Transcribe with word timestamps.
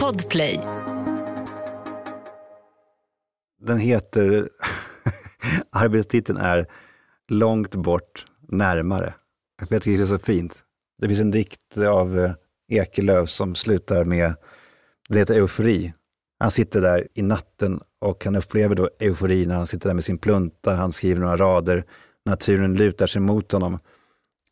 Podplay. 0.00 0.60
Den 3.60 3.78
heter, 3.78 4.48
arbetstiteln 5.70 6.38
är 6.38 6.66
Långt 7.28 7.74
bort, 7.74 8.24
närmare. 8.48 9.14
Jag 9.70 9.82
tycker 9.82 9.98
det 9.98 10.04
är 10.04 10.06
så 10.06 10.18
fint. 10.18 10.62
Det 11.02 11.08
finns 11.08 11.20
en 11.20 11.30
dikt 11.30 11.78
av 11.78 12.18
eh, 12.18 12.32
Ekelöf 12.68 13.28
som 13.30 13.54
slutar 13.54 14.04
med, 14.04 14.34
det 15.08 15.18
heter 15.18 15.34
Eufori. 15.34 15.92
Han 16.38 16.50
sitter 16.50 16.80
där 16.80 17.08
i 17.14 17.22
natten 17.22 17.80
och 18.00 18.24
han 18.24 18.36
upplever 18.36 18.74
då 18.74 18.90
eufori 19.00 19.46
när 19.46 19.56
han 19.56 19.66
sitter 19.66 19.88
där 19.88 19.94
med 19.94 20.04
sin 20.04 20.18
plunta, 20.18 20.74
han 20.74 20.92
skriver 20.92 21.20
några 21.20 21.36
rader, 21.36 21.84
naturen 22.26 22.74
lutar 22.74 23.06
sig 23.06 23.20
mot 23.20 23.52
honom. 23.52 23.78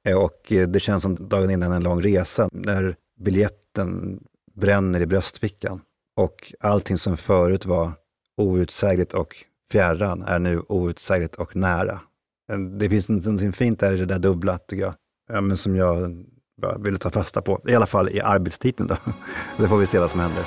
Eh, 0.09 0.17
och 0.17 0.53
eh, 0.53 0.69
det 0.69 0.81
känns 0.81 1.03
som 1.03 1.29
dagen 1.29 1.51
innan 1.51 1.73
en 1.73 1.83
lång 1.83 2.03
resa, 2.03 2.49
när 2.53 2.97
biljetten 3.23 4.21
bränner 4.55 5.01
i 5.01 5.07
bröstfickan. 5.07 5.81
Och 6.17 6.53
allting 6.61 6.99
som 6.99 7.17
förut 7.17 7.67
var 7.67 7.93
outsägligt 8.37 9.15
och 9.15 9.37
fjärran 9.73 10.23
är 10.23 10.39
nu 10.39 10.63
outsägligt 10.69 11.35
och 11.35 11.57
nära. 11.57 12.01
Det 12.79 12.89
finns 12.89 13.09
något 13.09 13.57
fint 13.57 13.81
där 13.81 13.93
i 13.93 13.97
det 13.97 14.07
där 14.07 14.19
dubbla, 14.19 14.59
tycker 14.59 14.83
jag, 14.83 14.95
ja, 15.33 15.41
men 15.41 15.57
som 15.57 15.77
jag 15.77 16.25
bara 16.63 16.79
ville 16.79 16.99
ta 16.99 17.11
fasta 17.11 17.43
på. 17.43 17.61
I 17.69 17.75
alla 17.75 17.87
fall 17.87 18.09
i 18.09 18.21
arbetstiteln 18.21 18.89
då. 18.89 18.97
Det 19.57 19.69
får 19.69 19.77
vi 19.77 19.87
se 19.87 19.99
vad 19.99 20.11
som 20.11 20.21
händer. 20.21 20.45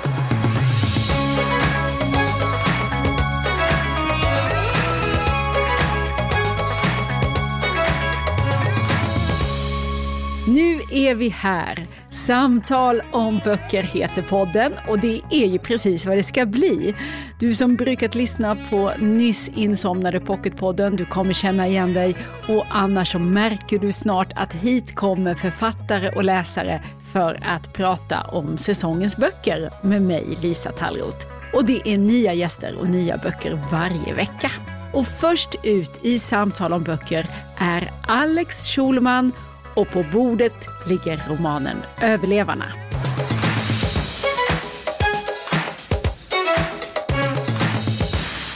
Nu 10.48 10.80
är 10.90 11.14
vi 11.14 11.28
här. 11.28 11.86
Samtal 12.16 13.02
om 13.12 13.40
böcker 13.44 13.82
heter 13.82 14.22
podden 14.22 14.72
och 14.88 14.98
det 14.98 15.20
är 15.30 15.46
ju 15.46 15.58
precis 15.58 16.06
vad 16.06 16.16
det 16.16 16.22
ska 16.22 16.46
bli. 16.46 16.94
Du 17.40 17.54
som 17.54 17.76
brukat 17.76 18.14
lyssna 18.14 18.56
på 18.70 18.92
nyss 18.98 19.48
insomnade 19.48 20.20
Pocketpodden, 20.20 20.96
du 20.96 21.06
kommer 21.06 21.32
känna 21.32 21.68
igen 21.68 21.94
dig 21.94 22.16
och 22.48 22.64
annars 22.70 23.12
så 23.12 23.18
märker 23.18 23.78
du 23.78 23.92
snart 23.92 24.32
att 24.34 24.52
hit 24.52 24.94
kommer 24.94 25.34
författare 25.34 26.08
och 26.08 26.24
läsare 26.24 26.82
för 27.12 27.40
att 27.42 27.72
prata 27.72 28.22
om 28.22 28.58
säsongens 28.58 29.16
böcker 29.16 29.70
med 29.82 30.02
mig, 30.02 30.38
Lisa 30.42 30.72
Tallroth. 30.72 31.26
Och 31.52 31.64
det 31.64 31.88
är 31.88 31.98
nya 31.98 32.32
gäster 32.32 32.78
och 32.80 32.88
nya 32.88 33.16
böcker 33.16 33.58
varje 33.72 34.14
vecka. 34.14 34.50
Och 34.92 35.06
först 35.06 35.54
ut 35.62 36.00
i 36.02 36.18
Samtal 36.18 36.72
om 36.72 36.84
böcker 36.84 37.26
är 37.58 37.92
Alex 38.06 38.68
Schulman 38.68 39.32
och 39.76 39.90
på 39.90 40.04
bordet 40.12 40.68
ligger 40.86 41.22
romanen 41.28 41.76
Överlevarna. 42.02 42.72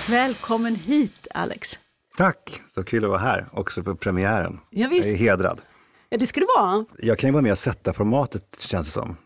Välkommen 0.08 0.74
hit 0.74 1.28
Alex. 1.34 1.78
Tack, 2.16 2.62
så 2.68 2.82
kul 2.82 3.04
att 3.04 3.10
vara 3.10 3.20
här, 3.20 3.46
också 3.52 3.82
på 3.82 3.96
premiären. 3.96 4.58
Ja, 4.70 4.88
visst. 4.88 5.08
Jag 5.08 5.14
är 5.14 5.18
hedrad. 5.18 5.60
Ja, 6.08 6.18
det 6.18 6.26
ska 6.26 6.40
det 6.40 6.46
vara. 6.58 6.84
Jag 6.98 7.18
kan 7.18 7.28
ju 7.28 7.32
vara 7.32 7.42
med 7.42 7.52
och 7.52 7.58
sätta 7.58 7.92
formatet, 7.92 8.60
känns 8.60 8.86
det 8.86 8.92
som. 8.92 9.16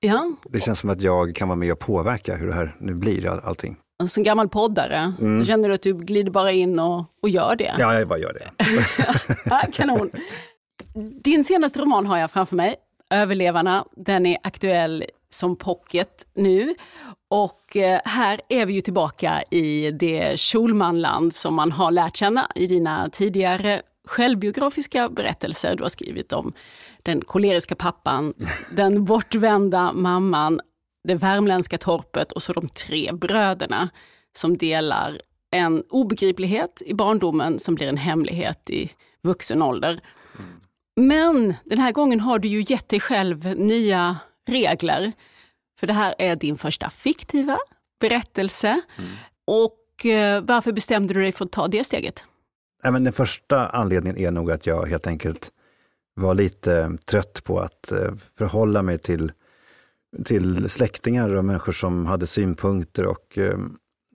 Ja, 0.00 0.32
Det 0.48 0.60
känns 0.60 0.78
som 0.78 0.90
att 0.90 1.02
jag 1.02 1.34
kan 1.34 1.48
vara 1.48 1.56
med 1.56 1.72
och 1.72 1.78
påverka 1.78 2.36
hur 2.36 2.46
det 2.46 2.54
här 2.54 2.76
nu 2.78 2.94
blir, 2.94 3.26
allting. 3.26 3.76
som 4.08 4.22
gammal 4.22 4.48
poddare, 4.48 5.12
mm. 5.20 5.44
känner 5.44 5.68
du 5.68 5.74
att 5.74 5.82
du 5.82 5.94
glider 5.94 6.30
bara 6.30 6.52
in 6.52 6.78
och, 6.78 7.04
och 7.22 7.28
gör 7.28 7.56
det? 7.56 7.74
Ja, 7.78 7.98
jag 7.98 8.08
bara 8.08 8.18
gör 8.18 8.32
det. 8.32 8.64
Ja, 9.50 9.62
kanon. 9.72 10.10
Din 11.22 11.44
senaste 11.44 11.78
roman 11.78 12.06
har 12.06 12.18
jag 12.18 12.30
framför 12.30 12.56
mig, 12.56 12.76
Överlevarna. 13.10 13.84
Den 13.96 14.26
är 14.26 14.38
aktuell 14.42 15.04
som 15.30 15.56
pocket 15.56 16.26
nu. 16.34 16.74
Och 17.28 17.76
eh, 17.76 18.00
här 18.04 18.40
är 18.48 18.66
vi 18.66 18.72
ju 18.72 18.80
tillbaka 18.80 19.42
i 19.50 19.90
det 19.90 20.40
Schulmanland 20.40 21.34
som 21.34 21.54
man 21.54 21.72
har 21.72 21.90
lärt 21.90 22.16
känna 22.16 22.50
i 22.54 22.66
dina 22.66 23.08
tidigare 23.12 23.82
självbiografiska 24.08 25.08
berättelser. 25.08 25.76
Du 25.76 25.82
har 25.82 25.88
skrivit 25.88 26.32
om 26.32 26.52
den 27.02 27.20
koleriska 27.20 27.74
pappan, 27.74 28.34
den 28.70 29.04
bortvända 29.04 29.92
mamman, 29.92 30.60
det 31.08 31.14
värmländska 31.14 31.78
torpet 31.78 32.32
och 32.32 32.42
så 32.42 32.52
de 32.52 32.68
tre 32.68 33.12
bröderna 33.12 33.88
som 34.36 34.56
delar 34.56 35.20
en 35.50 35.82
obegriplighet 35.90 36.82
i 36.86 36.94
barndomen 36.94 37.58
som 37.58 37.74
blir 37.74 37.88
en 37.88 37.96
hemlighet 37.96 38.70
i 38.70 38.90
vuxen 39.22 39.62
ålder. 39.62 40.00
Men 40.96 41.54
den 41.64 41.78
här 41.78 41.92
gången 41.92 42.20
har 42.20 42.38
du 42.38 42.48
ju 42.48 42.64
gett 42.66 42.88
dig 42.88 43.00
själv 43.00 43.46
nya 43.58 44.16
regler. 44.48 45.12
För 45.80 45.86
det 45.86 45.92
här 45.92 46.14
är 46.18 46.36
din 46.36 46.56
första 46.56 46.90
fiktiva 46.90 47.58
berättelse. 48.00 48.80
Och 49.46 50.06
eh, 50.06 50.42
varför 50.42 50.72
bestämde 50.72 51.14
du 51.14 51.22
dig 51.22 51.32
för 51.32 51.44
att 51.44 51.52
ta 51.52 51.68
det 51.68 51.84
steget? 51.84 52.24
Nej, 52.82 52.92
men 52.92 53.04
den 53.04 53.12
första 53.12 53.68
anledningen 53.68 54.18
är 54.18 54.30
nog 54.30 54.50
att 54.50 54.66
jag 54.66 54.86
helt 54.86 55.06
enkelt 55.06 55.50
var 56.14 56.34
lite 56.34 56.96
trött 57.04 57.44
på 57.44 57.60
att 57.60 57.92
eh, 57.92 58.14
förhålla 58.36 58.82
mig 58.82 58.98
till, 58.98 59.32
till 60.24 60.68
släktingar 60.68 61.34
och 61.34 61.44
människor 61.44 61.72
som 61.72 62.06
hade 62.06 62.26
synpunkter. 62.26 63.06
Och, 63.06 63.38
eh, 63.38 63.58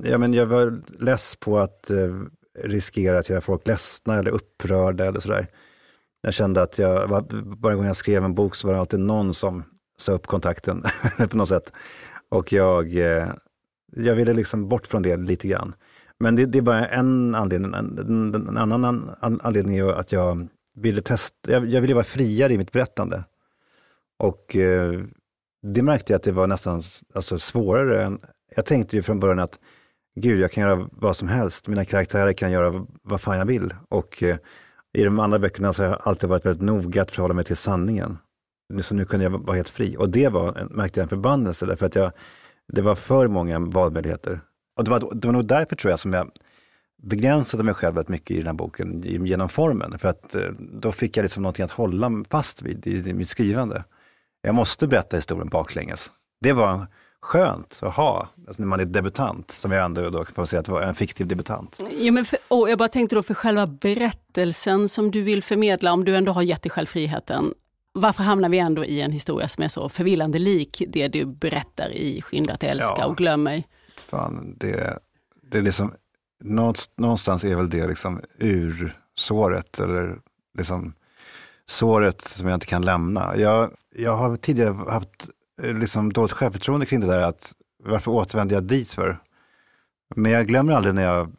ja, 0.03 0.17
men 0.17 0.33
jag 0.33 0.45
var 0.45 0.81
less 0.99 1.35
på 1.35 1.59
att 1.59 1.89
eh, 1.89 2.15
riskera 2.63 3.19
att 3.19 3.29
göra 3.29 3.41
folk 3.41 3.67
ledsna 3.67 4.19
eller 4.19 4.31
upprörda 4.31 5.05
eller 5.05 5.19
sådär. 5.19 5.47
Jag 6.21 6.33
kände 6.33 6.61
att 6.61 6.79
jag, 6.79 7.07
varje 7.61 7.75
gång 7.75 7.85
jag 7.85 7.95
skrev 7.95 8.23
en 8.23 8.35
bok 8.35 8.55
så 8.55 8.67
var 8.67 8.73
det 8.73 8.79
alltid 8.79 8.99
någon 8.99 9.33
som 9.33 9.63
sa 9.97 10.11
upp 10.11 10.27
kontakten 10.27 10.83
på 11.29 11.37
något 11.37 11.49
sätt. 11.49 11.73
Och 12.29 12.53
jag, 12.53 12.95
eh, 12.95 13.29
jag 13.95 14.15
ville 14.15 14.33
liksom 14.33 14.69
bort 14.69 14.87
från 14.87 15.01
det 15.01 15.17
lite 15.17 15.47
grann. 15.47 15.73
Men 16.19 16.35
det, 16.35 16.45
det 16.45 16.57
är 16.57 16.61
bara 16.61 16.87
en 16.87 17.35
anledning. 17.35 17.73
En, 17.73 17.97
en, 17.97 18.47
en 18.47 18.57
annan 18.57 18.85
an, 18.85 19.11
an, 19.19 19.39
anledning 19.43 19.77
är 19.77 19.83
ju 19.83 19.91
att 19.91 20.11
jag 20.11 20.47
ville 20.75 21.01
testa, 21.01 21.51
jag, 21.51 21.65
jag 21.65 21.81
ville 21.81 21.93
vara 21.93 22.03
friare 22.03 22.53
i 22.53 22.57
mitt 22.57 22.71
berättande. 22.71 23.23
Och 24.19 24.55
eh, 24.55 25.01
det 25.61 25.81
märkte 25.81 26.13
jag 26.13 26.17
att 26.17 26.23
det 26.23 26.31
var 26.31 26.47
nästan 26.47 26.81
alltså, 27.13 27.39
svårare 27.39 28.03
än, 28.03 28.19
jag 28.55 28.65
tänkte 28.65 28.95
ju 28.95 29.01
från 29.01 29.19
början 29.19 29.39
att 29.39 29.59
gud, 30.15 30.39
jag 30.39 30.51
kan 30.51 30.63
göra 30.63 30.89
vad 30.91 31.17
som 31.17 31.27
helst, 31.27 31.67
mina 31.67 31.85
karaktärer 31.85 32.33
kan 32.33 32.51
göra 32.51 32.85
vad 33.03 33.21
fan 33.21 33.37
jag 33.37 33.45
vill. 33.45 33.73
Och 33.89 34.23
eh, 34.23 34.37
i 34.99 35.03
de 35.03 35.19
andra 35.19 35.39
böckerna 35.39 35.73
så 35.73 35.83
har 35.83 35.89
jag 35.89 35.99
alltid 36.03 36.29
varit 36.29 36.45
väldigt 36.45 36.61
noga 36.61 37.01
att 37.01 37.11
förhålla 37.11 37.33
mig 37.33 37.45
till 37.45 37.55
sanningen. 37.55 38.17
Så 38.81 38.95
nu 38.95 39.05
kunde 39.05 39.25
jag 39.25 39.31
vara 39.31 39.55
helt 39.55 39.69
fri. 39.69 39.95
Och 39.99 40.09
det 40.09 40.27
var, 40.27 40.67
märkte 40.69 40.99
jag 40.99 41.03
en 41.03 41.09
förbannelse, 41.09 41.65
därför 41.65 41.85
att 41.85 41.95
jag, 41.95 42.11
det 42.73 42.81
var 42.81 42.95
för 42.95 43.27
många 43.27 43.59
valmöjligheter. 43.59 44.41
Och 44.77 44.83
det 44.83 44.91
var, 44.91 45.11
det 45.13 45.27
var 45.27 45.33
nog 45.33 45.45
därför 45.45 45.75
tror 45.75 45.91
jag 45.91 45.99
som 45.99 46.13
jag 46.13 46.31
begränsade 47.03 47.63
mig 47.63 47.73
själv 47.73 47.95
väldigt 47.95 48.09
mycket 48.09 48.31
i 48.31 48.37
den 48.37 48.47
här 48.47 48.53
boken 48.53 49.03
genom 49.25 49.49
formen. 49.49 49.99
För 49.99 50.07
att 50.07 50.35
eh, 50.35 50.51
då 50.59 50.91
fick 50.91 51.17
jag 51.17 51.23
liksom 51.23 51.43
någonting 51.43 51.65
att 51.65 51.71
hålla 51.71 52.23
fast 52.29 52.61
vid 52.61 52.87
i, 52.87 53.09
i 53.09 53.13
mitt 53.13 53.29
skrivande. 53.29 53.83
Jag 54.41 54.55
måste 54.55 54.87
berätta 54.87 55.15
historien 55.15 55.49
baklänges. 55.49 56.11
Det 56.41 56.53
var 56.53 56.87
skönt 57.21 57.79
att 57.81 57.95
ha, 57.95 58.27
alltså 58.47 58.61
när 58.61 58.67
man 58.67 58.79
är 58.79 58.85
debutant, 58.85 59.51
som 59.51 59.71
jag 59.71 59.85
ändå 59.85 60.09
då 60.09 60.25
får 60.25 60.45
säga 60.45 60.59
att 60.59 60.67
var 60.67 60.81
en 60.81 60.95
fiktiv 60.95 61.27
debutant. 61.27 61.83
Ja, 61.99 62.11
men 62.11 62.25
för, 62.25 62.39
jag 62.49 62.77
bara 62.77 62.89
tänkte 62.89 63.15
då 63.15 63.23
för 63.23 63.33
själva 63.33 63.67
berättelsen 63.67 64.89
som 64.89 65.11
du 65.11 65.21
vill 65.21 65.43
förmedla, 65.43 65.93
om 65.93 66.05
du 66.05 66.15
ändå 66.15 66.31
har 66.31 66.41
gett 66.41 66.61
dig 66.63 66.69
själv 66.69 66.85
friheten. 66.85 67.53
Varför 67.93 68.23
hamnar 68.23 68.49
vi 68.49 68.59
ändå 68.59 68.85
i 68.85 69.01
en 69.01 69.11
historia 69.11 69.47
som 69.47 69.63
är 69.63 69.67
så 69.67 69.89
förvillande 69.89 70.39
lik 70.39 70.83
det 70.87 71.07
du 71.07 71.25
berättar 71.25 71.89
i 71.89 72.21
Skynda 72.21 72.53
att 72.53 72.63
älska 72.63 72.95
Ja. 72.97 73.05
och 73.05 73.17
glöm 73.17 73.43
mig? 73.43 73.67
Fan, 73.97 74.55
det, 74.57 74.97
det 75.51 75.57
är 75.57 75.61
liksom, 75.61 75.93
någonst- 76.43 76.91
någonstans 76.97 77.43
är 77.43 77.55
väl 77.55 77.69
det 77.69 77.87
liksom 77.87 78.21
ursåret, 78.39 79.79
eller 79.79 80.17
liksom 80.57 80.93
såret 81.65 82.21
som 82.21 82.47
jag 82.47 82.55
inte 82.55 82.65
kan 82.65 82.85
lämna. 82.85 83.37
Jag, 83.37 83.71
jag 83.95 84.17
har 84.17 84.35
tidigare 84.37 84.91
haft 84.91 85.29
Eh, 85.63 85.73
liksom 85.73 86.13
dåligt 86.13 86.31
självförtroende 86.31 86.85
kring 86.85 86.99
det 86.99 87.07
där, 87.07 87.21
att 87.21 87.53
varför 87.83 88.11
återvände 88.11 88.53
jag 88.53 88.63
dit 88.63 88.93
för? 88.93 89.19
Men 90.15 90.31
jag 90.31 90.47
glömmer 90.47 90.73
aldrig 90.73 90.95
när 90.95 91.03
jag 91.03 91.31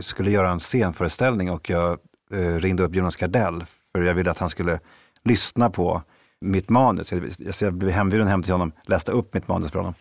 skulle 0.00 0.30
göra 0.30 0.50
en 0.50 0.60
scenföreställning 0.60 1.50
och 1.50 1.70
jag 1.70 1.98
eh, 2.32 2.54
ringde 2.54 2.82
upp 2.82 2.94
Jonas 2.94 3.16
Gardell, 3.16 3.64
för 3.92 4.02
jag 4.02 4.14
ville 4.14 4.30
att 4.30 4.38
han 4.38 4.50
skulle 4.50 4.80
lyssna 5.24 5.70
på 5.70 6.02
mitt 6.40 6.68
manus. 6.68 7.12
Jag, 7.12 7.54
så 7.54 7.64
jag 7.64 7.74
blev 7.74 7.90
hembjuden 7.90 8.28
hem 8.28 8.42
till 8.42 8.52
honom, 8.52 8.72
läste 8.86 9.12
upp 9.12 9.34
mitt 9.34 9.48
manus 9.48 9.72
för 9.72 9.78
honom. 9.78 9.94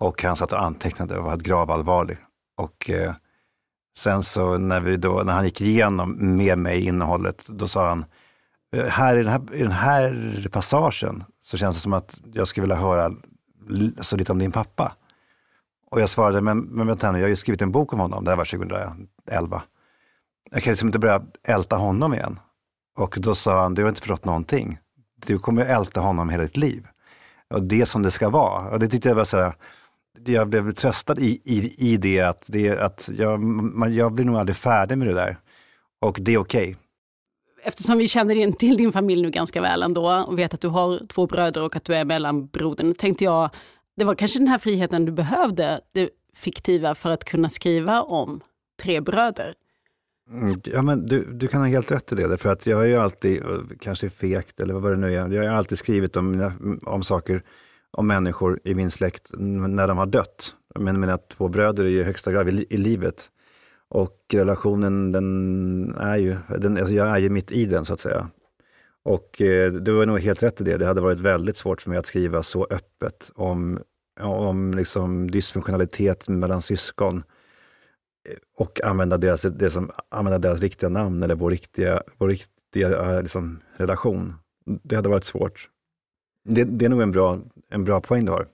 Och 0.00 0.22
han 0.22 0.36
satt 0.36 0.52
och 0.52 0.62
antecknade 0.62 1.18
och 1.18 1.24
var 1.24 1.36
gravallvarlig. 1.36 2.16
Och 2.56 2.90
eh, 2.90 3.14
sen 3.98 4.22
så 4.22 4.58
när, 4.58 4.80
vi 4.80 4.96
då, 4.96 5.22
när 5.22 5.32
han 5.32 5.44
gick 5.44 5.60
igenom 5.60 6.36
med 6.36 6.58
mig 6.58 6.86
innehållet, 6.86 7.46
då 7.46 7.68
sa 7.68 7.88
han, 7.88 8.04
eh, 8.76 8.86
här 8.86 9.16
i 9.16 9.22
den 9.22 9.32
här, 9.32 9.54
i 9.54 9.62
den 9.62 9.72
här 9.72 10.48
passagen 10.52 11.24
så 11.50 11.56
känns 11.56 11.76
det 11.76 11.82
som 11.82 11.92
att 11.92 12.20
jag 12.32 12.48
skulle 12.48 12.62
vilja 12.62 12.76
höra 12.76 13.10
så 13.10 13.16
alltså 13.96 14.16
lite 14.16 14.32
om 14.32 14.38
din 14.38 14.52
pappa. 14.52 14.96
Och 15.90 16.00
jag 16.00 16.08
svarade, 16.08 16.40
men, 16.40 16.60
men 16.60 16.86
vänta 16.86 17.12
nu, 17.12 17.18
jag 17.18 17.24
har 17.24 17.28
ju 17.28 17.36
skrivit 17.36 17.62
en 17.62 17.72
bok 17.72 17.92
om 17.92 18.00
honom, 18.00 18.24
det 18.24 18.30
här 18.30 18.36
var 18.36 18.44
2011. 18.44 19.62
Jag 20.50 20.62
kan 20.62 20.70
liksom 20.70 20.88
inte 20.88 20.98
börja 20.98 21.22
älta 21.42 21.76
honom 21.76 22.14
igen. 22.14 22.38
Och 22.96 23.16
då 23.18 23.34
sa 23.34 23.62
han, 23.62 23.74
du 23.74 23.82
har 23.82 23.88
inte 23.88 24.00
förstått 24.00 24.24
någonting. 24.24 24.78
Du 25.26 25.38
kommer 25.38 25.64
älta 25.64 26.00
honom 26.00 26.28
hela 26.28 26.42
ditt 26.42 26.56
liv. 26.56 26.86
och 27.54 27.62
det 27.62 27.86
som 27.86 28.02
det 28.02 28.10
ska 28.10 28.28
vara. 28.28 28.70
Och 28.70 28.78
det 28.78 28.88
tyckte 28.88 29.08
jag 29.08 29.16
var 29.16 29.24
så 29.24 29.36
här, 29.36 29.54
jag 30.24 30.48
blev 30.48 30.72
tröstad 30.72 31.18
i, 31.18 31.40
i, 31.44 31.74
i 31.92 31.96
det 31.96 32.20
att, 32.20 32.44
det, 32.48 32.78
att 32.78 33.10
jag, 33.12 33.40
man, 33.40 33.94
jag 33.94 34.12
blir 34.12 34.24
nog 34.24 34.36
aldrig 34.36 34.56
färdig 34.56 34.98
med 34.98 35.08
det 35.08 35.14
där. 35.14 35.38
Och 36.00 36.18
det 36.20 36.34
är 36.34 36.38
okej. 36.38 36.62
Okay. 36.62 36.76
Eftersom 37.62 37.98
vi 37.98 38.08
känner 38.08 38.34
in 38.34 38.52
till 38.52 38.76
din 38.76 38.92
familj 38.92 39.22
nu 39.22 39.30
ganska 39.30 39.60
väl 39.60 39.82
ändå 39.82 40.24
och 40.26 40.38
vet 40.38 40.54
att 40.54 40.60
du 40.60 40.68
har 40.68 41.06
två 41.08 41.26
bröder 41.26 41.62
och 41.62 41.76
att 41.76 41.84
du 41.84 41.94
är 41.94 42.04
mellanbrodern, 42.04 42.94
tänkte 42.94 43.24
jag, 43.24 43.50
det 43.96 44.04
var 44.04 44.14
kanske 44.14 44.38
den 44.38 44.48
här 44.48 44.58
friheten 44.58 45.04
du 45.04 45.12
behövde, 45.12 45.80
det 45.92 46.10
fiktiva, 46.34 46.94
för 46.94 47.10
att 47.10 47.24
kunna 47.24 47.48
skriva 47.48 48.02
om 48.02 48.40
tre 48.82 49.00
bröder. 49.00 49.54
Mm, 50.30 50.60
ja, 50.64 50.82
men 50.82 51.06
du, 51.06 51.24
du 51.32 51.48
kan 51.48 51.60
ha 51.60 51.68
helt 51.68 51.90
rätt 51.90 52.12
i 52.12 52.14
det, 52.14 52.38
för 52.38 52.48
att 52.48 52.66
jag 52.66 52.76
har 52.76 52.84
ju 52.84 52.96
alltid, 52.96 53.42
eh, 53.42 53.48
kanske 53.80 54.10
fegt 54.10 54.60
eller 54.60 54.74
vad 54.74 54.92
det 54.92 54.96
nu 54.96 55.14
är, 55.14 55.28
jag 55.28 55.50
har 55.50 55.58
alltid 55.58 55.78
skrivit 55.78 56.16
om, 56.16 56.34
mm, 56.34 56.80
om 56.82 57.02
saker, 57.02 57.42
om 57.90 58.06
människor 58.06 58.60
i 58.64 58.74
min 58.74 58.90
släkt 58.90 59.30
när 59.38 59.88
de 59.88 59.98
har 59.98 60.06
dött. 60.06 60.54
Men 60.74 61.00
mina 61.00 61.18
två 61.18 61.48
bröder 61.48 61.84
är 61.84 61.88
i 61.88 62.02
högsta 62.02 62.32
grad 62.32 62.48
i, 62.48 62.66
i 62.70 62.76
livet. 62.76 63.30
Och 63.90 64.16
relationen, 64.32 65.12
den 65.12 65.94
är 65.98 66.16
ju, 66.16 66.36
den, 66.58 66.78
alltså 66.78 66.94
jag 66.94 67.08
är 67.08 67.18
ju 67.18 67.30
mitt 67.30 67.52
i 67.52 67.66
den 67.66 67.84
så 67.84 67.92
att 67.94 68.00
säga. 68.00 68.30
Och 69.02 69.40
eh, 69.40 69.72
du 69.72 69.96
har 69.96 70.06
nog 70.06 70.20
helt 70.20 70.42
rätt 70.42 70.60
i 70.60 70.64
det, 70.64 70.76
det 70.76 70.86
hade 70.86 71.00
varit 71.00 71.20
väldigt 71.20 71.56
svårt 71.56 71.82
för 71.82 71.90
mig 71.90 71.98
att 71.98 72.06
skriva 72.06 72.42
så 72.42 72.66
öppet 72.70 73.30
om, 73.34 73.80
om 74.20 74.74
liksom 74.74 75.30
dysfunktionalitet 75.30 76.28
mellan 76.28 76.62
syskon 76.62 77.16
eh, 78.28 78.36
och 78.56 78.84
använda 78.84 79.16
deras, 79.16 79.42
det 79.42 79.70
som, 79.70 79.90
använda 80.08 80.38
deras 80.38 80.60
riktiga 80.60 80.88
namn 80.88 81.22
eller 81.22 81.34
vår 81.34 81.50
riktiga, 81.50 82.02
vår 82.18 82.28
riktiga 82.28 82.88
eh, 82.88 83.22
liksom, 83.22 83.60
relation. 83.76 84.34
Det 84.82 84.96
hade 84.96 85.08
varit 85.08 85.24
svårt. 85.24 85.68
Det, 86.44 86.64
det 86.64 86.84
är 86.84 86.88
nog 86.88 87.02
en 87.02 87.12
bra, 87.12 87.38
en 87.70 87.84
bra 87.84 88.00
poäng 88.00 88.24
du 88.24 88.32
har. 88.32 88.46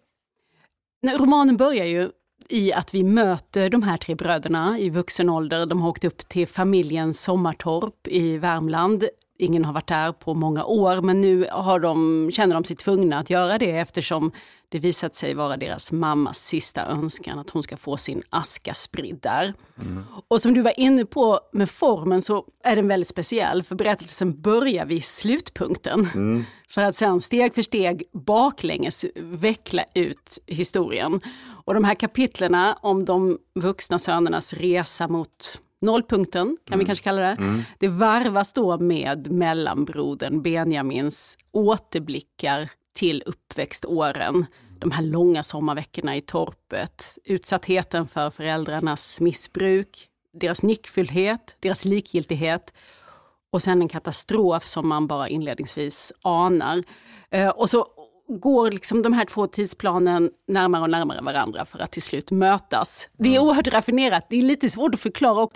Romanen 1.19 1.57
börjar 1.57 1.87
ju 1.87 2.11
i 2.49 2.73
att 2.73 2.95
vi 2.95 3.05
möter 3.05 3.71
de 3.71 3.83
här 3.83 3.97
tre 3.97 4.15
bröderna 4.15 4.79
i 4.79 4.91
vuxen 4.91 5.31
ålder. 5.31 5.67
De 5.67 5.83
har 5.83 5.89
åkt 5.89 6.05
upp 6.05 6.29
till 6.29 6.49
familjens 6.49 7.23
sommartorp 7.23 8.09
i 8.09 8.39
Värmland. 8.39 9.05
Ingen 9.39 9.65
har 9.65 9.73
varit 9.73 9.87
där 9.87 10.13
på 10.13 10.35
många 10.35 10.65
år 10.65 11.03
men 11.03 11.21
nu 11.21 11.47
har 11.53 11.81
de, 11.81 12.31
känner 12.33 12.55
de 12.55 12.65
sig 12.65 12.77
tvungna 12.77 13.19
att 13.19 13.31
göra 13.31 13.59
det 13.59 13.71
eftersom 13.71 14.33
det 14.69 14.79
visat 14.79 15.15
sig 15.15 15.35
vara 15.35 15.57
deras 15.57 15.93
mammas 15.93 16.39
sista 16.39 16.87
önskan 16.87 17.39
att 17.39 17.51
hon 17.51 17.63
ska 17.63 17.77
få 17.77 17.97
sin 17.97 18.23
aska 18.31 18.75
spridd 18.75 19.19
där. 19.23 19.55
Mm. 19.81 20.05
Och 20.29 20.41
som 20.41 20.55
du 20.55 20.63
var 20.63 20.81
inne 20.81 21.05
på 21.05 21.41
med 21.53 21.71
formen 21.71 22.23
så 22.23 22.45
är 22.65 22.77
den 22.77 22.89
väldigt 22.89 23.09
speciell 23.09 23.63
för 23.63 23.75
berättelsen 23.75 24.41
börjar 24.41 24.87
vid 24.87 25.05
slutpunkten. 25.05 26.09
Mm. 26.15 26.45
För 26.69 26.83
att 26.83 26.97
sen 26.97 27.21
steg 27.21 27.55
för 27.55 27.63
steg 27.63 28.03
baklänges 28.13 29.05
veckla 29.15 29.85
ut 29.95 30.39
historien. 30.47 31.21
Och 31.67 31.75
de 31.75 31.85
här 31.85 31.95
kapitlerna 31.95 32.79
om 32.83 33.05
de 33.05 33.39
vuxna 33.55 33.99
sönernas 33.99 34.53
resa 34.53 35.09
mot 35.09 35.61
nollpunkten, 35.81 36.57
kan 36.65 36.75
mm. 36.75 36.79
vi 36.79 36.85
kanske 36.85 37.05
kalla 37.05 37.21
det. 37.21 37.37
Mm. 37.39 37.63
Det 37.79 37.89
varvas 37.89 38.53
då 38.53 38.79
med 38.79 39.31
mellanbrodern 39.31 40.43
Benjamins 40.43 41.39
återblickar 41.53 42.71
till 42.95 43.23
uppväxtåren. 43.27 44.47
De 44.79 44.91
här 44.91 45.03
långa 45.03 45.43
sommarveckorna 45.43 46.17
i 46.17 46.21
torpet, 46.21 47.19
utsattheten 47.25 48.09
för 48.09 48.31
föräldrarnas 48.31 49.21
missbruk, 49.21 50.09
deras 50.33 50.63
nyckfullhet, 50.63 51.57
deras 51.61 51.85
likgiltighet 51.85 52.73
och 53.53 53.63
sen 53.63 53.83
en 53.83 53.89
katastrof 53.89 54.67
som 54.67 54.89
man 54.89 55.07
bara 55.07 55.29
inledningsvis 55.29 56.13
anar. 56.23 56.83
Eh, 57.31 57.49
och 57.49 57.71
så 57.71 57.87
går 58.29 58.71
liksom 58.71 59.03
de 59.03 59.13
här 59.13 59.25
två 59.25 59.47
tidsplanen 59.47 60.31
närmare 60.49 60.83
och 60.83 60.91
närmare 60.91 61.23
varandra 61.23 61.65
för 61.65 61.79
att 61.79 61.93
till 61.93 62.03
slut 62.03 62.31
mötas. 62.31 63.09
Det 63.19 63.29
är 63.29 63.33
mm. 63.33 63.43
oerhört 63.43 63.69
raffinerat, 63.69 64.27
det 64.31 64.37
är 64.37 64.43
lite 64.43 64.71
svårt 64.71 64.95
att 64.95 65.01
förklara 65.01 65.43
och 65.43 65.53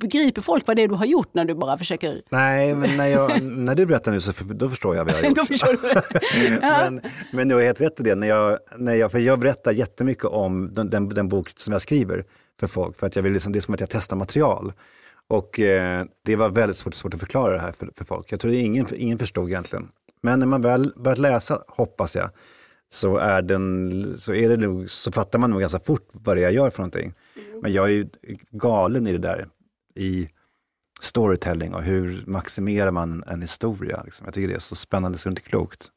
begriper 0.00 0.42
folk 0.42 0.66
vad 0.66 0.76
det 0.76 0.82
är 0.82 0.88
du 0.88 0.94
har 0.94 1.06
gjort 1.06 1.34
när 1.34 1.44
du 1.44 1.54
bara 1.54 1.78
försöker? 1.78 2.22
Nej, 2.30 2.74
men 2.74 2.96
när, 2.96 3.06
jag, 3.06 3.42
när 3.42 3.74
du 3.74 3.86
berättar 3.86 4.12
nu 4.12 4.20
så 4.20 4.32
för, 4.32 4.44
då 4.44 4.68
förstår 4.68 4.96
jag 4.96 5.04
vad 5.04 5.14
jag 5.14 5.18
har 5.18 5.24
gjort. 5.28 5.36
då 5.36 5.44
förstår 5.44 5.94
du. 6.50 6.60
men, 6.60 7.00
men 7.30 7.48
du 7.48 7.54
har 7.54 7.62
helt 7.62 7.80
rätt 7.80 8.00
i 8.00 8.02
det, 8.02 8.14
när 8.14 8.28
jag, 8.28 8.58
när 8.76 8.94
jag, 8.94 9.12
för 9.12 9.18
jag 9.18 9.38
berättar 9.38 9.72
jättemycket 9.72 10.24
om 10.24 10.74
den, 10.74 10.90
den, 10.90 11.08
den 11.08 11.28
bok 11.28 11.50
som 11.56 11.72
jag 11.72 11.82
skriver 11.82 12.24
för 12.60 12.66
folk, 12.66 12.98
för 12.98 13.06
att 13.06 13.16
jag 13.16 13.22
vill 13.22 13.32
liksom, 13.32 13.52
det 13.52 13.58
är 13.58 13.60
som 13.60 13.74
att 13.74 13.80
jag 13.80 13.90
testar 13.90 14.16
material. 14.16 14.72
Och 15.28 15.60
eh, 15.60 16.04
det 16.24 16.36
var 16.36 16.48
väldigt 16.48 16.76
svårt, 16.76 16.94
svårt 16.94 17.14
att 17.14 17.20
förklara 17.20 17.52
det 17.52 17.60
här 17.60 17.72
för, 17.72 17.90
för 17.96 18.04
folk. 18.04 18.32
Jag 18.32 18.40
tror 18.40 18.52
att 18.52 18.56
ingen, 18.56 18.86
ingen 18.96 19.18
förstod 19.18 19.48
egentligen. 19.48 19.88
Men 20.22 20.38
när 20.38 20.46
man 20.46 20.62
väl 20.62 20.92
börjat 20.96 21.18
läsa, 21.18 21.62
hoppas 21.68 22.16
jag, 22.16 22.30
så, 22.90 23.16
är 23.16 23.42
den, 23.42 24.18
så, 24.18 24.34
är 24.34 24.48
det 24.48 24.56
nog, 24.56 24.90
så 24.90 25.12
fattar 25.12 25.38
man 25.38 25.50
nog 25.50 25.60
ganska 25.60 25.80
fort 25.80 26.08
vad 26.12 26.36
det 26.36 26.40
är 26.40 26.44
jag 26.44 26.52
gör 26.52 26.70
för 26.70 26.78
någonting. 26.78 27.14
Mm. 27.36 27.60
Men 27.62 27.72
jag 27.72 27.84
är 27.84 27.92
ju 27.92 28.08
galen 28.50 29.06
i 29.06 29.12
det 29.12 29.18
där, 29.18 29.48
i 29.94 30.28
storytelling 31.00 31.74
och 31.74 31.82
hur 31.82 32.24
maximerar 32.26 32.90
man 32.90 33.24
en 33.26 33.42
historia. 33.42 34.02
Liksom. 34.04 34.24
Jag 34.24 34.34
tycker 34.34 34.48
det 34.48 34.54
är 34.54 34.58
så 34.58 34.74
spännande 34.74 35.18
så 35.18 35.28
det 35.28 35.30
är 35.30 35.32
inte 35.32 35.50
klokt. 35.50 35.90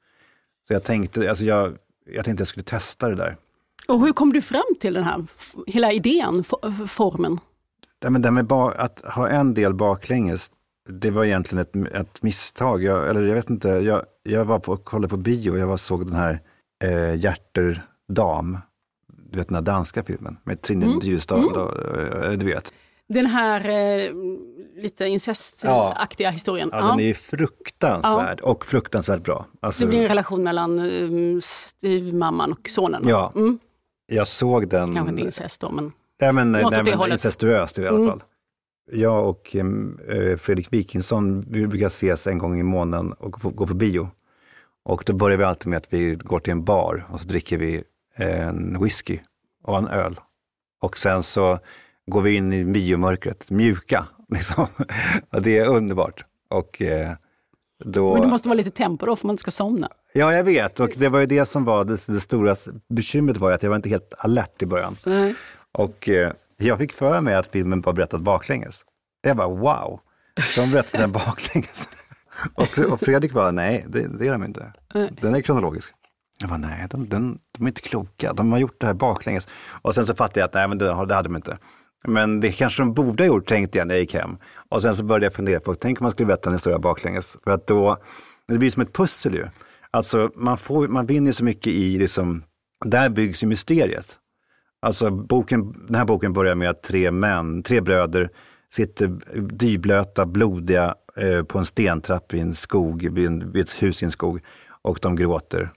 Så 0.68 0.74
jag 0.74 0.84
tänkte, 0.84 1.30
alltså 1.30 1.44
jag, 1.44 1.78
jag 2.06 2.26
tänkte 2.26 2.42
jag 2.42 2.48
skulle 2.48 2.64
testa 2.64 3.10
det 3.10 3.16
där. 3.16 3.38
Och 3.88 4.00
hur 4.00 4.14
kom 4.14 4.34
du 4.34 4.42
fram 4.42 4.76
till 4.80 4.94
den 4.94 5.04
här 5.04 5.26
hela 5.68 5.92
idén, 5.92 6.44
formen? 6.88 7.40
Men 8.10 8.22
det 8.22 8.32
med 8.32 8.52
att 8.52 9.02
ha 9.06 9.30
en 9.30 9.54
del 9.54 9.74
baklänges, 9.74 10.52
det 10.90 11.12
var 11.12 11.26
egentligen 11.26 11.62
ett, 11.62 11.96
ett 11.96 12.24
misstag. 12.24 12.84
Jag, 12.84 13.10
eller 13.10 13.22
jag 13.22 13.36
vet 13.36 13.50
inte, 13.50 13.70
jag, 13.70 14.04
jag 14.24 14.46
var 14.46 14.60
på, 14.60 14.78
kollade 14.78 15.10
på 15.10 15.18
bio 15.18 15.52
och 15.52 15.60
jag 15.60 15.68
var, 15.68 15.78
såg 15.78 16.06
den 16.06 16.16
här 16.16 16.40
eh, 16.84 17.16
Hjärter 17.16 17.84
dam. 18.08 18.58
Du 19.32 19.38
vet 19.38 19.48
den 19.48 19.56
här 19.56 19.62
danska 19.62 20.04
filmen 20.04 20.38
med 20.44 20.62
Trine 20.62 20.86
mm. 20.86 21.00
Dyrstad, 21.00 21.38
mm. 21.38 22.24
Eh, 22.24 22.32
du 22.32 22.46
vet. 22.46 22.74
Den 23.10 23.26
här 23.26 23.70
eh, 23.70 24.12
lite 24.82 25.06
incestaktiga 25.06 26.28
ja. 26.28 26.32
historien. 26.32 26.70
Ja, 26.72 26.80
ja, 26.80 26.88
den 26.88 27.00
är 27.00 27.14
fruktansvärd 27.14 28.40
ja. 28.44 28.50
och 28.50 28.66
fruktansvärt 28.66 29.24
bra. 29.24 29.46
Alltså, 29.60 29.84
det 29.84 29.90
blir 29.90 30.02
en 30.02 30.08
relation 30.08 30.44
mellan 30.44 30.80
um, 30.80 31.42
styvmamman 31.42 32.52
och 32.52 32.70
sonen. 32.70 33.04
Ja, 33.08 33.32
mm. 33.36 33.60
jag 34.08 34.28
såg 34.28 34.70
den. 34.70 34.96
Kanske 34.96 35.12
inte 35.12 35.22
incest 35.22 35.62
då, 35.62 35.72
men. 35.72 35.92
Ja, 36.18 36.32
men, 36.32 36.52
nej, 36.52 36.66
men 36.84 37.12
incestuöst 37.12 37.80
i 37.80 37.88
alla 37.88 37.98
mm. 37.98 38.20
Jag 38.92 39.30
och 39.30 39.56
eh, 39.56 40.38
Fredrik 40.38 40.74
Wikingsson 40.74 41.46
vi 41.50 41.68
brukar 41.68 41.88
ses 41.88 42.28
en 42.28 42.38
gång 42.38 42.60
i 42.60 42.64
månaden 42.64 43.14
och 43.14 43.32
gå 43.32 43.68
på 43.68 43.74
bio. 43.74 44.10
Och 44.86 45.04
då 45.06 45.14
börjar 45.14 45.38
vi 45.38 45.44
alltid 45.44 45.68
med 45.68 45.78
att 45.78 45.94
vi 45.94 46.16
går 46.16 46.40
till 46.40 46.52
en 46.52 46.64
bar 46.64 47.06
och 47.10 47.22
så 47.22 47.28
dricker 47.28 47.58
vi 47.58 47.84
en 48.16 48.84
whisky 48.84 49.20
och 49.64 49.78
en 49.78 49.88
öl. 49.88 50.20
Och 50.82 50.98
sen 50.98 51.24
så 51.24 51.60
går 52.08 52.22
vi 52.22 52.36
in 52.36 52.54
i 52.54 52.66
biomörkret, 52.66 53.52
mjuka. 53.52 54.06
Liksom. 54.30 54.68
det 55.32 55.58
är 55.58 55.68
underbart. 55.68 56.24
Och, 56.50 56.82
eh, 56.82 57.12
då... 57.86 58.14
Men 58.14 58.22
det 58.22 58.28
måste 58.28 58.50
vara 58.50 58.58
lite 58.58 58.72
tempo 58.72 59.06
då 59.06 59.16
för 59.16 59.28
man 59.28 59.34
inte 59.34 59.42
ska 59.42 59.52
somna. 59.52 59.90
Ja, 60.14 60.34
jag 60.34 60.44
vet. 60.44 60.80
Och 60.80 60.90
det 60.96 61.10
var 61.10 61.20
ju 61.20 61.26
det 61.26 61.46
som 61.46 61.66
var 61.66 61.86
det, 61.86 62.08
det 62.08 62.20
stora 62.20 62.56
bekymret 62.90 63.38
var 63.38 63.52
att 63.52 63.64
jag 63.64 63.70
var 63.70 63.76
inte 63.76 63.90
helt 63.90 64.14
alert 64.18 64.62
i 64.62 64.66
början. 64.66 64.96
Mm. 65.06 65.34
Och 65.72 66.10
eh, 66.10 66.32
jag 66.68 66.78
fick 66.78 66.94
för 66.94 67.22
mig 67.22 67.36
att 67.36 67.48
filmen 67.48 67.82
var 67.82 67.94
berättad 67.94 68.20
baklänges. 68.20 68.86
Jag 69.22 69.38
bara 69.38 69.48
wow, 69.48 70.00
de 70.56 70.72
berättade 70.72 71.04
den 71.04 71.12
baklänges. 71.12 71.88
och, 72.54 73.00
Fredrik 73.00 73.34
bara 73.34 73.52
nej, 73.52 73.86
det, 73.88 74.08
det 74.20 74.28
är 74.28 74.32
de 74.32 74.44
inte. 74.44 74.74
Den 75.22 75.36
är 75.36 75.42
kronologisk. 75.42 75.94
Jag 76.40 76.50
bara 76.50 76.58
nej, 76.58 76.88
de, 76.90 77.10
de, 77.10 77.40
de 77.58 77.64
är 77.64 77.68
inte 77.68 77.82
kloka. 77.82 78.34
De 78.34 78.52
har 78.52 78.60
gjort 78.60 78.80
det 78.80 78.88
här 78.88 78.94
baklänges. 78.94 79.48
Och 79.82 79.96
sen 79.96 80.06
så 80.06 80.16
fattade 80.16 80.40
jag 80.40 80.48
att 80.48 80.54
nej, 80.54 80.68
men 80.68 80.78
det, 80.78 80.86
det 80.86 80.94
hade 80.94 81.24
de 81.24 81.36
inte. 81.36 81.58
Men 82.08 82.40
det 82.40 82.52
kanske 82.52 82.82
de 82.82 82.94
borde 82.94 83.24
ha 83.24 83.28
gjort, 83.28 83.48
tänkte 83.48 83.78
jag 83.78 83.88
när 83.88 83.96
jag 83.96 84.02
gick 84.02 84.14
hem. 84.14 84.38
Och 84.70 84.82
sen 84.82 84.96
så 84.96 85.04
började 85.04 85.26
jag 85.26 85.34
fundera 85.34 85.60
på, 85.60 85.76
tänk 85.76 86.02
om 86.02 86.04
man 86.04 86.12
skulle 86.12 86.28
berätta 86.28 86.50
en 86.50 86.56
historia 86.56 86.80
baklänges. 86.80 87.38
För 87.44 87.52
att 87.52 87.68
då, 87.68 87.98
det 88.48 88.58
blir 88.58 88.72
som 88.72 88.82
ett 88.82 88.94
pussel 88.94 89.34
ju. 89.34 89.46
Alltså 89.92 90.32
man, 90.36 90.58
får, 90.58 90.88
man 90.88 91.06
vinner 91.06 91.32
så 91.32 91.44
mycket 91.44 91.68
i, 91.68 91.98
liksom, 91.98 92.44
där 92.86 93.10
byggs 93.10 93.44
ju 93.44 93.48
mysteriet. 93.48 94.20
Alltså 94.82 95.12
boken, 95.12 95.74
den 95.88 95.96
här 95.96 96.06
boken 96.06 96.34
börjar 96.34 96.56
med 96.56 96.70
att 96.70 96.84
tre 96.84 97.12
män, 97.12 97.64
tre 97.64 97.82
bröder 97.82 98.30
sitter 98.74 99.08
dyblöta, 99.42 100.26
blodiga 100.26 100.96
eh, 101.16 101.44
på 101.44 101.58
en 101.58 101.66
stentrapp 101.66 102.34
i 102.34 102.40
en 102.40 102.56
skog, 102.56 103.10
vid, 103.12 103.28
en, 103.28 103.52
vid 103.52 103.62
ett 103.62 103.84
hus 103.84 104.02
i 104.02 104.06
en 104.06 104.12
skog 104.12 104.42
och 104.82 105.00
de 105.02 105.16
gråter 105.16 105.72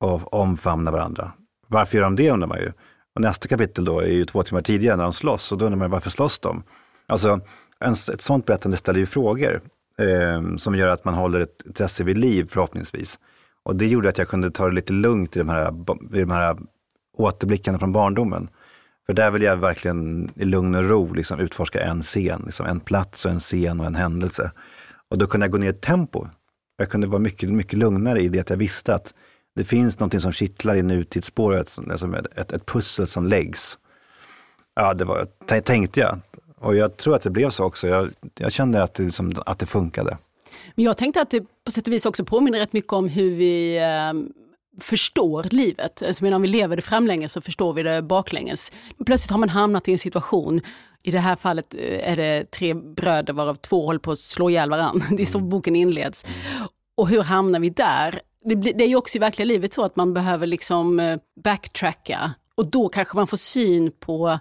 och 0.00 0.34
omfamnar 0.34 0.92
varandra. 0.92 1.32
Varför 1.66 1.96
gör 1.96 2.04
de 2.04 2.16
det 2.16 2.30
undrar 2.30 2.48
man 2.48 2.58
ju. 2.58 2.72
Och 3.14 3.20
nästa 3.20 3.48
kapitel 3.48 3.84
då 3.84 4.00
är 4.00 4.06
ju 4.06 4.24
två 4.24 4.42
timmar 4.42 4.62
tidigare 4.62 4.96
när 4.96 5.04
de 5.04 5.12
slåss 5.12 5.52
och 5.52 5.58
då 5.58 5.64
undrar 5.64 5.78
man 5.78 5.90
varför 5.90 6.10
slåss 6.10 6.38
de? 6.38 6.62
Alltså, 7.06 7.40
en, 7.80 7.92
ett 7.92 8.22
sånt 8.22 8.46
berättande 8.46 8.76
ställer 8.76 9.00
ju 9.00 9.06
frågor 9.06 9.60
eh, 9.98 10.56
som 10.56 10.74
gör 10.74 10.86
att 10.86 11.04
man 11.04 11.14
håller 11.14 11.40
ett 11.40 11.62
intresse 11.66 12.04
vid 12.04 12.18
liv 12.18 12.46
förhoppningsvis. 12.50 13.18
Och 13.62 13.76
det 13.76 13.86
gjorde 13.86 14.08
att 14.08 14.18
jag 14.18 14.28
kunde 14.28 14.50
ta 14.50 14.66
det 14.66 14.74
lite 14.74 14.92
lugnt 14.92 15.36
i 15.36 15.38
de 15.38 15.48
här, 15.48 15.74
i 16.14 16.20
de 16.20 16.30
här 16.30 16.56
återblickarna 17.18 17.78
från 17.78 17.92
barndomen. 17.92 18.48
För 19.06 19.12
där 19.12 19.30
vill 19.30 19.42
jag 19.42 19.56
verkligen 19.56 20.30
i 20.36 20.44
lugn 20.44 20.74
och 20.74 20.88
ro 20.88 21.12
liksom 21.12 21.40
utforska 21.40 21.80
en 21.80 22.02
scen, 22.02 22.42
liksom 22.46 22.66
en 22.66 22.80
plats 22.80 23.24
och 23.24 23.30
en 23.30 23.40
scen 23.40 23.80
och 23.80 23.86
en 23.86 23.94
händelse. 23.94 24.50
Och 25.10 25.18
då 25.18 25.26
kunde 25.26 25.46
jag 25.46 25.52
gå 25.52 25.58
ner 25.58 25.70
i 25.70 25.72
tempo. 25.72 26.26
Jag 26.78 26.90
kunde 26.90 27.06
vara 27.06 27.18
mycket, 27.18 27.50
mycket 27.50 27.78
lugnare 27.78 28.20
i 28.20 28.28
det 28.28 28.40
att 28.40 28.50
jag 28.50 28.56
visste 28.56 28.94
att 28.94 29.14
det 29.56 29.64
finns 29.64 29.98
någonting 29.98 30.20
som 30.20 30.32
kittlar 30.32 30.76
i 30.76 30.82
nutidsspåret, 30.82 31.68
som 31.68 32.14
ett, 32.14 32.38
ett, 32.38 32.52
ett 32.52 32.66
pussel 32.66 33.06
som 33.06 33.26
läggs. 33.26 33.78
Ja, 34.74 34.94
det 34.94 35.04
var, 35.04 35.26
tänkte 35.60 36.00
jag. 36.00 36.20
Och 36.60 36.76
jag 36.76 36.96
tror 36.96 37.14
att 37.14 37.22
det 37.22 37.30
blev 37.30 37.50
så 37.50 37.64
också. 37.64 37.88
Jag, 37.88 38.10
jag 38.38 38.52
kände 38.52 38.82
att 38.82 38.94
det, 38.94 39.02
liksom, 39.02 39.32
att 39.46 39.58
det 39.58 39.66
funkade. 39.66 40.18
Men 40.74 40.84
jag 40.84 40.96
tänkte 40.96 41.20
att 41.20 41.30
det 41.30 41.44
på 41.64 41.70
sätt 41.70 41.86
och 41.86 41.92
vis 41.92 42.06
också 42.06 42.24
påminner 42.24 42.58
rätt 42.58 42.72
mycket 42.72 42.92
om 42.92 43.08
hur 43.08 43.36
vi 43.36 43.76
eh, 43.76 44.12
förstår 44.80 45.46
livet. 45.50 46.02
Alltså, 46.02 46.34
om 46.34 46.42
vi 46.42 46.48
lever 46.48 46.76
det 46.76 46.82
framlänges 46.82 47.32
så 47.32 47.40
förstår 47.40 47.72
vi 47.72 47.82
det 47.82 48.02
baklänges. 48.02 48.72
Plötsligt 49.06 49.30
har 49.30 49.38
man 49.38 49.48
hamnat 49.48 49.88
i 49.88 49.92
en 49.92 49.98
situation, 49.98 50.60
i 51.02 51.10
det 51.10 51.20
här 51.20 51.36
fallet 51.36 51.74
eh, 51.74 52.10
är 52.12 52.16
det 52.16 52.50
tre 52.50 52.74
bröder 52.74 53.32
varav 53.32 53.54
två 53.54 53.86
håller 53.86 54.00
på 54.00 54.12
att 54.12 54.18
slå 54.18 54.50
ihjäl 54.50 54.70
varandra. 54.70 55.06
Det 55.16 55.22
är 55.22 55.26
så 55.26 55.38
mm. 55.38 55.50
boken 55.50 55.76
inleds. 55.76 56.26
Och 56.96 57.08
hur 57.08 57.22
hamnar 57.22 57.60
vi 57.60 57.70
där? 57.70 58.20
Det, 58.44 58.54
det 58.54 58.84
är 58.84 58.88
ju 58.88 58.96
också 58.96 59.16
i 59.16 59.18
verkliga 59.18 59.46
livet 59.46 59.74
så 59.74 59.84
att 59.84 59.96
man 59.96 60.14
behöver 60.14 60.46
liksom 60.46 61.00
eh, 61.00 61.18
backtracka 61.44 62.34
och 62.54 62.70
då 62.70 62.88
kanske 62.88 63.16
man 63.16 63.26
får 63.26 63.36
syn 63.36 63.92
på 64.00 64.38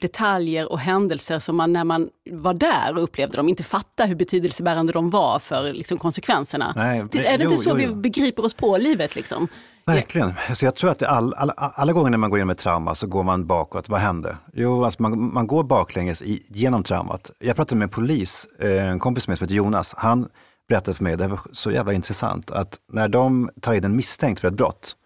detaljer 0.00 0.72
och 0.72 0.78
händelser 0.78 1.38
som 1.38 1.56
man 1.56 1.72
när 1.72 1.84
man 1.84 2.08
var 2.30 2.54
där 2.54 2.96
och 2.96 3.02
upplevde 3.02 3.36
dem 3.36 3.48
inte 3.48 3.62
fattar 3.62 4.06
hur 4.06 4.14
betydelsebärande 4.14 4.92
de 4.92 5.10
var 5.10 5.38
för 5.38 5.72
liksom, 5.72 5.98
konsekvenserna. 5.98 6.72
Nej, 6.76 6.98
är 6.98 7.38
det 7.38 7.44
jo, 7.44 7.50
inte 7.50 7.62
så 7.62 7.70
jo, 7.70 7.76
jo. 7.80 7.88
vi 7.88 7.94
begriper 7.94 8.44
oss 8.44 8.54
på 8.54 8.76
livet? 8.76 9.16
Liksom? 9.16 9.48
Verkligen. 9.94 10.32
Så 10.54 10.64
jag 10.64 10.74
tror 10.74 10.90
att 10.90 11.02
all, 11.02 11.34
all, 11.34 11.52
alla 11.56 11.92
gånger 11.92 12.10
när 12.10 12.18
man 12.18 12.30
går 12.30 12.38
igenom 12.38 12.50
ett 12.50 12.58
trauma 12.58 12.94
så 12.94 13.06
går 13.06 13.22
man 13.22 13.46
bakåt. 13.46 13.88
Vad 13.88 14.00
händer? 14.00 14.36
Jo, 14.52 14.84
alltså 14.84 15.02
man, 15.02 15.32
man 15.34 15.46
går 15.46 15.64
baklänges 15.64 16.22
i, 16.22 16.46
genom 16.48 16.82
traumat. 16.82 17.30
Jag 17.38 17.56
pratade 17.56 17.78
med 17.78 17.86
en 17.86 17.90
polis, 17.90 18.46
eh, 18.58 18.88
en 18.88 18.98
kompis 18.98 19.28
med 19.28 19.38
som 19.38 19.44
heter 19.44 19.54
Jonas. 19.54 19.94
Han 19.96 20.28
berättade 20.68 20.94
för 20.94 21.04
mig, 21.04 21.16
det 21.16 21.28
var 21.28 21.40
så 21.52 21.70
jävla 21.70 21.92
intressant, 21.92 22.50
att 22.50 22.76
när 22.92 23.08
de 23.08 23.50
tar 23.60 23.74
in 23.74 23.84
en 23.84 23.96
misstänkt 23.96 24.40
för 24.40 24.48
ett 24.48 24.54
brott, 24.54 24.96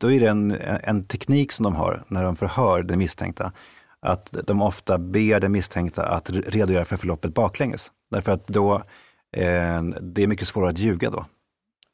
då 0.00 0.12
är 0.12 0.20
det 0.20 0.26
en, 0.26 0.56
en 0.82 1.04
teknik 1.04 1.52
som 1.52 1.64
de 1.64 1.76
har 1.76 2.02
när 2.08 2.24
de 2.24 2.36
förhör 2.36 2.82
den 2.82 2.98
misstänkta 2.98 3.52
att 4.00 4.36
de 4.46 4.62
ofta 4.62 4.98
ber 4.98 5.40
den 5.40 5.52
misstänkta 5.52 6.06
att 6.06 6.30
redogöra 6.30 6.84
för 6.84 6.96
förloppet 6.96 7.34
baklänges. 7.34 7.92
Därför 8.10 8.32
att 8.32 8.46
då, 8.46 8.74
eh, 9.32 9.82
det 9.82 10.22
är 10.22 10.26
mycket 10.26 10.48
svårare 10.48 10.70
att 10.70 10.78
ljuga 10.78 11.10
då. 11.10 11.24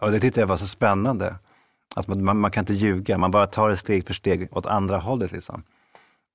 Och 0.01 0.11
det 0.11 0.21
tyckte 0.21 0.41
jag 0.41 0.47
var 0.47 0.57
så 0.57 0.67
spännande. 0.67 1.35
Att 1.95 2.09
man, 2.09 2.39
man, 2.39 2.51
kan 2.51 2.63
inte 2.63 2.75
ljuga, 2.75 3.19
man 3.19 3.31
bara 3.31 3.47
tar 3.47 3.69
det 3.69 3.77
steg 3.77 4.07
för 4.07 4.15
steg 4.15 4.49
åt 4.53 4.67
andra 4.67 4.97
hållet. 4.97 5.33
Liksom. 5.33 5.63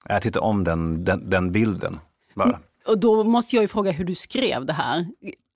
Jag 0.09 0.21
tyckte 0.21 0.39
om 0.39 0.63
den, 0.63 1.05
den, 1.05 1.29
den 1.29 1.51
bilden. 1.51 1.99
Bara. 2.33 2.59
Och 2.87 2.99
då 2.99 3.23
måste 3.23 3.55
jag 3.55 3.61
ju 3.61 3.67
fråga 3.67 3.91
hur 3.91 4.05
du 4.05 4.15
skrev 4.15 4.65
det 4.65 4.73
här. 4.73 5.07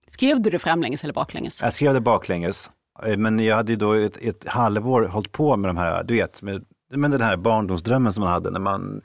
Skrev 0.07 0.41
du 0.41 0.49
det 0.49 0.59
framlänges 0.59 1.03
eller 1.03 1.13
baklänges? 1.13 1.61
Jag 1.61 1.73
skrev 1.73 1.93
det 1.93 2.01
baklänges. 2.01 2.69
Eh, 3.05 3.17
men 3.17 3.39
jag 3.39 3.55
hade 3.55 3.71
ju 3.71 3.75
då 3.75 3.93
ett, 3.93 4.17
ett 4.17 4.47
halvår 4.47 5.01
hållit 5.01 5.31
på 5.31 5.57
med 5.57 5.69
de 5.69 5.77
här, 5.77 6.03
du 6.03 6.13
vet, 6.13 6.41
med, 6.41 6.65
med 6.89 7.11
den 7.11 7.21
här 7.21 7.37
barndomsdrömmen 7.37 8.13
som 8.13 8.23
man 8.23 8.33
hade 8.33 8.51
när 8.51 8.59
man 8.59 9.01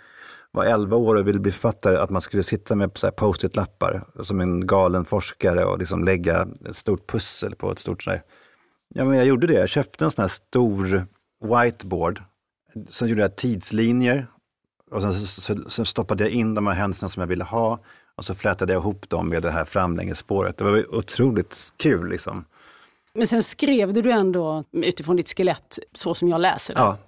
var 0.50 0.64
11 0.64 0.96
år 0.96 1.14
och 1.14 1.28
ville 1.28 1.40
bli 1.40 1.52
författare, 1.52 1.96
att 1.96 2.10
man 2.10 2.22
skulle 2.22 2.42
sitta 2.42 2.74
med 2.74 3.16
post-it-lappar 3.16 4.02
som 4.22 4.40
en 4.40 4.66
galen 4.66 5.04
forskare 5.04 5.64
och 5.64 5.78
liksom 5.78 6.04
lägga 6.04 6.48
ett 6.68 6.76
stort 6.76 7.10
pussel 7.10 7.54
på 7.54 7.72
ett 7.72 7.78
stort 7.78 8.02
sådär. 8.02 8.22
Ja, 8.94 9.04
men 9.04 9.16
jag 9.16 9.26
gjorde 9.26 9.46
det. 9.46 9.54
Jag 9.54 9.68
köpte 9.68 10.04
en 10.04 10.10
sån 10.10 10.22
här 10.22 10.28
stor 10.28 11.06
whiteboard. 11.44 12.22
Sen 12.88 13.08
gjorde 13.08 13.22
jag 13.22 13.36
tidslinjer 13.36 14.26
och 14.90 15.00
sen 15.00 15.12
så, 15.12 15.40
så, 15.40 15.70
så 15.70 15.84
stoppade 15.84 16.24
jag 16.24 16.32
in 16.32 16.54
de 16.54 16.66
här 16.66 16.74
händelserna 16.74 17.08
som 17.08 17.20
jag 17.20 17.26
ville 17.26 17.44
ha 17.44 17.78
och 18.16 18.24
så 18.24 18.34
flätade 18.34 18.72
jag 18.72 18.80
ihop 18.80 19.08
dem 19.08 19.28
med 19.28 19.42
det 19.42 19.50
här 19.50 19.64
framlängesspåret. 19.64 20.56
Det 20.56 20.64
var 20.64 20.94
otroligt 20.94 21.72
kul 21.76 22.10
liksom. 22.10 22.44
Men 23.14 23.26
sen 23.26 23.42
skrev 23.42 23.92
du 23.92 24.10
ändå 24.10 24.64
utifrån 24.72 25.16
ditt 25.16 25.36
skelett 25.36 25.78
så 25.92 26.14
som 26.14 26.28
jag 26.28 26.40
läser 26.40 26.74
det? 26.74 26.80
Ja, 26.80 26.98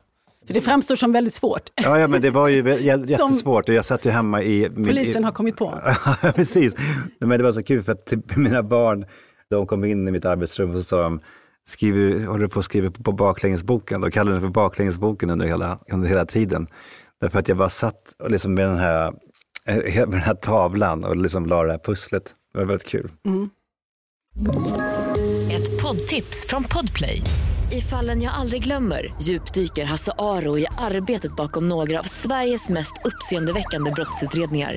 för 0.48 0.54
det 0.54 0.60
framstår 0.60 0.96
som 0.96 1.12
väldigt 1.12 1.34
svårt. 1.34 1.70
Ja, 1.74 1.98
ja 1.98 2.08
men 2.08 2.22
det 2.22 2.30
var 2.30 2.48
ju 2.48 2.80
jättesvårt 2.80 3.68
och 3.68 3.74
jag 3.74 3.84
satt 3.84 4.04
ju 4.04 4.10
hemma 4.10 4.42
i... 4.42 4.70
Polisen 4.70 5.24
har 5.24 5.32
kommit 5.32 5.56
på. 5.56 5.78
Precis. 6.34 6.74
Men 7.18 7.38
det 7.38 7.42
var 7.44 7.52
så 7.52 7.62
kul 7.62 7.82
för 7.82 7.92
att 7.92 8.06
typ 8.06 8.36
mina 8.36 8.62
barn, 8.62 9.06
de 9.50 9.66
kom 9.66 9.84
in 9.84 10.08
i 10.08 10.10
mitt 10.10 10.24
arbetsrum 10.24 10.70
och 10.70 10.76
så 10.76 10.82
sa 10.82 11.02
de, 11.02 11.20
skriver, 11.68 12.26
håller 12.26 12.42
du 12.42 12.48
på 12.48 12.58
att 12.58 12.64
skriva 12.64 12.90
på 12.90 13.12
baklängesboken? 13.12 14.00
De 14.00 14.10
kallade 14.10 14.34
den 14.34 14.40
för 14.40 14.48
baklängesboken 14.48 15.30
under 15.30 15.46
hela, 15.46 15.78
under 15.92 16.08
hela 16.08 16.24
tiden. 16.24 16.66
Därför 17.20 17.38
att 17.38 17.48
jag 17.48 17.56
bara 17.56 17.68
satt 17.68 18.14
liksom 18.28 18.54
med, 18.54 18.68
den 18.68 18.78
här, 18.78 19.12
eh, 19.68 19.76
med 19.84 20.10
den 20.10 20.20
här 20.20 20.34
tavlan 20.34 21.04
och 21.04 21.16
liksom 21.16 21.46
la 21.46 21.62
det 21.62 21.72
här 21.72 21.78
pusslet. 21.78 22.34
Det 22.52 22.58
var 22.58 22.66
väldigt 22.66 22.88
kul. 22.88 23.10
Mm. 23.26 23.50
Ett 25.50 25.82
poddtips 25.82 26.46
från 26.48 26.64
Podplay. 26.64 27.22
I 27.72 27.80
fallen 27.80 28.22
jag 28.22 28.34
aldrig 28.34 28.64
glömmer 28.64 29.14
djupdyker 29.22 29.84
Hasse 29.84 30.12
Aro 30.18 30.58
i 30.58 30.66
arbetet 30.78 31.36
bakom 31.36 31.68
några 31.68 31.98
av 31.98 32.02
Sveriges 32.02 32.68
mest 32.68 32.92
uppseendeväckande 33.04 33.90
brottsutredningar. 33.90 34.76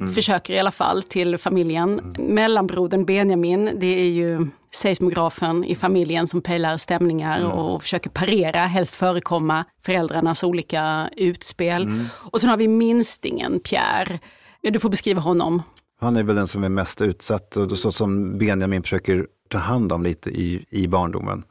Mm. 0.00 0.12
Försöker 0.12 0.54
i 0.54 0.58
alla 0.58 0.70
fall 0.70 1.02
till 1.02 1.38
familjen. 1.38 1.98
Mm. 1.98 2.34
Mellanbrodern 2.34 3.04
Benjamin, 3.04 3.70
det 3.80 4.00
är 4.00 4.10
ju 4.10 4.46
seismografen 4.74 5.64
i 5.64 5.74
familjen 5.74 6.26
som 6.26 6.42
pejlar 6.42 6.76
stämningar 6.76 7.40
mm. 7.40 7.52
och 7.52 7.82
försöker 7.82 8.10
parera, 8.10 8.60
helst 8.60 8.94
förekomma 8.94 9.64
föräldrarnas 9.82 10.42
olika 10.42 11.10
utspel. 11.16 11.82
Mm. 11.82 12.06
Och 12.14 12.40
sen 12.40 12.50
har 12.50 12.56
vi 12.56 12.68
minstingen 12.68 13.60
Pierre. 13.60 14.18
Du 14.62 14.80
får 14.80 14.88
beskriva 14.88 15.20
honom. 15.20 15.62
Han 16.00 16.16
är 16.16 16.22
väl 16.22 16.36
den 16.36 16.48
som 16.48 16.64
är 16.64 16.68
mest 16.68 17.00
utsatt 17.00 17.56
och 17.56 17.78
så 17.78 17.92
som 17.92 18.38
Benjamin 18.38 18.82
försöker 18.82 19.26
ta 19.48 19.58
hand 19.58 19.92
om 19.92 20.02
lite 20.02 20.30
i, 20.30 20.66
i 20.70 20.88
barndomen 20.88 21.44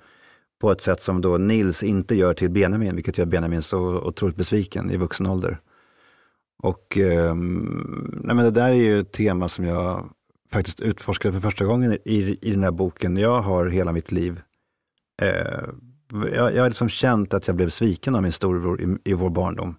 på 0.62 0.72
ett 0.72 0.82
sätt 0.82 1.02
som 1.02 1.22
då 1.22 1.38
Nils 1.38 1.84
inte 1.84 2.16
gör 2.16 2.34
till 2.34 2.50
Benjamin, 2.50 2.96
vilket 2.96 3.18
gör 3.18 3.26
Benjamin 3.26 3.62
så 3.62 3.80
otroligt 3.80 4.36
besviken 4.36 4.92
i 4.92 4.98
vuxen 4.98 5.28
ålder. 5.28 5.60
Och 6.64 6.98
eh, 6.98 7.36
nej 7.36 8.36
men 8.36 8.38
det 8.38 8.52
där 8.52 8.70
är 8.70 8.74
ju 8.74 9.00
ett 9.00 9.12
tema 9.12 9.50
som 9.50 9.66
jag 9.66 10.10
faktiskt 10.52 10.80
utforskade 10.80 11.34
för 11.34 11.40
första 11.40 11.66
gången 11.66 11.98
i, 12.06 12.38
i 12.42 12.52
den 12.52 12.64
här 12.64 12.72
boken. 12.72 13.18
Jag 13.18 13.42
har 13.42 13.66
hela 13.66 13.92
mitt 13.92 14.12
liv, 14.12 14.42
eh, 15.22 15.70
jag, 16.34 16.56
jag 16.56 16.62
har 16.62 16.70
liksom 16.70 16.90
känt 16.90 17.34
att 17.34 17.48
jag 17.48 17.56
blev 17.56 17.70
sviken 17.70 18.16
av 18.16 18.22
min 18.22 18.32
storebror 18.32 18.82
i, 18.82 18.98
i 19.04 19.14
vår 19.14 19.30
barndom. 19.30 19.76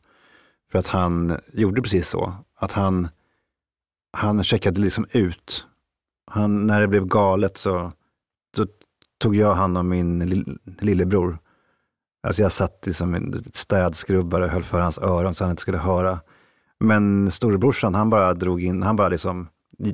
För 0.73 0.79
att 0.79 0.87
han 0.87 1.39
gjorde 1.53 1.83
precis 1.83 2.09
så, 2.09 2.35
att 2.57 2.73
han, 2.73 3.09
han 4.13 4.45
checkade 4.45 4.81
liksom 4.81 5.07
ut. 5.11 5.67
Han, 6.31 6.67
när 6.67 6.81
det 6.81 6.89
blev 6.89 7.07
galet 7.07 7.57
så 7.57 7.93
då 8.57 8.67
tog 9.19 9.37
jag 9.37 9.55
hand 9.55 9.79
om 9.79 9.89
min 9.89 10.19
lillebror. 10.81 11.39
Alltså 12.27 12.43
jag 12.43 12.53
satt 12.53 12.87
liksom 12.87 13.15
en 13.15 13.45
städskrubbare 13.53 14.45
och 14.45 14.51
höll 14.51 14.63
för 14.63 14.81
hans 14.81 14.99
öron 14.99 15.35
så 15.35 15.45
han 15.45 15.51
inte 15.51 15.63
skulle 15.63 15.79
höra. 15.79 16.21
Men 16.81 17.31
storebrorsan, 17.31 17.95
han 17.95 18.11
bara 18.11 18.35
drog 18.35 18.63
in, 18.63 18.83
han 18.83 18.97
bara 18.97 19.09
liksom 19.09 19.49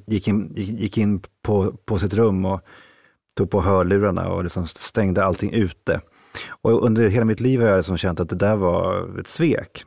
gick 0.07 0.29
in, 0.29 0.53
gick 0.57 0.99
in 0.99 1.23
på, 1.43 1.73
på 1.85 1.99
sitt 1.99 2.15
rum 2.15 2.45
och 2.45 2.61
tog 3.37 3.51
på 3.51 3.61
hörlurarna 3.61 4.29
och 4.29 4.43
liksom 4.45 4.67
stängde 4.67 5.25
allting 5.25 5.53
ute. 5.53 6.01
Och 6.63 6.85
under 6.85 7.09
hela 7.09 7.25
mitt 7.25 7.41
liv 7.41 7.61
har 7.61 7.69
jag 7.69 7.77
liksom 7.77 7.97
känt 7.97 8.21
att 8.21 8.29
det 8.29 8.37
där 8.37 8.57
var 8.57 9.19
ett 9.21 9.29
svek. 9.29 9.85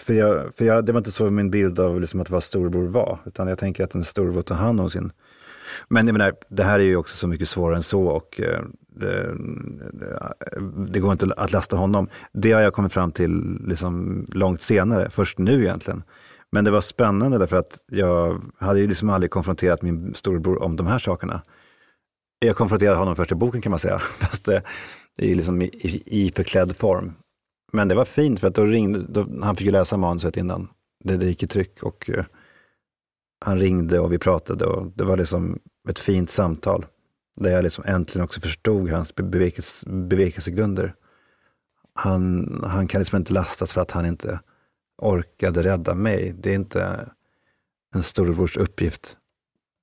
För, 0.00 0.14
jag, 0.14 0.54
för 0.54 0.64
jag, 0.64 0.86
det 0.86 0.92
var 0.92 1.00
inte 1.00 1.12
så 1.12 1.30
min 1.30 1.50
bild 1.50 1.78
av 1.78 2.00
liksom 2.00 2.20
att 2.20 2.30
vad 2.30 2.42
storebror 2.42 2.88
var, 2.88 3.18
utan 3.26 3.48
jag 3.48 3.58
tänker 3.58 3.84
att 3.84 3.94
en 3.94 4.04
storebror 4.04 4.42
tar 4.42 4.54
hand 4.54 4.80
om 4.80 4.90
sin 4.90 5.12
men 5.88 6.06
jag 6.06 6.12
menar, 6.12 6.34
det 6.48 6.62
här 6.62 6.78
är 6.78 6.84
ju 6.84 6.96
också 6.96 7.16
så 7.16 7.26
mycket 7.26 7.48
svårare 7.48 7.76
än 7.76 7.82
så 7.82 8.06
och 8.06 8.40
eh, 8.40 8.60
det, 8.96 9.34
det, 10.92 11.00
går 11.00 11.12
inte 11.12 11.34
att 11.36 11.52
lasta 11.52 11.76
honom. 11.76 12.08
Det 12.32 12.52
har 12.52 12.60
jag 12.60 12.72
kommit 12.72 12.92
fram 12.92 13.12
till 13.12 13.58
liksom 13.66 14.24
långt 14.32 14.60
senare, 14.60 15.10
först 15.10 15.38
nu 15.38 15.62
egentligen. 15.62 16.02
Men 16.52 16.64
det 16.64 16.70
var 16.70 16.80
spännande 16.80 17.38
därför 17.38 17.56
att 17.56 17.78
jag 17.86 18.42
hade 18.58 18.80
ju 18.80 18.86
liksom 18.86 19.10
aldrig 19.10 19.30
konfronterat 19.30 19.82
min 19.82 20.14
storebror 20.14 20.62
om 20.62 20.76
de 20.76 20.86
här 20.86 20.98
sakerna. 20.98 21.42
Jag 22.38 22.56
konfronterade 22.56 22.98
honom 22.98 23.16
först 23.16 23.32
i 23.32 23.34
boken 23.34 23.60
kan 23.60 23.70
man 23.70 23.78
säga, 23.78 23.98
fast 24.18 24.44
det, 24.44 24.62
i, 25.18 25.34
liksom 25.34 25.62
i, 25.62 25.64
i, 25.64 26.02
i 26.26 26.32
förklädd 26.36 26.76
form. 26.76 27.12
Men 27.72 27.88
det 27.88 27.94
var 27.94 28.04
fint 28.04 28.40
för 28.40 28.48
att 28.48 28.54
då 28.54 28.64
ringde, 28.64 28.98
då, 29.08 29.26
han 29.42 29.56
fick 29.56 29.66
ju 29.66 29.72
läsa 29.72 29.96
manuset 29.96 30.36
innan 30.36 30.68
det, 31.04 31.16
det 31.16 31.26
gick 31.26 31.42
i 31.42 31.46
tryck 31.46 31.82
och 31.82 32.10
uh, 32.14 32.24
han 33.44 33.58
ringde 33.58 34.00
och 34.00 34.12
vi 34.12 34.18
pratade 34.18 34.66
och 34.66 34.92
det 34.94 35.04
var 35.04 35.16
liksom 35.16 35.58
ett 35.88 35.98
fint 35.98 36.30
samtal. 36.30 36.86
Där 37.36 37.50
jag 37.50 37.62
liksom 37.62 37.84
äntligen 37.86 38.24
också 38.24 38.40
förstod 38.40 38.90
hans 38.90 39.14
bevekels, 39.14 39.84
bevekelsegrunder. 39.86 40.94
Han, 41.94 42.46
han 42.64 42.88
kan 42.88 42.98
liksom 42.98 43.16
inte 43.16 43.32
lastas 43.32 43.72
för 43.72 43.80
att 43.80 43.90
han 43.90 44.06
inte 44.06 44.40
orkade 45.02 45.62
rädda 45.62 45.94
mig. 45.94 46.34
Det 46.38 46.50
är 46.50 46.54
inte 46.54 47.08
en 47.94 48.02
storebrors 48.02 48.56
uppgift. 48.56 49.16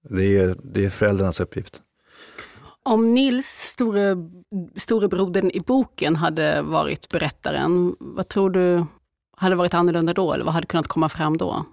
Det 0.10 0.38
är, 0.38 0.56
det 0.64 0.86
är 0.86 0.90
föräldrarnas 0.90 1.40
uppgift. 1.40 1.82
Om 2.84 3.14
Nils, 3.14 3.48
store, 3.48 4.16
storebrodern 4.76 5.52
i 5.52 5.60
boken, 5.60 6.16
hade 6.16 6.62
varit 6.62 7.10
berättaren, 7.10 7.96
vad 8.00 8.28
tror 8.28 8.50
du 8.50 8.86
hade 9.38 9.56
varit 9.56 9.74
annorlunda 9.74 10.14
då? 10.14 10.34
Eller 10.34 10.46
vad 10.46 10.54
hade 10.54 10.68
kunnat 10.68 10.88
komma 10.88 11.10
fram 11.10 11.38
då? 11.38 11.66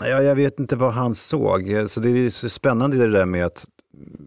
Ja, 0.00 0.22
jag 0.22 0.34
vet 0.34 0.60
inte 0.60 0.76
vad 0.76 0.92
han 0.92 1.14
såg. 1.14 1.74
Så 1.88 2.00
det 2.00 2.08
är 2.08 2.30
så 2.30 2.48
spännande 2.48 2.96
det 2.96 3.10
där 3.10 3.26
med 3.26 3.46
att 3.46 3.66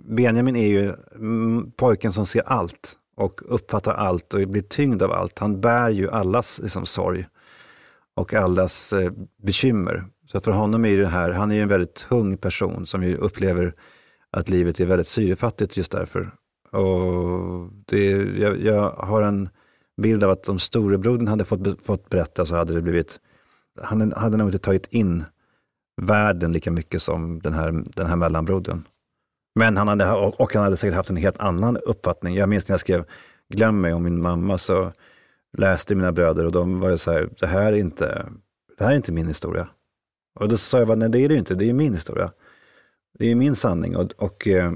Benjamin 0.10 0.56
är 0.56 0.68
ju 0.68 0.94
mm, 1.16 1.72
pojken 1.72 2.14
som 2.14 2.26
ser 2.26 2.42
allt 2.46 2.98
och 3.16 3.42
uppfattar 3.46 3.94
allt 3.94 4.34
och 4.34 4.48
blir 4.48 4.62
tyngd 4.62 5.04
av 5.04 5.12
allt. 5.12 5.40
Han 5.40 5.62
bär 5.62 5.90
ju 5.90 6.10
allas 6.12 6.60
liksom, 6.64 6.86
sorg 6.86 7.28
och 8.16 8.34
allas 8.34 8.94
eh, 8.94 9.12
bekymmer. 9.44 10.06
Så 10.32 10.42
för 10.42 10.52
honom 10.52 10.86
är 10.86 10.98
det 10.98 11.08
här, 11.08 11.30
han 11.30 11.52
är 11.52 11.56
ju 11.56 11.62
en 11.62 11.68
väldigt 11.68 11.96
tung 12.10 12.38
person 12.38 12.86
som 12.86 13.04
ju 13.04 13.18
upplever 13.18 13.74
att 14.32 14.50
livet 14.50 14.80
är 14.80 14.86
väldigt 14.86 15.08
syrefattigt 15.08 15.78
just 15.78 15.92
därför. 15.92 16.32
Och 16.72 17.70
det, 17.86 18.10
jag, 18.40 18.62
jag 18.62 18.90
har 18.90 19.22
en 19.22 19.50
bild 20.02 20.24
av 20.24 20.30
att 20.30 20.50
om 20.50 20.60
storebrodern 20.60 21.28
hade 21.28 21.46
fått, 21.46 21.86
fått 21.86 22.10
berätta 22.10 22.46
så 22.46 22.56
hade 22.56 22.74
det 22.74 22.82
blivit, 22.82 23.20
han 23.82 24.14
hade 24.16 24.38
nog 24.38 24.48
inte 24.48 24.60
tagit 24.60 24.88
in 24.88 25.24
världen 26.02 26.54
lika 26.54 26.72
mycket 26.72 27.02
som 27.02 27.40
den 27.40 27.54
här, 27.54 27.84
den 27.96 28.08
här 28.08 28.16
mellanbrodern. 28.16 28.84
Men 29.56 29.78
han 29.78 29.88
hade, 29.88 30.12
och 30.12 30.54
han 30.54 30.64
hade 30.64 30.78
säkert 30.78 30.96
haft 30.96 31.10
en 31.10 31.18
helt 31.18 31.38
annan 31.38 31.78
uppfattning. 31.78 32.36
Jag 32.36 32.50
minns 32.50 32.68
när 32.68 32.74
jag 32.74 32.80
skrev 32.80 33.06
Glöm 33.50 33.80
mig 33.80 33.94
om 33.94 34.04
min 34.04 34.22
mamma 34.22 34.58
så 34.58 34.92
läste 35.58 35.96
mina 35.96 36.12
bröder 36.12 36.46
och 36.46 36.52
de 36.52 36.80
var 36.80 36.90
ju 36.90 36.98
så 36.98 37.12
här, 37.12 37.30
det 37.40 37.48
här 37.48 37.74
är 37.74 37.78
inte, 37.78 38.26
det 38.78 38.84
här 38.84 38.92
är 38.92 38.96
inte 38.96 39.12
min 39.12 39.28
historia. 39.28 39.68
Och 40.40 40.50
då 40.50 40.58
sa 40.58 40.80
jag, 40.80 40.98
nej 40.98 41.10
det 41.10 41.20
är 41.20 41.28
det 41.28 41.34
ju 41.34 41.40
inte, 41.40 41.56
det 41.56 41.70
är 41.70 41.74
min 41.74 41.94
historia. 41.94 42.32
Det 43.20 43.32
är 43.32 43.36
min 43.36 43.56
sanning 43.56 43.96
och, 43.96 44.12
och 44.18 44.48
eh, 44.48 44.72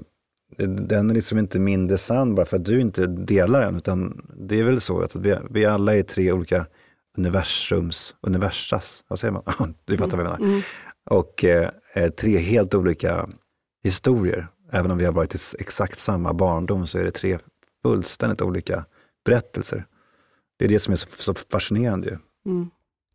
den 0.67 1.09
är 1.09 1.13
liksom 1.13 1.37
inte 1.37 1.59
mindre 1.59 1.97
sann 1.97 2.35
bara 2.35 2.45
för 2.45 2.57
att 2.57 2.65
du 2.65 2.81
inte 2.81 3.07
delar 3.07 3.61
den, 3.61 3.77
utan 3.77 4.25
det 4.37 4.59
är 4.59 4.63
väl 4.63 4.81
så 4.81 5.01
att 5.01 5.15
vi, 5.15 5.35
vi 5.49 5.65
alla 5.65 5.95
är 5.95 6.03
tre 6.03 6.31
olika 6.31 6.65
universums, 7.17 8.15
universas, 8.21 9.03
vad 9.07 9.19
säger 9.19 9.31
man? 9.31 9.43
du 9.85 9.97
fattar 9.97 10.17
vad 10.17 10.25
jag 10.25 10.31
menar. 10.31 10.37
Mm. 10.37 10.49
mm. 10.49 10.61
Och 11.10 11.43
eh, 11.43 11.70
tre 12.17 12.38
helt 12.38 12.74
olika 12.74 13.29
historier. 13.84 14.48
Även 14.72 14.91
om 14.91 14.98
vi 14.98 15.05
har 15.05 15.13
varit 15.13 15.36
i 15.36 15.38
exakt 15.60 16.00
samma 16.00 16.34
barndom 16.34 16.88
så 16.88 16.98
är 16.98 17.03
det 17.03 17.12
tre 17.12 17.39
fullständigt 17.84 18.41
olika 18.41 18.86
berättelser. 19.25 19.86
Det 20.60 20.65
är 20.65 20.70
det 20.70 20.79
som 20.79 20.93
är 20.93 20.98
så, 20.98 21.08
så 21.10 21.34
fascinerande. 21.51 22.20
Mm. 22.46 22.70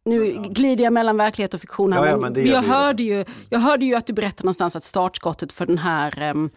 Nu 0.04 0.42
glider 0.48 0.84
jag 0.84 0.92
mellan 0.92 1.16
verklighet 1.16 1.54
och 1.54 1.60
fiktion. 1.60 1.92
Här, 1.92 2.04
ja, 2.04 2.10
ja, 2.10 2.16
men 2.16 2.46
jag, 2.46 2.62
hörde 2.62 3.02
ju, 3.02 3.24
jag 3.50 3.58
hörde 3.58 3.84
ju 3.84 3.94
att 3.94 4.06
du 4.06 4.12
berättade 4.12 4.44
någonstans 4.44 4.76
att 4.76 4.84
startskottet 4.84 5.52
för 5.52 5.66
den 5.66 5.78
här 5.78 6.30
um, 6.30 6.50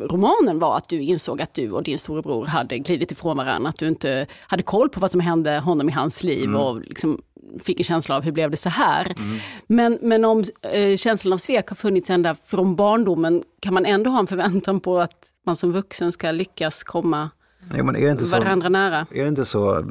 romanen 0.00 0.58
var 0.58 0.76
att 0.76 0.88
du 0.88 1.00
insåg 1.00 1.42
att 1.42 1.54
du 1.54 1.70
och 1.70 1.82
din 1.82 1.98
storebror 1.98 2.46
hade 2.46 2.78
glidit 2.78 3.12
ifrån 3.12 3.36
varandra. 3.36 3.68
Att 3.68 3.78
du 3.78 3.88
inte 3.88 4.26
hade 4.40 4.62
koll 4.62 4.88
på 4.88 5.00
vad 5.00 5.10
som 5.10 5.20
hände 5.20 5.58
honom 5.58 5.88
i 5.88 5.92
hans 5.92 6.24
liv 6.24 6.44
mm. 6.44 6.60
och 6.60 6.80
liksom 6.80 7.22
fick 7.62 7.80
en 7.80 7.84
känsla 7.84 8.16
av 8.16 8.22
hur 8.22 8.32
blev 8.32 8.50
det 8.50 8.56
så 8.56 8.68
här. 8.68 9.14
Mm. 9.18 9.38
Men, 9.66 9.98
men 10.02 10.24
om 10.24 10.44
eh, 10.62 10.96
känslan 10.96 11.32
av 11.32 11.38
svek 11.38 11.68
har 11.68 11.76
funnits 11.76 12.10
ända 12.10 12.34
från 12.34 12.76
barndomen 12.76 13.42
kan 13.60 13.74
man 13.74 13.86
ändå 13.86 14.10
ha 14.10 14.18
en 14.18 14.26
förväntan 14.26 14.80
på 14.80 15.00
att 15.00 15.26
man 15.46 15.56
som 15.56 15.72
vuxen 15.72 16.12
ska 16.12 16.30
lyckas 16.30 16.84
komma 16.84 17.30
ja, 17.72 17.82
men 17.82 17.96
är 17.96 18.00
det 18.00 18.10
inte 18.10 18.24
varandra 18.24 18.66
så, 18.66 18.72
nära. 18.72 19.06
Är 19.10 19.22
det 19.22 19.28
inte 19.28 19.44
så, 19.44 19.84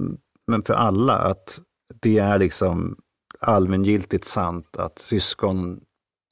men 0.47 0.63
för 0.63 0.73
alla, 0.73 1.17
att 1.17 1.59
det 2.01 2.19
är 2.19 2.39
liksom 2.39 2.95
allmängiltigt 3.39 4.25
sant 4.25 4.77
att 4.77 4.99
syskon, 4.99 5.79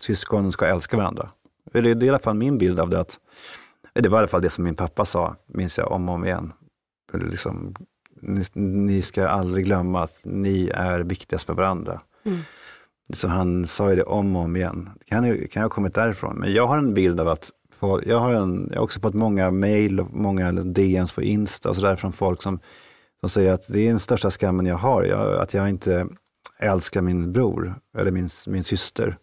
syskon 0.01 0.51
ska 0.51 0.65
älska 0.65 0.97
varandra? 0.97 1.29
Det 1.73 1.79
är 1.79 2.03
i 2.03 2.09
alla 2.09 2.19
fall 2.19 2.35
min 2.35 2.57
bild 2.57 2.79
av 2.79 2.89
det. 2.89 2.99
att 2.99 3.19
Det 3.93 4.09
var 4.09 4.17
i 4.17 4.19
alla 4.19 4.27
fall 4.27 4.41
det 4.41 4.49
som 4.49 4.63
min 4.63 4.75
pappa 4.75 5.05
sa, 5.05 5.35
minns 5.47 5.77
jag 5.77 5.91
om 5.91 6.09
och 6.09 6.15
om 6.15 6.25
igen. 6.25 6.53
Liksom, 7.13 7.75
ni, 8.21 8.43
ni, 8.53 9.01
ska 9.01 9.27
aldrig 9.27 9.65
glömma 9.65 10.03
att 10.03 10.21
ni 10.23 10.71
är 10.73 10.99
viktigast 10.99 11.45
för 11.45 11.53
varandra. 11.53 12.01
Mm. 12.25 12.39
Så 13.13 13.27
han 13.27 13.67
sa 13.67 13.89
ju 13.89 13.95
det 13.95 14.03
om 14.03 14.35
och 14.35 14.41
om 14.41 14.55
igen. 14.55 14.89
Kan, 15.05 15.47
kan 15.47 15.63
ha 15.63 15.69
kommit 15.69 15.93
därifrån. 15.93 16.35
Men 16.35 16.53
jag 16.53 16.67
har 16.67 16.77
en 16.77 16.93
bild 16.93 17.19
av 17.19 17.27
att 17.27 17.51
jag 18.03 18.19
har, 18.19 18.33
en, 18.33 18.69
jag 18.71 18.77
har 18.77 18.83
också 18.83 18.99
fått 18.99 19.13
många 19.13 19.51
mejl 19.51 19.99
och 19.99 20.13
många 20.13 20.51
DMs 20.51 21.11
på 21.11 21.21
Insta 21.21 21.69
och 21.69 21.75
sådär 21.75 21.95
från 21.95 22.13
folk 22.13 22.41
som, 22.41 22.59
som 23.19 23.29
säger 23.29 23.53
att 23.53 23.67
det 23.67 23.79
är 23.79 23.89
den 23.89 23.99
största 23.99 24.31
skammen 24.31 24.65
jag 24.65 24.75
har, 24.75 25.03
jag, 25.03 25.41
att 25.41 25.53
jag 25.53 25.69
inte 25.69 26.07
älskar 26.59 27.01
min 27.01 27.31
bror 27.31 27.75
eller 27.97 28.11
min, 28.11 28.29
min 28.47 28.63
syster. 28.63 29.17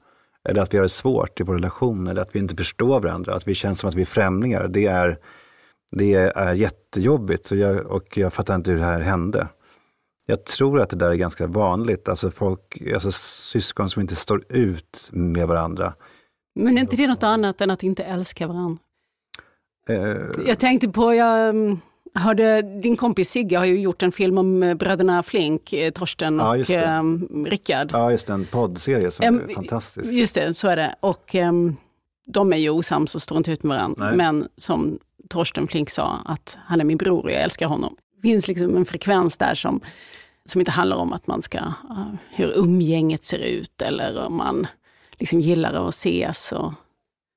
Eller 0.49 0.63
att 0.63 0.75
vi 0.75 0.79
har 0.79 0.83
det 0.83 0.89
svårt 0.89 1.41
i 1.41 1.43
vår 1.43 1.55
relation, 1.55 2.09
eller 2.09 2.23
att 2.23 2.35
vi 2.35 2.39
inte 2.39 2.57
förstår 2.57 3.01
varandra, 3.01 3.35
att 3.35 3.49
vi 3.49 3.55
känns 3.55 3.81
som 3.81 3.89
att 3.89 3.95
vi 3.95 4.01
är 4.01 4.07
främlingar. 4.07 4.69
Det 4.69 4.87
är, 4.87 5.19
det 5.97 6.15
är 6.15 6.55
jättejobbigt 6.55 7.51
och 7.51 7.57
jag, 7.57 7.87
och 7.87 8.19
jag 8.19 8.33
fattar 8.33 8.55
inte 8.55 8.71
hur 8.71 8.79
det 8.79 8.85
här 8.85 9.01
hände. 9.01 9.49
Jag 10.27 10.45
tror 10.45 10.81
att 10.81 10.91
det 10.91 10.97
där 10.97 11.11
är 11.11 11.15
ganska 11.15 11.47
vanligt, 11.47 12.09
alltså, 12.09 12.31
folk, 12.31 12.83
alltså 12.95 13.13
syskon 13.13 13.91
som 13.91 14.03
inte 14.03 14.17
står 14.17 14.45
ut 14.49 15.09
med 15.13 15.49
varandra. 15.49 15.95
Men 16.55 16.79
är 16.79 16.81
inte 16.81 16.97
det 16.97 17.07
något 17.07 17.23
annat 17.23 17.61
än 17.61 17.71
att 17.71 17.83
inte 17.83 18.05
älska 18.05 18.47
varandra? 18.47 18.79
Uh, 19.91 20.47
jag 20.47 20.59
tänkte 20.59 20.89
på, 20.89 21.15
jag 21.15 21.49
mm, 21.49 21.79
hörde, 22.15 22.63
din 22.63 22.97
kompis 22.97 23.31
Sigge 23.31 23.59
har 23.59 23.65
ju 23.65 23.81
gjort 23.81 24.03
en 24.03 24.13
film 24.13 24.39
om 24.39 24.63
eh, 24.63 24.75
bröderna 24.75 25.23
Flink, 25.23 25.73
eh, 25.73 25.91
Torsten 25.91 26.41
och 26.41 26.57
ja, 26.57 26.99
um, 27.01 27.47
Rickard. 27.47 27.91
Ja, 27.93 28.11
just 28.11 28.27
det, 28.27 28.33
en 28.33 28.45
poddserie 28.45 29.11
som 29.11 29.27
um, 29.27 29.41
är 29.49 29.55
fantastisk. 29.55 30.13
Just 30.13 30.35
det, 30.35 30.59
så 30.59 30.69
är 30.69 30.77
det. 30.77 30.95
Och 31.01 31.35
um, 31.35 31.77
de 32.27 32.53
är 32.53 32.57
ju 32.57 32.71
osams 32.71 33.15
och 33.15 33.23
står 33.23 33.39
inte 33.39 33.53
ut 33.53 33.63
med 33.63 33.77
varandra. 33.77 34.05
Nej. 34.05 34.17
Men 34.17 34.49
som 34.57 34.99
Torsten 35.29 35.69
Flink 35.69 35.91
sa, 35.91 36.23
att 36.25 36.59
han 36.65 36.81
är 36.81 36.85
min 36.85 36.99
bror 36.99 37.23
och 37.23 37.31
jag 37.31 37.43
älskar 37.43 37.67
honom. 37.67 37.97
Det 38.17 38.23
finns 38.23 38.49
liksom 38.49 38.77
en 38.77 38.85
frekvens 38.85 39.37
där 39.37 39.55
som, 39.55 39.81
som 40.45 40.61
inte 40.61 40.71
handlar 40.71 40.97
om 40.97 41.13
att 41.13 41.27
man 41.27 41.43
ska, 41.43 41.59
eh, 41.59 42.07
hur 42.31 42.59
umgänget 42.59 43.25
ser 43.25 43.39
ut 43.39 43.83
eller 43.83 44.27
om 44.27 44.37
man 44.37 44.67
liksom 45.19 45.41
gillar 45.41 45.89
att 45.89 45.95
ses. 45.95 46.53
Och... 46.53 46.73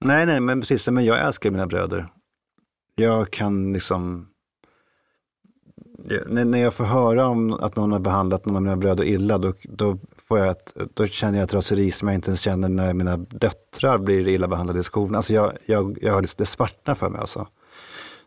Nej, 0.05 0.25
nej, 0.25 0.39
men 0.39 0.59
precis. 0.59 0.87
Men 0.87 1.05
jag 1.05 1.27
älskar 1.27 1.51
mina 1.51 1.67
bröder. 1.67 2.07
Jag 2.95 3.31
kan 3.31 3.73
liksom... 3.73 4.27
När 6.27 6.59
jag 6.59 6.73
får 6.73 6.83
höra 6.83 7.27
om 7.27 7.53
att 7.53 7.75
någon 7.75 7.91
har 7.91 7.99
behandlat 7.99 8.45
någon 8.45 8.55
av 8.55 8.61
mina 8.61 8.77
bröder 8.77 9.03
illa, 9.03 9.37
då, 9.37 9.53
då, 9.63 9.97
får 10.27 10.39
jag 10.39 10.49
ett, 10.49 10.77
då 10.93 11.07
känner 11.07 11.37
jag 11.37 11.43
ett 11.43 11.53
raseri 11.53 11.91
som 11.91 12.07
jag 12.07 12.15
inte 12.15 12.29
ens 12.29 12.41
känner 12.41 12.69
när 12.69 12.93
mina 12.93 13.17
döttrar 13.17 13.97
blir 13.97 14.27
illa 14.27 14.47
behandlade 14.47 14.79
i 14.79 14.83
skolan. 14.83 15.15
Alltså 15.15 15.33
jag, 15.33 15.53
jag, 15.65 15.97
jag, 16.01 16.21
liksom- 16.21 16.35
det 16.37 16.45
svartnar 16.45 16.95
för 16.95 17.09
mig 17.09 17.21
alltså. 17.21 17.47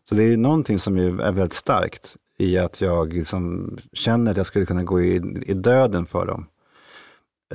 Så 0.08 0.14
det 0.14 0.22
är 0.22 0.36
någonting 0.36 0.78
som 0.78 0.96
är 0.96 1.10
väldigt 1.10 1.52
starkt 1.52 2.16
i 2.38 2.58
att 2.58 2.80
jag 2.80 3.12
liksom 3.12 3.76
känner 3.92 4.30
att 4.30 4.36
jag 4.36 4.46
skulle 4.46 4.66
kunna 4.66 4.82
gå 4.82 5.02
i, 5.02 5.14
i 5.46 5.54
döden 5.54 6.06
för 6.06 6.26
dem. 6.26 6.46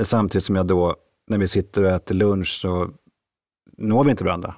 Samtidigt 0.01 0.43
som 0.43 0.55
jag 0.55 0.67
då, 0.67 0.95
när 1.27 1.37
vi 1.37 1.47
sitter 1.47 1.83
och 1.83 1.89
äter 1.89 2.15
lunch, 2.15 2.59
så 2.61 2.89
når 3.77 4.03
vi 4.03 4.11
inte 4.11 4.23
varandra. 4.23 4.55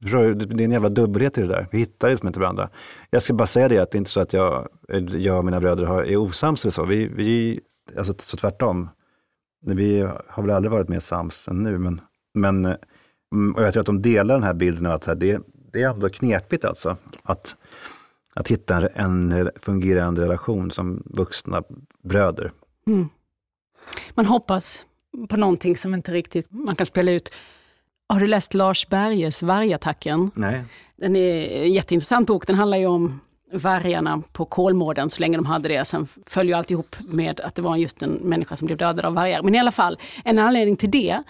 Det 0.00 0.12
är 0.12 0.60
en 0.60 0.70
jävla 0.70 0.88
dubbelhet 0.88 1.38
i 1.38 1.40
det 1.40 1.46
där. 1.46 1.68
Vi 1.70 1.78
hittar 1.78 2.10
liksom 2.10 2.26
inte 2.26 2.40
varandra. 2.40 2.68
Jag 3.10 3.22
ska 3.22 3.34
bara 3.34 3.46
säga 3.46 3.68
det, 3.68 3.78
att 3.78 3.90
det 3.90 3.96
är 3.96 3.98
inte 3.98 4.10
så 4.10 4.20
att 4.20 4.32
jag, 4.32 4.68
jag 5.08 5.38
och 5.38 5.44
mina 5.44 5.60
bröder 5.60 5.84
har, 5.84 6.02
är 6.02 6.16
osams 6.16 6.64
eller 6.64 6.72
så. 6.72 6.84
Vi, 6.84 7.06
vi, 7.06 7.60
alltså, 7.98 8.14
så 8.18 8.36
tvärtom. 8.36 8.88
Vi 9.66 10.00
har 10.28 10.42
väl 10.42 10.50
aldrig 10.50 10.72
varit 10.72 10.88
mer 10.88 11.00
sams 11.00 11.48
än 11.48 11.62
nu. 11.62 11.78
Men, 11.78 12.00
men, 12.34 12.64
och 13.54 13.62
jag 13.62 13.72
tror 13.72 13.80
att 13.80 13.86
de 13.86 14.02
delar 14.02 14.34
den 14.34 14.42
här 14.42 14.54
bilden 14.54 14.86
av 14.86 14.92
att 14.92 15.20
det, 15.20 15.40
det 15.72 15.82
är 15.82 15.90
ändå 15.90 16.08
knepigt 16.08 16.64
alltså. 16.64 16.96
Att, 17.22 17.56
att 18.34 18.48
hitta 18.48 18.88
en 18.88 19.50
fungerande 19.62 20.22
relation 20.22 20.70
som 20.70 21.02
vuxna 21.04 21.62
bröder. 22.02 22.52
Mm. 22.86 23.08
Man 24.14 24.26
hoppas 24.26 24.86
på 25.28 25.36
någonting 25.36 25.76
som 25.76 25.94
inte 25.94 26.12
riktigt 26.12 26.46
man 26.50 26.76
kan 26.76 26.86
spela 26.86 27.10
ut. 27.10 27.34
Har 28.08 28.20
du 28.20 28.26
läst 28.26 28.54
Lars 28.54 28.88
Berges 28.88 29.42
Vargattacken? 29.42 30.30
Nej. 30.34 30.64
Den 30.96 31.16
är 31.16 31.62
en 31.62 31.72
jätteintressant 31.72 32.26
bok. 32.26 32.46
Den 32.46 32.56
handlar 32.56 32.78
ju 32.78 32.86
om 32.86 33.20
vargarna 33.52 34.22
på 34.32 34.44
Kolmården 34.44 35.10
så 35.10 35.20
länge 35.20 35.36
de 35.36 35.46
hade 35.46 35.68
det. 35.68 35.84
Sen 35.84 36.06
följer 36.26 36.56
alltihop 36.56 36.96
med 37.00 37.40
att 37.40 37.54
det 37.54 37.62
var 37.62 37.76
just 37.76 38.02
en 38.02 38.12
människa 38.12 38.56
som 38.56 38.66
blev 38.66 38.78
dödad 38.78 39.04
av 39.04 39.14
vargar. 39.14 39.42
Men 39.42 39.54
i 39.54 39.58
alla 39.58 39.72
fall, 39.72 39.98
en 40.24 40.38
anledning 40.38 40.76
till 40.76 40.90
det 40.90 41.22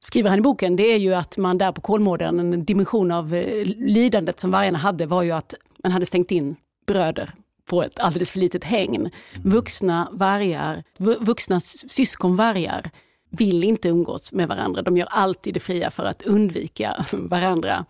skriver 0.00 0.30
han 0.30 0.38
i 0.38 0.42
boken, 0.42 0.76
det 0.76 0.92
är 0.92 0.98
ju 0.98 1.14
att 1.14 1.36
man 1.36 1.58
där 1.58 1.72
på 1.72 1.80
Kolmården, 1.80 2.38
en 2.38 2.64
dimension 2.64 3.10
av 3.10 3.34
eh, 3.34 3.66
lidandet 3.76 4.40
som 4.40 4.50
vargarna 4.50 4.78
hade 4.78 5.06
var 5.06 5.22
ju 5.22 5.30
att 5.30 5.54
man 5.82 5.92
hade 5.92 6.06
stängt 6.06 6.30
in 6.30 6.56
bröder 6.86 7.30
på 7.70 7.82
ett 7.82 8.00
alldeles 8.00 8.30
för 8.30 8.38
litet 8.38 8.64
hägn. 8.64 9.10
Vuxna 9.42 10.08
vargar, 10.12 10.84
vuxna 11.20 11.60
syskonvargar 11.60 12.90
vill 13.30 13.64
inte 13.64 13.88
umgås 13.88 14.32
med 14.32 14.48
varandra. 14.48 14.82
De 14.82 14.96
gör 14.96 15.08
alltid 15.10 15.54
det 15.54 15.60
fria 15.60 15.90
för 15.90 16.04
att 16.04 16.22
undvika 16.22 17.06
varandra. 17.12 17.84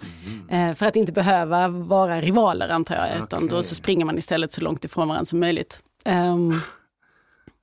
Mm. 0.49 0.75
För 0.75 0.87
att 0.87 0.96
inte 0.96 1.12
behöva 1.12 1.68
vara 1.68 2.20
rivaler 2.20 2.68
antar 2.68 2.96
jag, 2.96 3.25
utan 3.25 3.44
okay. 3.44 3.57
då 3.57 3.62
så 3.62 3.75
springer 3.75 4.05
man 4.05 4.18
istället 4.18 4.53
så 4.53 4.61
långt 4.61 4.85
ifrån 4.85 5.09
varandra 5.09 5.25
som 5.25 5.40
möjligt. 5.40 5.83
Um, 6.05 6.61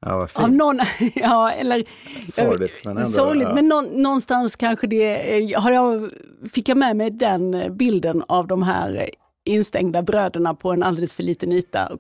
Ja, 0.05 0.17
vad 0.17 0.29
fint. 0.29 0.43
av 0.43 0.51
någon, 0.51 0.79
ja, 1.15 1.51
eller, 1.51 1.86
Sorgligt, 2.31 2.86
men 2.86 2.97
ändå, 2.97 3.10
sorgligt, 3.10 3.47
ja. 3.47 3.55
men 3.55 3.67
nå, 3.67 3.81
någonstans 3.81 4.55
kanske 4.55 4.88
det, 4.88 5.38
eh, 5.38 5.62
har 5.62 5.71
jag, 5.71 6.12
fick 6.53 6.69
jag 6.69 6.77
med 6.77 6.95
mig 6.95 7.12
den 7.12 7.77
bilden 7.77 8.23
av 8.27 8.47
de 8.47 8.63
här 8.63 9.10
instängda 9.45 10.01
bröderna 10.01 10.53
på 10.53 10.71
en 10.71 10.83
alldeles 10.83 11.13
för 11.13 11.23
liten 11.23 11.51
yta. 11.51 11.91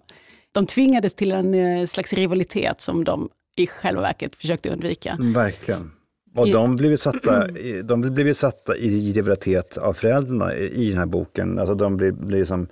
De 0.51 0.65
tvingades 0.65 1.15
till 1.15 1.31
en 1.31 1.53
eh, 1.53 1.85
slags 1.85 2.13
rivalitet 2.13 2.81
som 2.81 3.03
de 3.03 3.29
i 3.55 3.67
själva 3.67 4.01
verket 4.01 4.35
försökte 4.35 4.69
undvika. 4.69 5.11
Mm, 5.11 5.33
Verkligen. 5.33 5.91
Och 6.35 6.51
de 6.51 6.75
blev 6.75 6.91
ju 6.91 6.97
satta, 6.97 7.47
de 7.83 8.01
blev 8.01 8.33
satta 8.33 8.77
i 8.77 9.13
rivalitet 9.13 9.77
av 9.77 9.93
föräldrarna 9.93 10.55
i 10.55 10.67
i 10.67 10.89
den 10.89 10.97
här 10.97 11.05
boken. 11.05 11.59
Alltså 11.59 11.75
de 11.75 11.97
blir, 11.97 12.11
blir 12.11 12.45
som, 12.45 12.67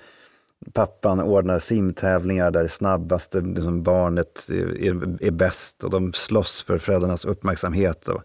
pappan 0.73 1.19
ordnar 1.19 1.60
simtävlingar 1.60 2.51
där 2.51 2.63
det 2.63 2.69
snabbaste 2.69 3.41
liksom 3.41 3.84
barnet 3.84 4.49
är, 4.49 4.82
är, 4.82 5.23
är 5.23 5.32
bäst 5.32 5.84
och 5.84 5.89
de 5.89 6.13
slåss 6.13 6.63
för 6.63 6.78
föräldrarnas 6.78 7.25
uppmärksamhet. 7.25 8.08
Och 8.08 8.21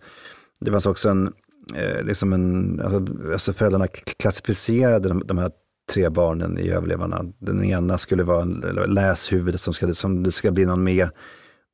det 0.61 0.71
fanns 0.71 0.87
också 0.87 1.09
en, 1.09 1.33
eh, 1.75 2.03
liksom 2.03 2.33
en 2.33 2.81
alltså, 2.81 3.33
alltså 3.33 3.53
föräldrarna 3.53 3.87
klassificerade 4.19 5.09
de, 5.09 5.23
de 5.27 5.39
här 5.39 5.51
tre 5.93 6.09
barnen 6.09 6.59
i 6.59 6.71
överlevarna. 6.71 7.25
Den 7.39 7.65
ena 7.65 7.99
skulle 7.99 8.23
vara 8.23 8.43
en 8.43 8.65
läshuvud 8.87 9.61
som 9.61 9.75
ska, 9.75 9.95
som 9.95 10.23
det 10.23 10.33
ska 10.33 10.53
bli 10.53 10.67
någon 10.67 10.85
med. 10.85 11.09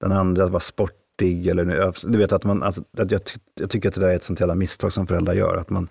Den 0.00 0.12
andra 0.12 0.48
var 0.48 0.60
sportig. 0.60 1.46
Eller, 1.46 2.08
du 2.08 2.18
vet 2.18 2.32
att 2.32 2.44
man, 2.44 2.62
alltså, 2.62 2.82
jag, 2.92 3.24
ty, 3.24 3.38
jag 3.60 3.70
tycker 3.70 3.88
att 3.88 3.94
det 3.94 4.00
där 4.00 4.08
är 4.08 4.16
ett 4.16 4.24
sånt 4.24 4.40
jävla 4.40 4.54
misstag 4.54 4.92
som 4.92 5.06
föräldrar 5.06 5.34
gör. 5.34 5.56
Att, 5.56 5.70
man, 5.70 5.88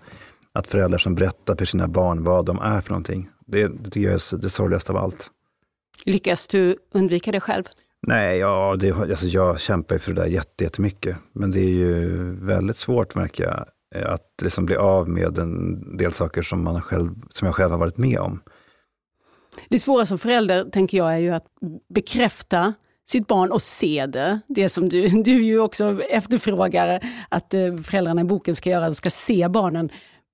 att 0.52 0.66
föräldrar 0.66 0.98
som 0.98 1.14
berättar 1.14 1.56
för 1.56 1.64
sina 1.64 1.88
barn 1.88 2.24
vad 2.24 2.46
de 2.46 2.58
är 2.58 2.80
för 2.80 2.90
någonting. 2.90 3.28
Det, 3.46 3.68
det 3.68 3.90
tycker 3.90 4.00
jag 4.00 4.12
är 4.14 4.36
det 4.36 4.50
sorgligaste 4.50 4.92
av 4.92 4.98
allt. 4.98 5.30
Lyckas 6.04 6.48
du 6.48 6.76
undvika 6.94 7.32
det 7.32 7.40
själv? 7.40 7.64
Nej, 8.06 8.38
ja, 8.38 8.76
det, 8.78 8.92
alltså 8.92 9.26
jag 9.26 9.60
kämpar 9.60 9.98
för 9.98 10.12
det 10.12 10.20
där 10.22 10.28
jätte- 10.28 10.64
jättemycket. 10.64 11.16
Men 11.32 11.50
det 11.50 11.60
är 11.60 11.68
ju 11.74 12.08
väldigt 12.46 12.76
svårt 12.76 13.14
märker 13.14 13.44
jag. 13.44 13.64
eh, 14.02 14.12
Att 14.12 14.26
liksom 14.42 14.66
bli 14.66 14.76
av 14.76 15.08
med 15.08 15.38
en 15.38 15.96
del 15.96 16.12
saker 16.12 16.42
som, 16.42 16.64
man 16.64 16.80
själv, 16.80 17.10
som 17.30 17.46
jag 17.46 17.54
själv 17.54 17.70
har 17.70 17.78
varit 17.78 17.98
med 17.98 18.18
om. 18.18 18.40
Det 19.68 19.78
svåra 19.78 20.06
som 20.06 20.18
förälder 20.18 20.64
tänker 20.64 20.98
jag 20.98 21.14
är 21.14 21.18
ju 21.18 21.30
att 21.30 21.46
bekräfta 21.94 22.74
sitt 23.08 23.26
barn 23.26 23.52
och 23.52 23.62
se 23.62 24.06
det. 24.06 24.40
Det 24.48 24.68
som 24.68 24.88
du, 24.88 25.08
du 25.08 25.42
ju 25.44 25.58
också 25.60 26.02
efterfrågar 26.02 27.00
att 27.28 27.54
eh, 27.54 27.76
föräldrarna 27.76 28.20
i 28.20 28.24
boken 28.24 28.54
ska 28.54 28.70
göra, 28.70 28.88
de 28.88 28.94
ska 28.94 29.10
se 29.10 29.48
barnen. 29.48 29.90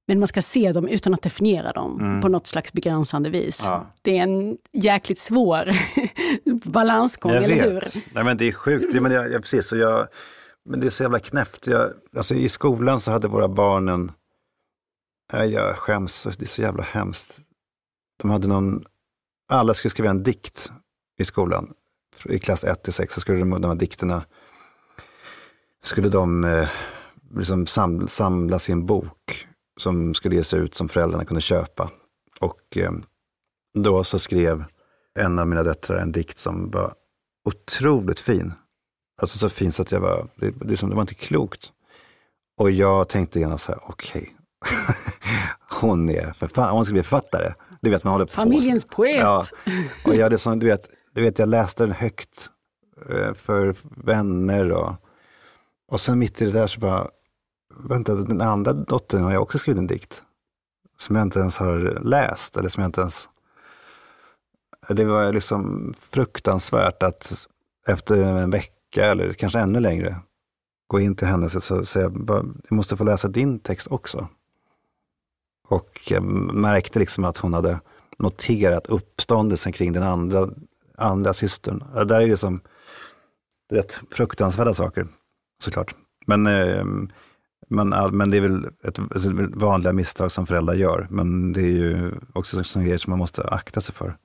Men 0.08 0.18
man 0.18 0.28
ska 0.28 0.42
se 0.42 0.72
dem 0.72 0.88
utan 0.88 1.14
att 1.14 1.22
definiera 1.22 1.72
dem 1.72 2.20
på 2.22 2.28
något 2.28 2.46
slags 2.46 2.72
begränsande 2.72 3.30
vis. 3.30 3.62
Mm. 3.62 3.72
Ja. 3.72 3.86
Det 4.02 4.18
är 4.18 4.22
en 4.22 4.56
jäkligt 4.72 5.18
svår 5.18 5.68
balansgång, 6.70 7.32
Jag 7.32 7.44
eller 7.44 7.54
hur? 7.54 7.80
vet. 7.80 7.94
Nej, 8.12 8.24
men 8.24 8.36
det 8.36 8.48
är 8.48 8.52
sjukt. 8.52 9.00
Men, 9.02 9.12
jag, 9.12 9.32
jag, 9.32 9.42
precis, 9.42 9.72
och 9.72 9.78
jag, 9.78 10.06
men 10.64 10.80
det 10.80 10.86
är 10.86 10.90
så 10.90 11.02
jävla 11.02 11.18
knäppt. 11.18 11.66
Jag, 11.66 11.90
alltså, 12.16 12.34
I 12.34 12.48
skolan 12.48 13.00
så 13.00 13.10
hade 13.10 13.28
våra 13.28 13.48
barnen, 13.48 14.12
jag 15.32 15.76
skäms, 15.76 16.22
det 16.22 16.42
är 16.42 16.46
så 16.46 16.62
jävla 16.62 16.82
hemskt. 16.82 17.40
De 18.22 18.30
hade 18.30 18.48
någon, 18.48 18.84
alla 19.52 19.74
skulle 19.74 19.90
skriva 19.90 20.10
en 20.10 20.22
dikt 20.22 20.72
i 21.20 21.24
skolan. 21.24 21.72
I 22.24 22.38
klass 22.38 22.64
1 22.64 22.82
till 22.82 22.92
6 22.92 23.14
så 23.14 23.20
skulle 23.20 23.38
de, 23.38 23.50
de 23.60 23.64
här 23.68 23.74
dikterna, 23.74 24.24
skulle 25.84 26.08
de 26.08 26.44
eh, 26.44 26.68
liksom 27.36 27.66
sam, 27.66 28.08
samlas 28.08 28.68
i 28.68 28.72
en 28.72 28.86
bok 28.86 29.46
som 29.80 30.14
skulle 30.14 30.36
ges 30.36 30.54
ut 30.54 30.74
som 30.74 30.88
föräldrarna 30.88 31.24
kunde 31.24 31.40
köpa. 31.40 31.90
Och 32.40 32.76
eh, 32.76 32.90
då 33.74 34.04
så 34.04 34.18
skrev 34.18 34.64
en 35.18 35.38
av 35.38 35.46
mina 35.46 35.62
döttrar 35.62 35.98
en 35.98 36.12
dikt 36.12 36.38
som 36.38 36.70
var 36.70 36.94
otroligt 37.44 38.20
fin. 38.20 38.52
Alltså 39.20 39.38
så 39.38 39.48
fin 39.48 39.72
så 39.72 39.82
att 39.82 39.92
jag 39.92 40.00
var, 40.00 40.28
det, 40.36 40.50
det, 40.60 40.76
som, 40.76 40.88
det 40.88 40.94
var 40.94 41.02
inte 41.02 41.14
klokt. 41.14 41.72
Och 42.58 42.70
jag 42.70 43.08
tänkte 43.08 43.40
gärna 43.40 43.58
så 43.58 43.72
här, 43.72 43.80
okej, 43.84 44.36
hon 45.80 46.10
är 46.10 46.32
förfa- 46.32 46.70
hon 46.70 46.84
ska 46.84 46.92
bli 46.92 47.02
författare. 47.02 47.54
Du 47.80 47.90
vet, 47.90 48.04
man 48.04 48.12
håller 48.12 48.26
på. 48.26 48.32
Familjens 48.32 48.84
poet. 48.84 49.16
Ja, 49.16 49.42
och 50.04 50.14
jag, 50.14 50.22
hade 50.22 50.38
sån, 50.38 50.58
du, 50.58 50.66
vet, 50.66 50.88
du 51.14 51.22
vet, 51.22 51.38
jag 51.38 51.48
läste 51.48 51.82
den 51.86 51.92
högt 51.92 52.50
eh, 53.10 53.34
för 53.34 53.74
vänner 54.04 54.72
och, 54.72 54.92
och 55.88 56.00
sen 56.00 56.18
mitt 56.18 56.42
i 56.42 56.44
det 56.44 56.52
där 56.52 56.66
så 56.66 56.80
bara, 56.80 57.08
vänta, 57.76 58.14
den 58.14 58.40
andra 58.40 58.72
dottern 58.72 59.22
har 59.22 59.32
jag 59.32 59.42
också 59.42 59.58
skrivit 59.58 59.78
en 59.78 59.86
dikt. 59.86 60.22
Som 60.98 61.16
jag 61.16 61.22
inte 61.22 61.38
ens 61.38 61.58
har 61.58 61.78
läst, 62.04 62.56
eller 62.56 62.68
som 62.68 62.80
jag 62.80 62.88
inte 62.88 63.00
ens 63.00 63.28
det 64.88 65.04
var 65.04 65.32
liksom 65.32 65.94
fruktansvärt 65.98 67.02
att 67.02 67.48
efter 67.88 68.20
en 68.20 68.50
vecka 68.50 69.04
eller 69.04 69.32
kanske 69.32 69.58
ännu 69.58 69.80
längre 69.80 70.16
gå 70.86 71.00
in 71.00 71.16
till 71.16 71.26
henne 71.26 71.46
och 71.46 71.88
säga, 71.88 72.12
jag 72.26 72.56
måste 72.70 72.96
få 72.96 73.04
läsa 73.04 73.28
din 73.28 73.58
text 73.58 73.86
också. 73.86 74.28
Och 75.68 76.00
jag 76.06 76.22
märkte 76.54 76.98
liksom 76.98 77.24
att 77.24 77.38
hon 77.38 77.52
hade 77.52 77.80
noterat 78.18 78.86
uppståndelsen 78.86 79.72
kring 79.72 79.92
den 79.92 80.02
andra, 80.02 80.48
andra 80.96 81.32
systern. 81.32 81.84
Det 81.94 82.04
där 82.04 82.20
är 82.20 82.26
liksom 82.26 82.60
rätt 83.70 84.00
fruktansvärda 84.10 84.74
saker 84.74 85.06
såklart. 85.64 85.94
Men, 86.26 86.46
eh, 86.46 86.84
men, 87.72 88.16
men 88.16 88.30
det 88.30 88.36
är 88.36 88.40
väl 88.40 88.64
ett, 88.84 88.98
ett 88.98 89.56
vanliga 89.56 89.92
misstag 89.92 90.32
som 90.32 90.46
föräldrar 90.46 90.74
gör. 90.74 91.06
Men 91.10 91.52
det 91.52 91.60
är 91.60 91.64
ju 91.64 92.10
också 92.32 92.78
en 92.78 92.86
grej 92.86 92.98
som 92.98 93.10
man 93.10 93.18
måste 93.18 93.42
akta 93.42 93.80
sig 93.80 93.94
för. 93.94 94.16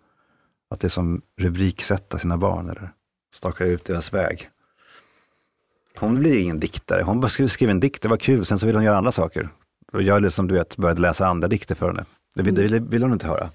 Att 0.70 0.80
det 0.80 0.88
är 0.88 0.90
som 0.90 1.22
rubriksätta 1.38 2.18
sina 2.18 2.38
barn 2.38 2.70
eller 2.70 2.90
staka 3.34 3.66
ut 3.66 3.86
deras 3.86 4.14
väg. 4.14 4.50
Hon 6.00 6.20
blir 6.20 6.40
ingen 6.40 6.60
diktare. 6.60 7.02
Hon 7.02 7.20
bara 7.22 7.30
skriver 7.30 7.72
en 7.72 7.80
dikt, 7.80 8.02
det 8.02 8.10
var 8.10 8.18
kul. 8.18 8.46
Sen 8.46 8.60
så 8.60 8.66
vill 8.66 8.76
hon 8.76 8.84
göra 8.84 8.98
andra 8.98 9.12
saker. 9.12 9.50
Och 9.94 10.02
jag 10.02 10.22
liksom, 10.22 10.48
du 10.48 10.54
vet, 10.54 10.78
började 10.78 11.02
läsa 11.02 11.28
andra 11.28 11.48
dikter 11.48 11.76
för 11.76 11.88
henne. 11.88 12.06
Det 12.36 12.44
vill, 12.44 12.56
det 12.56 12.80
vill 12.80 13.04
hon 13.04 13.14
inte 13.14 13.28
höra. 13.28 13.50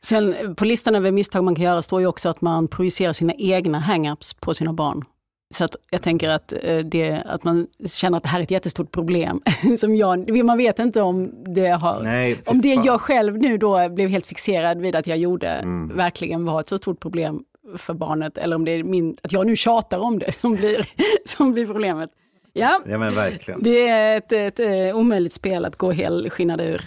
Sen 0.00 0.34
eh, 0.34 0.54
på 0.54 0.64
listan 0.64 0.94
över 0.94 1.12
misstag 1.12 1.44
man 1.44 1.54
kan 1.54 1.64
göra 1.64 1.82
står 1.82 2.00
ju 2.00 2.06
också 2.06 2.28
att 2.28 2.40
man 2.40 2.68
projicerar 2.68 3.12
sina 3.12 3.34
egna 3.34 3.80
hang-ups 3.80 4.36
på 4.40 4.54
sina 4.54 4.72
barn. 4.72 5.04
Så 5.52 5.64
att 5.64 5.76
jag 5.90 6.02
tänker 6.02 6.28
att, 6.28 6.52
eh, 6.62 6.78
det, 6.78 7.22
att 7.26 7.44
man 7.44 7.66
känner 7.86 8.16
att 8.16 8.22
det 8.22 8.28
här 8.28 8.38
är 8.38 8.42
ett 8.42 8.50
jättestort 8.50 8.90
problem. 8.90 9.40
Som 9.78 9.96
jag, 9.96 10.44
man 10.44 10.58
vet 10.58 10.78
inte 10.78 11.02
om 11.02 11.32
det, 11.54 11.68
har, 11.68 12.02
Nej, 12.02 12.38
om 12.46 12.60
det 12.60 12.74
jag 12.74 13.00
själv 13.00 13.38
nu 13.38 13.58
då 13.58 13.88
blev 13.88 14.08
helt 14.08 14.26
fixerad 14.26 14.80
vid 14.80 14.96
att 14.96 15.06
jag 15.06 15.18
gjorde 15.18 15.64
verkligen 15.94 16.44
var 16.44 16.60
ett 16.60 16.68
så 16.68 16.78
stort 16.78 17.00
problem 17.00 17.44
för 17.76 17.94
barnet. 17.94 18.38
Eller 18.38 18.56
om 18.56 18.64
det 18.64 18.72
är 18.72 18.84
min, 18.84 19.16
att 19.22 19.32
jag 19.32 19.46
nu 19.46 19.56
tjatar 19.56 19.98
om 19.98 20.18
det 20.18 20.32
som 20.40 20.54
blir, 20.54 20.88
som 21.28 21.52
blir 21.52 21.66
problemet. 21.66 22.10
Ja, 22.52 22.80
Ja 22.86 22.98
men 22.98 23.14
verkligen. 23.14 23.62
det 23.62 23.88
är 23.88 24.16
ett, 24.16 24.32
ett, 24.32 24.60
eh, 24.60 24.96
omöjligt 24.96 25.32
spel 25.32 25.64
att 25.64 25.76
gå 25.76 25.92
helskinnad 25.92 26.60
ur. 26.60 26.86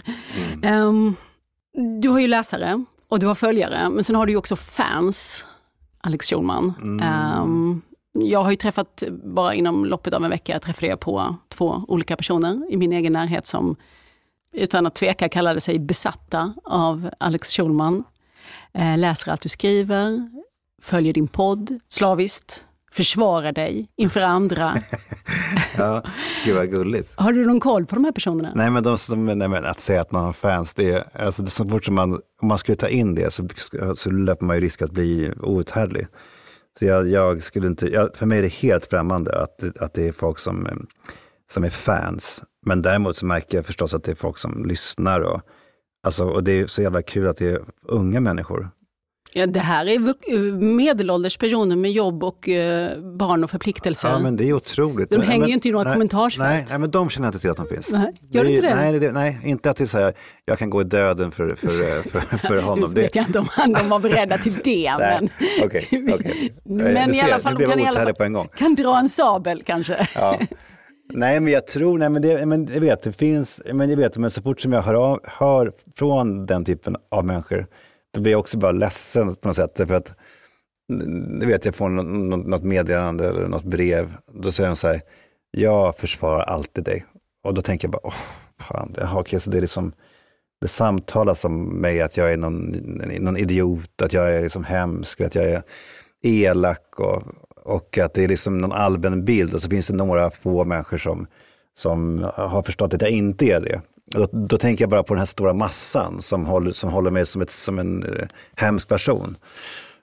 Ehm, 0.62 1.14
du 2.00 2.08
har 2.08 2.20
ju 2.20 2.26
läsare 2.26 2.84
och 3.08 3.18
du 3.18 3.26
har 3.26 3.34
följare, 3.34 3.90
men 3.90 4.04
sen 4.04 4.16
har 4.16 4.26
du 4.26 4.32
ju 4.32 4.38
också 4.38 4.56
fans, 4.56 5.44
Alex 6.00 6.26
Schulman. 6.26 6.74
Ehm, 7.02 7.82
jag 8.22 8.42
har 8.42 8.50
ju 8.50 8.56
träffat, 8.56 9.02
bara 9.24 9.54
inom 9.54 9.84
loppet 9.84 10.14
av 10.14 10.24
en 10.24 10.30
vecka, 10.30 10.60
träffade 10.60 10.86
jag 10.86 11.00
på 11.00 11.36
två 11.48 11.82
olika 11.88 12.16
personer 12.16 12.72
i 12.72 12.76
min 12.76 12.92
egen 12.92 13.12
närhet 13.12 13.46
som 13.46 13.76
utan 14.52 14.86
att 14.86 14.94
tveka 14.94 15.28
kallade 15.28 15.60
sig 15.60 15.78
besatta 15.78 16.54
av 16.64 17.10
Alex 17.20 17.56
Schulman. 17.56 18.04
Eh, 18.74 18.98
läser 18.98 19.30
allt 19.30 19.42
du 19.42 19.48
skriver, 19.48 20.30
följer 20.82 21.12
din 21.12 21.28
podd 21.28 21.80
slaviskt, 21.88 22.64
försvarar 22.92 23.52
dig 23.52 23.88
inför 23.96 24.20
andra. 24.20 24.74
Ja, 25.78 26.02
gud 26.44 26.56
vad 26.56 26.70
gulligt. 26.70 27.14
Har 27.16 27.32
du 27.32 27.46
någon 27.46 27.60
koll 27.60 27.86
på 27.86 27.94
de 27.94 28.04
här 28.04 28.12
personerna? 28.12 28.52
Nej 28.54 28.70
men, 28.70 28.82
de 28.82 28.98
som, 28.98 29.26
nej, 29.26 29.48
men 29.48 29.64
att 29.64 29.80
säga 29.80 30.00
att 30.00 30.12
man 30.12 30.24
har 30.24 30.32
fans, 30.32 30.74
det 30.74 30.90
är, 30.90 31.24
alltså, 31.24 31.42
det 31.42 31.48
är 31.48 31.50
så 31.50 31.68
fort 31.68 31.84
som 31.84 31.94
man, 31.94 32.12
om 32.40 32.48
man 32.48 32.58
skulle 32.58 32.76
ta 32.76 32.88
in 32.88 33.14
det 33.14 33.32
så, 33.32 33.48
så 33.96 34.10
löper 34.10 34.46
man 34.46 34.56
ju 34.56 34.62
risk 34.62 34.82
att 34.82 34.90
bli 34.90 35.32
outhärdlig. 35.42 36.06
Så 36.78 36.84
jag, 36.84 37.08
jag 37.08 37.42
skulle 37.42 37.66
inte, 37.66 37.86
jag, 37.86 38.16
för 38.16 38.26
mig 38.26 38.38
är 38.38 38.42
det 38.42 38.52
helt 38.52 38.86
främmande 38.86 39.42
att, 39.42 39.78
att 39.80 39.94
det 39.94 40.08
är 40.08 40.12
folk 40.12 40.38
som, 40.38 40.66
eh, 40.66 40.72
som 41.50 41.64
är 41.64 41.70
fans. 41.70 42.42
Men 42.66 42.82
däremot 42.82 43.16
så 43.16 43.26
märker 43.26 43.58
jag 43.58 43.66
förstås 43.66 43.94
att 43.94 44.04
det 44.04 44.10
är 44.10 44.16
folk 44.16 44.38
som 44.38 44.64
lyssnar 44.64 45.20
och, 45.20 45.40
alltså, 46.02 46.24
och 46.24 46.44
det 46.44 46.52
är 46.52 46.66
så 46.66 46.82
jävla 46.82 47.02
kul 47.02 47.26
att 47.26 47.36
det 47.36 47.48
är 47.48 47.60
unga 47.82 48.20
människor. 48.20 48.70
Ja, 49.36 49.46
det 49.46 49.60
här 49.60 49.86
är 49.86 50.08
eh, 50.08 50.40
medelålders 50.60 51.36
personer 51.36 51.76
med 51.76 51.92
jobb 51.92 52.24
och 52.24 52.48
eh, 52.48 52.98
barn 52.98 53.44
och 53.44 53.50
förpliktelser. 53.50 54.08
Ja 54.08 54.18
men 54.18 54.36
det 54.36 54.48
är 54.48 54.52
otroligt. 54.52 55.10
De 55.10 55.22
hänger 55.22 55.38
men, 55.38 55.48
ju 55.48 55.54
inte 55.54 55.68
i 55.68 55.72
några 55.72 55.84
nej, 55.84 55.92
kommentarsfält. 55.92 56.48
Nej, 56.48 56.64
nej, 56.70 56.78
men 56.78 56.90
de 56.90 57.10
känner 57.10 57.28
inte 57.28 57.38
till 57.38 57.50
att 57.50 57.56
de 57.56 57.66
finns. 57.66 57.90
Nej, 57.90 58.12
gör 58.30 58.44
är- 58.44 58.48
inte 58.48 58.62
det? 58.62 58.74
Nej, 58.74 58.98
det, 58.98 59.12
nej, 59.12 59.40
inte 59.44 59.70
att 59.70 59.76
det 59.76 59.84
är 59.84 59.86
så 59.86 59.98
här, 59.98 60.14
jag 60.44 60.58
kan 60.58 60.70
gå 60.70 60.80
i 60.80 60.84
döden 60.84 61.30
för, 61.30 61.48
för, 61.48 61.68
för, 62.08 62.36
för 62.48 62.62
honom. 62.62 62.90
Nu 62.94 63.00
vet 63.00 63.14
jag 63.14 63.26
inte 63.26 63.38
om 63.38 63.46
han- 63.50 63.72
de 63.72 63.88
var 63.88 63.98
beredda 63.98 64.38
till 64.38 64.54
det. 64.64 64.94
men 64.98 65.28
okej, 65.64 65.88
okej. 66.14 66.52
men 66.64 67.14
i 67.14 67.20
alla 67.20 67.38
fall, 67.38 67.54
de 67.58 67.66
kan 67.66 67.80
i 67.80 67.86
alla 67.86 68.14
fall 68.14 68.48
kan 68.56 68.74
dra 68.74 68.98
en 68.98 69.08
sabel 69.08 69.62
kanske. 69.66 70.08
Ja. 70.14 70.38
Nej, 71.12 71.40
men 71.40 71.52
jag 71.52 71.66
tror, 71.66 71.98
nej, 71.98 72.08
men, 72.08 72.22
det, 72.22 72.46
men 72.46 72.68
jag 72.72 72.80
vet, 72.80 73.02
det 73.02 73.12
finns, 73.12 73.62
men 73.72 73.90
jag 73.90 73.96
vet, 73.96 74.16
men 74.16 74.30
så 74.30 74.42
fort 74.42 74.60
som 74.60 74.72
jag 74.72 74.82
hör, 74.82 74.94
av, 74.94 75.20
hör 75.24 75.72
från 75.96 76.46
den 76.46 76.64
typen 76.64 76.96
av 77.10 77.24
människor, 77.24 77.66
då 78.14 78.20
blir 78.20 78.32
jag 78.32 78.40
också 78.40 78.58
bara 78.58 78.72
ledsen 78.72 79.34
på 79.34 79.48
något 79.48 79.56
sätt. 79.56 79.76
För 79.76 79.94
att 79.94 80.14
du 81.40 81.46
vet 81.46 81.64
jag 81.64 81.74
får 81.74 81.88
något, 81.88 82.46
något 82.46 82.62
meddelande 82.62 83.28
eller 83.28 83.48
något 83.48 83.64
brev, 83.64 84.14
då 84.32 84.52
säger 84.52 84.70
de 84.70 84.76
så 84.76 84.88
här, 84.88 85.00
jag 85.50 85.96
försvarar 85.96 86.42
alltid 86.42 86.84
dig. 86.84 87.04
Och 87.44 87.54
då 87.54 87.62
tänker 87.62 87.88
jag 87.88 87.92
bara, 87.92 88.06
åh, 88.06 88.14
fan, 88.60 88.94
jaha, 88.96 89.20
okay, 89.20 89.40
så 89.40 89.50
det 89.50 89.56
är 89.56 89.60
liksom, 89.60 89.92
det 90.60 90.68
samtalas 90.68 91.44
om 91.44 91.80
mig 91.80 92.02
att 92.02 92.16
jag 92.16 92.32
är 92.32 92.36
någon, 92.36 92.70
någon 93.20 93.36
idiot, 93.36 94.02
att 94.02 94.12
jag 94.12 94.34
är 94.34 94.42
liksom 94.42 94.64
hemsk, 94.64 95.20
att 95.20 95.34
jag 95.34 95.44
är 95.44 95.62
elak 96.22 97.00
och, 97.00 97.22
och 97.64 97.98
att 97.98 98.14
det 98.14 98.24
är 98.24 98.28
liksom 98.28 98.58
någon 98.58 98.72
allmän 98.72 99.24
bild 99.24 99.54
och 99.54 99.62
så 99.62 99.70
finns 99.70 99.86
det 99.86 99.94
några 99.94 100.30
få 100.30 100.64
människor 100.64 100.98
som, 100.98 101.26
som 101.74 102.30
har 102.34 102.62
förstått 102.62 102.94
att 102.94 103.02
jag 103.02 103.10
inte 103.10 103.46
är 103.46 103.60
det. 103.60 103.80
Då, 104.10 104.28
då, 104.32 104.56
tänker 104.56 104.82
jag 104.82 104.90
bara 104.90 105.02
på 105.02 105.14
den 105.14 105.18
här 105.18 105.26
stora 105.26 105.52
massan 105.52 106.22
som 106.22 106.46
håller, 106.46 106.72
som 106.72 106.90
håller 106.90 107.10
mig 107.10 107.26
som, 107.26 107.42
ett, 107.42 107.50
som 107.50 107.78
en 107.78 108.02
eh, 108.02 108.26
hemsk 108.54 108.88
person. 108.88 109.36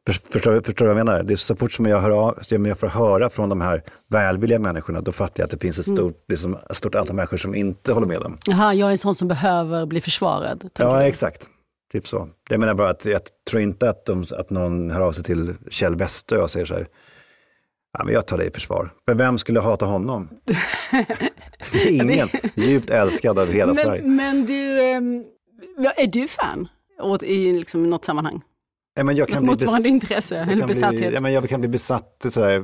Förstår, 0.07 0.61
förstår 0.61 0.85
du 0.85 0.93
vad 0.93 0.99
jag 0.99 1.05
menar? 1.05 1.23
Det 1.23 1.33
är 1.33 1.37
så 1.37 1.55
fort 1.55 1.71
som 1.71 1.85
jag, 1.85 2.01
hör 2.01 2.09
av, 2.09 2.39
jag 2.49 2.79
får 2.79 2.87
höra 2.87 3.29
från 3.29 3.49
de 3.49 3.61
här 3.61 3.83
välvilliga 4.07 4.59
människorna, 4.59 5.01
då 5.01 5.11
fattar 5.11 5.33
jag 5.41 5.45
att 5.45 5.51
det 5.51 5.57
finns 5.57 5.79
ett 5.79 5.85
stort, 5.85 5.99
mm. 5.99 6.13
liksom, 6.27 6.57
ett 6.69 6.77
stort 6.77 6.95
antal 6.95 7.15
människor 7.15 7.37
som 7.37 7.55
inte 7.55 7.93
håller 7.93 8.07
med 8.07 8.21
dem. 8.21 8.37
Jaha, 8.45 8.73
jag 8.73 8.87
är 8.87 8.91
en 8.91 8.97
sån 8.97 9.15
som 9.15 9.27
behöver 9.27 9.85
bli 9.85 10.01
försvarad. 10.01 10.69
Ja, 10.77 10.97
du? 10.97 11.03
exakt. 11.03 11.49
Typ 11.91 12.07
så. 12.07 12.29
Jag 12.49 12.59
menar 12.59 12.73
bara 12.73 12.89
att 12.89 13.05
jag 13.05 13.21
tror 13.49 13.61
inte 13.61 13.89
att, 13.89 14.05
de, 14.05 14.25
att 14.37 14.49
någon 14.49 14.91
hör 14.91 15.01
av 15.01 15.11
sig 15.11 15.23
till 15.23 15.53
Kjell 15.69 15.95
Westö 15.95 16.37
och 16.37 16.51
säger 16.51 16.65
så 16.65 16.73
här, 16.73 16.87
ja, 17.97 18.03
men 18.03 18.13
jag 18.13 18.27
tar 18.27 18.37
dig 18.37 18.47
i 18.47 18.51
försvar. 18.51 18.93
Men 19.07 19.17
vem 19.17 19.37
skulle 19.37 19.59
hata 19.59 19.85
honom? 19.85 20.29
Ingen. 21.89 22.27
Djupt 22.55 22.89
älskad 22.89 23.39
av 23.39 23.51
hela 23.51 23.73
men, 23.73 23.75
Sverige. 23.75 24.03
Men 24.03 24.45
du, 24.45 24.81
ehm, 24.81 25.23
är 25.97 26.07
du 26.07 26.27
fan 26.27 26.67
i 27.21 27.53
liksom 27.53 27.89
något 27.89 28.05
sammanhang? 28.05 28.41
Ja, 28.95 29.03
men 29.03 29.15
jag 29.15 29.27
kan 29.27 29.43
Något 29.43 29.61
motsvarande 29.61 29.89
intresse 29.89 30.37
eller 30.37 30.67
besatthet? 30.67 31.13
ja, 31.13 31.19
men 31.19 31.33
jag 31.33 31.49
kan 31.49 31.61
bli 31.61 31.69
besatt 31.69 32.21
i 32.25 32.31
sådär 32.31 32.63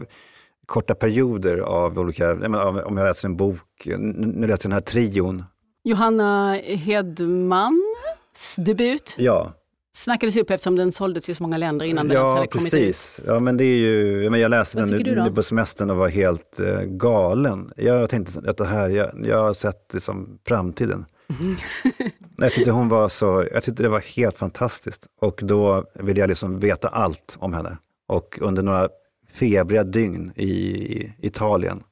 korta 0.65 0.95
perioder 0.95 1.57
av 1.57 1.99
olika, 1.99 2.23
ja, 2.23 2.35
men, 2.35 2.55
om 2.55 2.97
jag 2.97 3.05
läser 3.05 3.27
en 3.27 3.37
bok, 3.37 3.85
nu 3.85 4.47
läser 4.47 4.51
jag 4.51 4.59
den 4.59 4.71
här 4.71 4.81
trion. 4.81 5.43
Johanna 5.83 6.53
Hedmans 6.53 8.55
debut. 8.57 9.15
Ja. 9.17 9.51
Snackades 9.93 10.37
upp 10.37 10.49
eftersom 10.49 10.75
den 10.75 10.91
såldes 10.91 11.29
i 11.29 11.35
så 11.35 11.43
många 11.43 11.57
länder 11.57 11.85
innan 11.85 12.07
den 12.07 12.17
ja, 12.17 12.35
hade 12.35 12.47
kommit 12.47 12.71
precis. 12.71 13.19
ut. 13.19 13.25
Ja, 13.27 13.39
men 13.39 13.57
det 13.57 13.63
är 13.63 13.77
ju, 13.77 14.29
men 14.29 14.39
jag 14.39 14.49
läste 14.49 14.77
Vad 14.77 14.89
den 14.89 15.23
nu, 15.23 15.31
på 15.31 15.43
semestern 15.43 15.89
och 15.89 15.97
var 15.97 16.09
helt 16.09 16.59
uh, 16.59 16.81
galen. 16.81 17.71
Jag 17.77 18.09
tänkte 18.09 18.49
att 18.49 18.57
det 18.57 18.65
här, 18.65 18.89
jag, 18.89 19.11
jag 19.23 19.43
har 19.43 19.53
sett 19.53 19.89
det 19.89 19.99
som 19.99 20.39
framtiden. 20.47 21.05
jag 22.37 22.53
tyckte 22.53 22.71
hon 22.71 22.89
var 22.89 23.09
så, 23.09 23.45
jag 23.51 23.63
tyckte 23.63 23.83
det 23.83 23.89
var 23.89 24.15
helt 24.15 24.37
fantastiskt. 24.37 25.07
Och 25.21 25.39
då 25.43 25.85
ville 25.93 26.19
jag 26.19 26.27
liksom 26.27 26.59
veta 26.59 26.87
allt 26.87 27.37
om 27.39 27.53
henne. 27.53 27.77
Och 28.07 28.39
under 28.41 28.63
några 28.63 28.89
febriga 29.33 29.83
dygn 29.83 30.31
i 30.35 31.13
Italien 31.17 31.83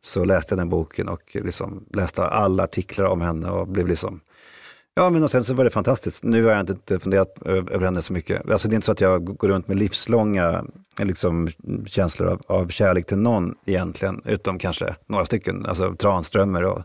så 0.00 0.24
läste 0.24 0.52
jag 0.52 0.58
den 0.58 0.68
boken 0.68 1.08
och 1.08 1.36
liksom 1.44 1.84
läste 1.94 2.24
alla 2.24 2.64
artiklar 2.64 3.06
om 3.06 3.20
henne 3.20 3.50
och 3.50 3.68
blev 3.68 3.86
liksom 3.86 4.20
Ja, 5.00 5.10
men 5.10 5.22
och 5.22 5.30
sen 5.30 5.44
så 5.44 5.54
var 5.54 5.64
det 5.64 5.70
fantastiskt. 5.70 6.24
Nu 6.24 6.44
har 6.44 6.52
jag 6.52 6.60
inte 6.60 7.00
funderat 7.00 7.42
över 7.46 7.84
henne 7.84 8.02
så 8.02 8.12
mycket. 8.12 8.50
Alltså 8.50 8.68
det 8.68 8.74
är 8.74 8.76
inte 8.76 8.84
så 8.84 8.92
att 8.92 9.00
jag 9.00 9.24
går 9.24 9.48
runt 9.48 9.68
med 9.68 9.78
livslånga 9.78 10.64
liksom, 10.98 11.48
känslor 11.86 12.28
av, 12.28 12.40
av 12.46 12.68
kärlek 12.68 13.06
till 13.06 13.16
någon 13.16 13.54
egentligen, 13.64 14.22
utom 14.24 14.58
kanske 14.58 14.94
några 15.06 15.26
stycken. 15.26 15.66
Alltså 15.66 15.94
Tranströmer 15.94 16.64
och 16.64 16.82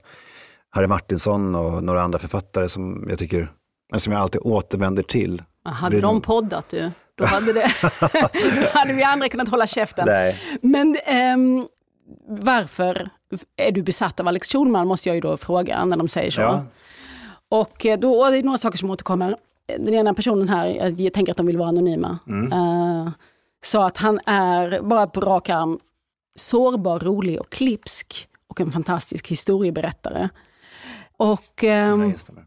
Harry 0.70 0.88
Martinsson 0.88 1.56
och 1.56 1.84
några 1.84 2.02
andra 2.02 2.20
författare 2.20 2.70
som 2.70 3.06
jag 3.10 3.20
tycker, 3.20 3.50
som 3.98 4.14
jag 4.14 4.22
alltid 4.22 4.42
återvänder 4.44 5.04
till. 5.04 5.42
Hade 5.64 6.02
de 6.02 6.22
poddat 6.22 6.70
du, 6.70 6.92
då 7.16 7.26
hade, 7.26 7.54
det, 7.54 7.68
hade 8.74 8.94
vi 8.94 9.04
andra 9.04 9.30
kunnat 9.30 9.50
hålla 9.50 9.68
käften. 9.68 10.06
Nej. 10.08 10.42
Men 10.62 10.98
um, 11.36 11.68
varför 12.28 13.10
är 13.58 13.72
du 13.72 13.84
besatt 13.84 14.20
av 14.20 14.28
Alex 14.28 14.52
Schulman 14.52 14.88
måste 14.88 15.10
jag 15.10 15.16
ju 15.16 15.22
då 15.22 15.38
fråga 15.38 15.86
när 15.86 15.98
de 15.98 16.08
säger 16.08 16.32
så. 16.32 16.42
Ja. 16.42 16.66
Och 17.50 17.86
eh, 17.86 18.00
då 18.00 18.30
det 18.30 18.38
är 18.38 18.44
några 18.44 18.58
saker 18.58 18.78
som 18.78 18.90
återkommer. 18.90 19.38
Den 19.68 19.94
ena 19.94 20.14
personen 20.14 20.50
här, 20.50 20.94
jag 21.02 21.14
tänker 21.14 21.32
att 21.32 21.38
de 21.38 21.46
vill 21.46 21.58
vara 21.58 21.70
anonyma, 21.70 22.20
mm. 22.28 22.54
uh, 22.54 23.10
sa 23.66 23.88
att 23.88 23.98
han 23.98 24.20
är, 24.26 24.82
bara 24.82 25.08
på 25.08 25.22
rak 25.22 25.50
arm, 25.50 25.80
sårbar, 26.36 27.00
rolig 27.00 27.40
och 27.40 27.50
klipsk 27.50 28.28
och 28.48 28.62
en 28.62 28.72
fantastisk 28.72 29.28
historieberättare. 29.28 30.30
Och, 31.18 31.64
um, 31.64 31.70
jag 31.70 32.06
instämmer. 32.06 32.46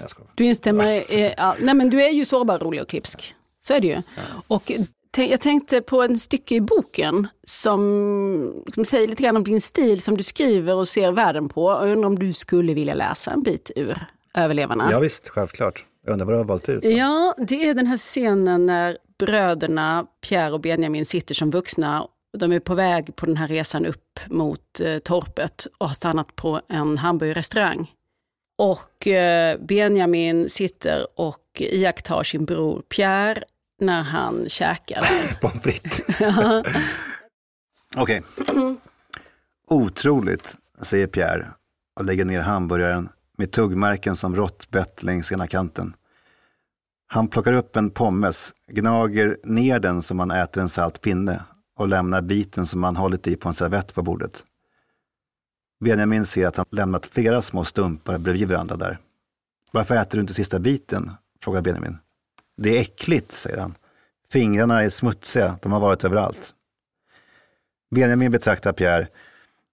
Jag 0.00 0.10
du 0.34 0.44
instämmer? 0.44 1.14
Ja, 1.38 1.56
nej 1.60 1.74
men 1.74 1.90
du 1.90 2.04
är 2.04 2.10
ju 2.10 2.24
sårbar, 2.24 2.58
rolig 2.58 2.82
och 2.82 2.88
klipsk. 2.88 3.34
Så 3.60 3.74
är 3.74 3.80
det 3.80 3.86
ju. 3.86 4.02
Och 4.46 4.72
jag 5.18 5.40
tänkte 5.40 5.80
på 5.80 6.02
en 6.02 6.18
stycke 6.18 6.54
i 6.54 6.60
boken 6.60 7.28
som, 7.44 8.62
som 8.74 8.84
säger 8.84 9.08
lite 9.08 9.22
grann 9.22 9.36
om 9.36 9.44
din 9.44 9.60
stil 9.60 10.00
som 10.00 10.16
du 10.16 10.22
skriver 10.22 10.74
och 10.74 10.88
ser 10.88 11.12
världen 11.12 11.48
på. 11.48 11.70
Jag 11.70 11.92
undrar 11.92 12.06
om 12.06 12.18
du 12.18 12.32
skulle 12.32 12.74
vilja 12.74 12.94
läsa 12.94 13.30
en 13.30 13.42
bit 13.42 13.70
ur 13.76 14.06
Överlevarna? 14.36 14.88
Ja, 14.90 14.98
visst, 14.98 15.28
självklart. 15.28 15.84
Jag 16.04 16.12
undrar 16.12 16.26
vad 16.26 16.34
du 16.34 16.38
har 16.38 16.44
valt 16.44 16.68
ut. 16.68 16.84
Ja, 16.84 17.34
det 17.38 17.68
är 17.68 17.74
den 17.74 17.86
här 17.86 17.96
scenen 17.96 18.66
när 18.66 18.98
bröderna 19.18 20.06
Pierre 20.28 20.52
och 20.52 20.60
Benjamin 20.60 21.06
sitter 21.06 21.34
som 21.34 21.50
vuxna. 21.50 22.06
De 22.38 22.52
är 22.52 22.60
på 22.60 22.74
väg 22.74 23.16
på 23.16 23.26
den 23.26 23.36
här 23.36 23.48
resan 23.48 23.86
upp 23.86 24.20
mot 24.26 24.80
eh, 24.80 24.98
torpet 24.98 25.66
och 25.78 25.86
har 25.86 25.94
stannat 25.94 26.36
på 26.36 26.60
en 26.68 26.98
hamburgerrestaurang. 26.98 27.92
Och 28.58 29.06
eh, 29.06 29.58
Benjamin 29.60 30.48
sitter 30.50 31.06
och 31.14 31.42
iakttar 31.58 32.22
sin 32.22 32.44
bror 32.44 32.82
Pierre 32.88 33.44
när 33.80 34.02
han 34.02 34.48
käkar. 34.48 35.04
Pommes 35.40 35.62
frites. 35.62 36.00
Okej. 37.96 38.22
Okay. 38.36 38.74
Otroligt, 39.68 40.56
säger 40.82 41.06
Pierre 41.06 41.46
och 41.98 42.04
lägger 42.04 42.24
ner 42.24 42.40
hamburgaren 42.40 43.08
med 43.38 43.52
tuggmärken 43.52 44.16
som 44.16 44.36
råttbett 44.36 45.02
längs 45.02 45.32
ena 45.32 45.46
kanten. 45.46 45.94
Han 47.06 47.28
plockar 47.28 47.52
upp 47.52 47.76
en 47.76 47.90
pommes, 47.90 48.54
gnager 48.72 49.38
ner 49.44 49.80
den 49.80 50.02
som 50.02 50.16
man 50.16 50.30
äter 50.30 50.62
en 50.62 50.68
salt 50.68 51.00
pinne 51.00 51.42
och 51.76 51.88
lämnar 51.88 52.22
biten 52.22 52.66
som 52.66 52.82
han 52.82 52.96
hållit 52.96 53.26
i 53.26 53.36
på 53.36 53.48
en 53.48 53.54
servett 53.54 53.94
på 53.94 54.02
bordet. 54.02 54.44
Benjamin 55.84 56.26
ser 56.26 56.46
att 56.46 56.56
han 56.56 56.66
lämnat 56.70 57.06
flera 57.06 57.42
små 57.42 57.64
stumpar 57.64 58.18
bredvid 58.18 58.48
varandra 58.48 58.76
där. 58.76 58.98
Varför 59.72 59.94
äter 59.96 60.18
du 60.18 60.20
inte 60.20 60.34
sista 60.34 60.58
biten? 60.58 61.12
frågar 61.40 61.62
Benjamin. 61.62 61.98
Det 62.56 62.76
är 62.76 62.80
äckligt, 62.80 63.32
säger 63.32 63.58
han. 63.58 63.74
Fingrarna 64.32 64.82
är 64.82 64.90
smutsiga, 64.90 65.58
de 65.62 65.72
har 65.72 65.80
varit 65.80 66.04
överallt. 66.04 66.54
Benjamin 67.94 68.32
betraktar 68.32 68.72
Pierre 68.72 69.08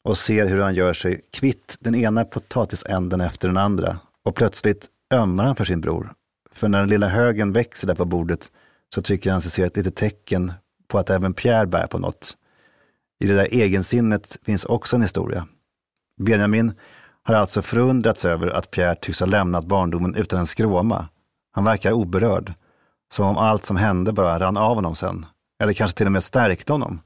och 0.04 0.18
ser 0.18 0.48
hur 0.48 0.60
han 0.60 0.76
gör 0.76 0.94
sig 0.94 1.22
kvitt 1.32 1.78
den 1.80 1.96
ena 1.96 2.26
potatisänden 2.26 3.22
efter 3.22 3.48
den 3.48 3.58
andra. 3.58 4.00
Och 4.26 4.36
plötsligt 4.36 4.88
ömmar 5.14 5.46
han 5.46 5.56
för 5.56 5.66
sin 5.66 5.82
bror. 5.82 6.14
För 6.52 6.68
när 6.68 6.80
den 6.80 6.90
lilla 6.90 7.08
högen 7.08 7.54
växer 7.54 7.88
där 7.88 7.96
på 7.96 8.06
bordet 8.06 8.52
så 8.94 9.02
tycker 9.02 9.32
han 9.32 9.42
sig 9.42 9.52
se 9.52 9.64
ett 9.64 9.78
litet 9.78 9.96
tecken 9.96 10.54
på 10.88 11.00
att 11.00 11.10
även 11.10 11.34
Pierre 11.34 11.66
bär 11.66 11.88
på 11.88 12.00
något. 12.00 12.38
I 13.20 13.28
det 13.28 13.36
där 13.36 13.48
egensinnet 13.52 14.38
finns 14.46 14.66
också 14.66 14.96
en 14.96 15.02
historia. 15.02 15.48
Benjamin 16.22 16.74
har 17.24 17.36
alltså 17.36 17.62
förundrats 17.62 18.26
över 18.26 18.48
att 18.48 18.72
Pierre 18.72 18.96
tycks 18.96 19.20
ha 19.20 19.28
lämnat 19.28 19.66
barndomen 19.66 20.16
utan 20.16 20.40
en 20.40 20.48
skråma. 20.48 21.08
Han 21.52 21.64
verkar 21.64 21.92
oberörd. 21.92 22.54
Som 23.14 23.26
om 23.26 23.38
allt 23.38 23.66
som 23.66 23.78
hände 23.78 24.14
bara 24.14 24.40
rann 24.40 24.58
av 24.58 24.76
honom 24.76 24.96
sen. 24.96 25.26
Eller 25.64 25.74
kanske 25.74 25.98
till 25.98 26.06
och 26.06 26.12
med 26.12 26.24
stärkte 26.24 26.72
honom. 26.72 27.02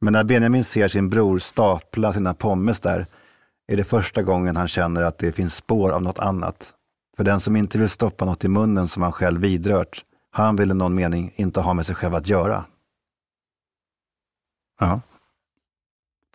Men 0.00 0.12
när 0.12 0.24
Benjamin 0.24 0.64
ser 0.64 0.88
sin 0.88 1.10
bror 1.10 1.38
stapla 1.38 2.12
sina 2.12 2.34
pommes 2.34 2.80
där 2.80 3.06
är 3.72 3.76
det 3.76 3.84
första 3.84 4.22
gången 4.22 4.56
han 4.56 4.68
känner 4.68 5.02
att 5.02 5.18
det 5.18 5.32
finns 5.32 5.54
spår 5.54 5.90
av 5.90 6.02
något 6.02 6.18
annat. 6.18 6.74
För 7.16 7.24
den 7.24 7.40
som 7.40 7.56
inte 7.56 7.78
vill 7.78 7.88
stoppa 7.88 8.24
något 8.24 8.44
i 8.44 8.48
munnen 8.48 8.88
som 8.88 9.02
han 9.02 9.12
själv 9.12 9.40
vidrört, 9.40 10.04
han 10.30 10.56
vill 10.56 10.70
i 10.70 10.74
någon 10.74 10.94
mening 10.94 11.32
inte 11.36 11.60
ha 11.60 11.74
med 11.74 11.86
sig 11.86 11.94
själv 11.94 12.14
att 12.14 12.28
göra. 12.28 12.64
Ja. 14.80 15.00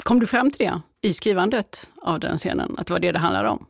Kom 0.03 0.19
du 0.19 0.27
fram 0.27 0.51
till 0.51 0.65
det 0.65 0.81
i 1.07 1.13
skrivandet 1.13 1.89
av 2.01 2.19
den 2.19 2.37
scenen, 2.37 2.75
att 2.77 2.87
det 2.87 2.93
var 2.93 2.99
det 2.99 3.11
det 3.11 3.19
handlade 3.19 3.49
om? 3.49 3.65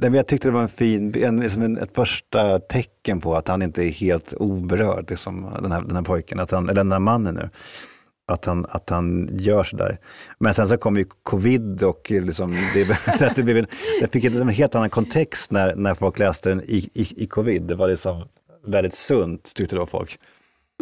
Jag 0.00 0.26
tyckte 0.26 0.48
det 0.48 0.52
var 0.52 0.62
en 0.62 0.68
fin, 0.68 1.14
en, 1.24 1.40
liksom 1.40 1.62
en, 1.62 1.78
ett 1.78 1.94
första 1.94 2.58
tecken 2.58 3.20
på 3.20 3.34
att 3.34 3.48
han 3.48 3.62
inte 3.62 3.84
är 3.84 3.90
helt 3.90 4.34
oberörd, 4.34 5.10
liksom, 5.10 5.50
den, 5.62 5.72
här, 5.72 5.82
den 5.82 5.96
här 5.96 6.02
pojken, 6.02 6.40
att 6.40 6.50
han, 6.50 6.64
eller 6.68 6.84
den 6.84 6.92
här 6.92 6.98
mannen 6.98 7.34
nu. 7.34 7.50
Att 8.32 8.44
han, 8.44 8.66
att 8.68 8.90
han 8.90 9.28
gör 9.32 9.64
sådär. 9.64 9.98
Men 10.38 10.54
sen 10.54 10.68
så 10.68 10.76
kom 10.76 10.96
ju 10.96 11.04
covid 11.22 11.82
och 11.82 12.10
liksom, 12.10 12.56
det, 12.74 13.34
det, 13.36 13.42
blev, 13.42 13.66
det 14.00 14.12
fick 14.12 14.24
en 14.24 14.48
helt 14.48 14.74
annan 14.74 14.90
kontext 14.90 15.52
när, 15.52 15.74
när 15.74 15.94
folk 15.94 16.18
läste 16.18 16.48
den 16.48 16.60
i, 16.60 16.90
i, 16.94 17.22
i 17.22 17.26
covid. 17.26 17.62
Det 17.62 17.74
var 17.74 17.88
liksom 17.88 18.28
väldigt 18.66 18.94
sunt 18.94 19.54
tyckte 19.54 19.76
då 19.76 19.86
folk. 19.86 20.18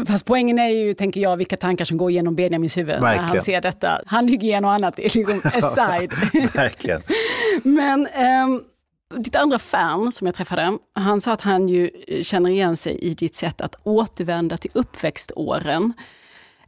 Fast 0.07 0.27
poängen 0.27 0.59
är 0.59 0.69
ju, 0.69 0.95
tänker 0.95 1.21
jag, 1.21 1.37
vilka 1.37 1.57
tankar 1.57 1.85
som 1.85 1.97
går 1.97 2.11
igenom 2.11 2.37
Benjamins 2.37 2.77
huvud 2.77 3.01
Verkligen. 3.01 3.17
när 3.17 3.29
han 3.29 3.41
ser 3.41 3.61
detta. 3.61 4.01
Handhygien 4.07 4.65
och 4.65 4.73
annat 4.73 4.99
är 4.99 5.03
liksom 5.03 5.41
aside. 5.55 6.15
Verkligen. 6.55 7.03
Men 7.63 8.09
um, 8.45 8.63
Ditt 9.15 9.37
andra 9.37 9.59
fan 9.59 10.13
som 10.13 10.27
jag 10.27 10.35
träffade, 10.35 10.79
han 10.95 11.21
sa 11.21 11.33
att 11.33 11.41
han 11.41 11.69
ju 11.69 11.91
känner 12.23 12.51
igen 12.51 12.77
sig 12.77 12.99
i 12.99 13.15
ditt 13.15 13.35
sätt 13.35 13.61
att 13.61 13.77
återvända 13.83 14.57
till 14.57 14.71
uppväxtåren 14.75 15.93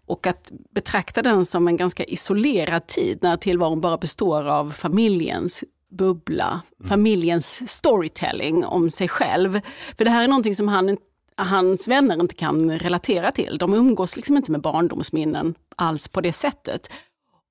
och 0.07 0.27
att 0.27 0.53
betrakta 0.70 1.22
den 1.22 1.44
som 1.44 1.68
en 1.68 1.77
ganska 1.77 2.05
isolerad 2.05 2.87
tid 2.87 3.18
när 3.22 3.37
tillvaron 3.37 3.81
bara 3.81 3.98
består 3.98 4.48
av 4.48 4.70
familjens 4.70 5.64
bubbla, 5.90 6.62
mm. 6.79 6.88
familjens 6.88 7.70
storytelling 7.70 8.64
om 8.64 8.90
sig 8.90 9.09
själv. 9.09 9.61
För 9.96 10.05
det 10.05 10.11
här 10.11 10.24
är 10.24 10.29
någonting 10.29 10.55
som 10.55 10.68
han, 10.68 10.96
hans 11.37 11.88
vänner 11.88 12.20
inte 12.20 12.35
kan 12.35 12.79
relatera 12.79 13.31
till. 13.31 13.59
De 13.59 13.74
umgås 13.74 14.16
liksom 14.16 14.37
inte 14.37 14.53
med 14.53 14.61
barndomsminnen 14.61 15.55
alls 15.77 16.09
på 16.09 16.20
det 16.20 16.33
sättet. 16.33 16.90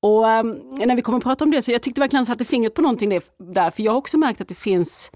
Och 0.02 0.26
um, 0.26 0.60
när 0.78 0.96
vi 0.96 1.02
kommer 1.02 1.18
att 1.18 1.24
prata 1.24 1.44
om 1.44 1.52
det 1.52 1.62
så 1.62 1.72
jag 1.72 1.82
tyckte 1.82 2.02
verkligen 2.02 2.26
satte 2.26 2.46
fingret 2.46 2.74
på 2.74 2.82
någonting 2.82 3.10
där, 3.10 3.72
för 3.72 3.84
jag 3.84 3.92
har 3.92 3.98
också 3.98 4.18
märkt 4.18 4.42
att 4.42 4.48
det 4.48 4.56
finns 4.56 5.12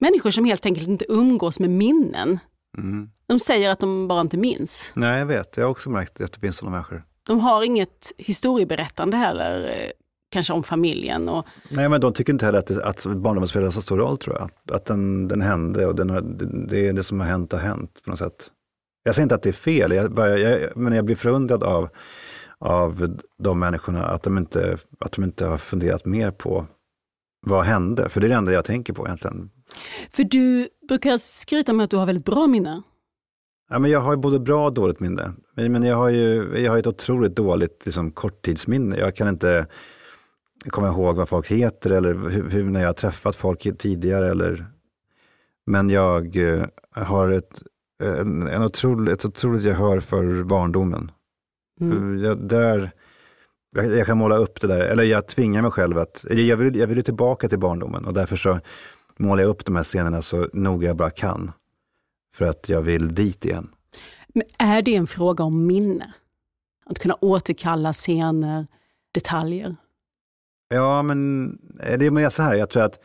människor 0.00 0.30
som 0.30 0.44
helt 0.44 0.66
enkelt 0.66 0.88
inte 0.88 1.04
umgås 1.08 1.60
med 1.60 1.70
minnen. 1.70 2.38
Mm. 2.78 3.10
De 3.26 3.38
säger 3.38 3.70
att 3.70 3.78
de 3.78 4.08
bara 4.08 4.20
inte 4.20 4.36
minns. 4.36 4.92
Nej, 4.94 5.18
jag 5.18 5.26
vet. 5.26 5.56
Jag 5.56 5.64
har 5.64 5.70
också 5.70 5.90
märkt 5.90 6.20
att 6.20 6.32
det 6.32 6.40
finns 6.40 6.56
sådana 6.56 6.76
människor. 6.76 7.04
De 7.26 7.40
har 7.40 7.62
inget 7.62 8.12
historieberättande 8.18 9.16
heller, 9.16 9.64
eh, 9.64 9.90
kanske 10.30 10.52
om 10.52 10.62
familjen. 10.62 11.28
Och... 11.28 11.46
Nej, 11.68 11.88
men 11.88 12.00
de 12.00 12.12
tycker 12.12 12.32
inte 12.32 12.44
heller 12.44 12.58
att, 12.58 12.66
det, 12.66 12.84
att 12.84 13.06
barndomen 13.06 13.48
spelar 13.48 13.70
så 13.70 13.82
stor 13.82 13.98
roll 13.98 14.18
tror 14.18 14.36
jag. 14.36 14.76
Att 14.76 14.84
den, 14.84 15.28
den 15.28 15.42
hände 15.42 15.86
och 15.86 15.94
den 15.94 16.10
har, 16.10 16.20
det, 16.68 16.88
är 16.88 16.92
det 16.92 17.04
som 17.04 17.20
har 17.20 17.26
hänt 17.26 17.52
har 17.52 17.58
hänt 17.58 18.00
på 18.04 18.10
något 18.10 18.18
sätt. 18.18 18.50
Jag 19.02 19.14
säger 19.14 19.22
inte 19.22 19.34
att 19.34 19.42
det 19.42 19.48
är 19.48 19.52
fel, 19.52 19.92
jag, 19.92 20.12
bara, 20.12 20.38
jag, 20.38 20.76
men 20.76 20.92
jag 20.92 21.04
blir 21.04 21.16
förundrad 21.16 21.64
av, 21.64 21.88
av 22.60 23.18
de 23.38 23.58
människorna, 23.58 24.04
att 24.04 24.22
de, 24.22 24.38
inte, 24.38 24.78
att 25.00 25.12
de 25.12 25.24
inte 25.24 25.46
har 25.46 25.58
funderat 25.58 26.04
mer 26.04 26.30
på 26.30 26.66
vad 27.46 27.64
hände? 27.64 28.08
För 28.08 28.20
det 28.20 28.26
är 28.26 28.28
det 28.28 28.34
enda 28.34 28.52
jag 28.52 28.64
tänker 28.64 28.92
på 28.92 29.06
egentligen. 29.06 29.50
För 30.10 30.24
du 30.24 30.68
brukar 30.88 31.18
skryta 31.18 31.72
med 31.72 31.84
att 31.84 31.90
du 31.90 31.96
har 31.96 32.06
väldigt 32.06 32.24
bra 32.24 32.46
minne. 32.46 32.82
Ja, 33.70 33.78
men 33.78 33.90
jag 33.90 34.00
har 34.00 34.16
både 34.16 34.40
bra 34.40 34.66
och 34.66 34.74
dåligt 34.74 35.00
minne. 35.00 35.32
Men 35.54 35.82
jag 35.82 35.96
har 35.96 36.08
ju 36.08 36.58
jag 36.58 36.72
har 36.72 36.78
ett 36.78 36.86
otroligt 36.86 37.36
dåligt 37.36 37.82
liksom, 37.84 38.10
korttidsminne. 38.10 38.96
Jag 38.96 39.16
kan 39.16 39.28
inte 39.28 39.66
komma 40.68 40.88
ihåg 40.88 41.16
vad 41.16 41.28
folk 41.28 41.50
heter 41.50 41.90
eller 41.90 42.14
hur, 42.14 42.50
hur, 42.50 42.64
när 42.64 42.80
jag 42.80 42.88
har 42.88 42.94
träffat 42.94 43.36
folk 43.36 43.78
tidigare. 43.78 44.30
Eller... 44.30 44.66
Men 45.66 45.90
jag 45.90 46.36
eh, 46.36 46.64
har 46.90 47.28
ett, 47.30 47.62
en, 48.02 48.46
en 48.46 48.62
otroligt, 48.62 49.14
ett 49.14 49.24
otroligt 49.24 49.62
gehör 49.62 50.00
för 50.00 50.44
barndomen. 50.44 51.10
Mm. 51.80 52.24
Jag, 52.24 52.48
där, 52.48 52.90
jag, 53.74 53.86
jag, 53.86 54.06
kan 54.06 54.18
måla 54.18 54.36
upp 54.36 54.60
det 54.60 54.66
där, 54.66 54.80
eller 54.80 55.02
jag 55.02 55.26
tvingar 55.26 55.62
mig 55.62 55.70
själv 55.70 55.98
att, 55.98 56.24
jag 56.30 56.56
vill, 56.56 56.76
jag 56.76 56.86
vill 56.86 57.04
tillbaka 57.04 57.48
till 57.48 57.58
barndomen 57.58 58.04
och 58.04 58.14
därför 58.14 58.36
så 58.36 58.60
målar 59.16 59.42
jag 59.42 59.50
upp 59.50 59.64
de 59.64 59.76
här 59.76 59.84
scenerna 59.84 60.22
så 60.22 60.48
noga 60.52 60.88
jag 60.88 60.96
bara 60.96 61.10
kan. 61.10 61.52
För 62.36 62.44
att 62.44 62.68
jag 62.68 62.82
vill 62.82 63.14
dit 63.14 63.44
igen. 63.44 63.68
Men 64.28 64.42
är 64.58 64.82
det 64.82 64.96
en 64.96 65.06
fråga 65.06 65.44
om 65.44 65.66
minne? 65.66 66.14
Att 66.86 66.98
kunna 66.98 67.16
återkalla 67.20 67.92
scener, 67.92 68.66
detaljer? 69.14 69.74
Ja, 70.68 71.02
men 71.02 71.48
det 71.98 72.06
är 72.06 72.30
så 72.30 72.42
här, 72.42 72.54
jag 72.54 72.70
tror 72.70 72.82
att 72.82 72.98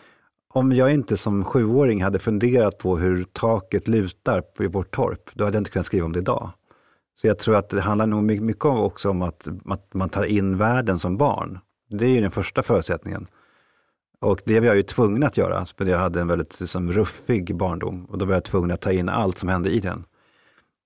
om 0.54 0.72
jag 0.72 0.94
inte 0.94 1.18
som 1.18 1.44
sjuåring 1.44 2.04
hade 2.04 2.20
funderat 2.20 2.78
på 2.78 2.98
hur 2.98 3.24
taket 3.24 3.88
lutar 3.88 4.42
på 4.42 4.68
vårt 4.68 4.92
torp, 4.96 5.30
då 5.34 5.44
hade 5.44 5.56
jag 5.56 5.62
inte 5.62 5.72
kunnat 5.72 5.86
skriva 5.86 6.06
om 6.06 6.12
det 6.12 6.20
idag. 6.20 6.50
Så 7.16 7.28
jag 7.28 7.40
tror 7.40 7.56
att 7.56 7.70
det 7.70 7.82
handlar 7.82 8.08
nog 8.08 8.24
mycket 8.24 8.66
också 8.66 9.10
om 9.10 9.22
att, 9.22 9.48
att 9.66 9.94
man 9.94 10.10
tar 10.10 10.24
in 10.24 10.58
världen 10.58 11.00
som 11.00 11.18
barn. 11.18 11.60
Det 11.90 12.06
är 12.06 12.10
ju 12.10 12.22
den 12.22 12.32
första 12.32 12.64
förutsättningen. 12.64 13.28
Och 14.20 14.42
det 14.46 14.60
var 14.60 14.68
jag 14.68 14.76
ju 14.76 14.84
tvungen 14.84 15.24
att 15.24 15.38
göra, 15.38 15.66
för 15.66 15.86
jag 15.86 15.98
hade 15.98 16.22
en 16.22 16.28
väldigt 16.28 16.60
liksom, 16.60 16.92
ruffig 16.92 17.56
barndom 17.56 18.06
och 18.06 18.18
då 18.18 18.26
var 18.26 18.34
jag 18.34 18.44
tvungen 18.44 18.72
att 18.72 18.82
ta 18.82 18.92
in 18.92 19.10
allt 19.10 19.38
som 19.38 19.50
hände 19.50 19.70
i 19.70 19.80
den. 19.80 20.06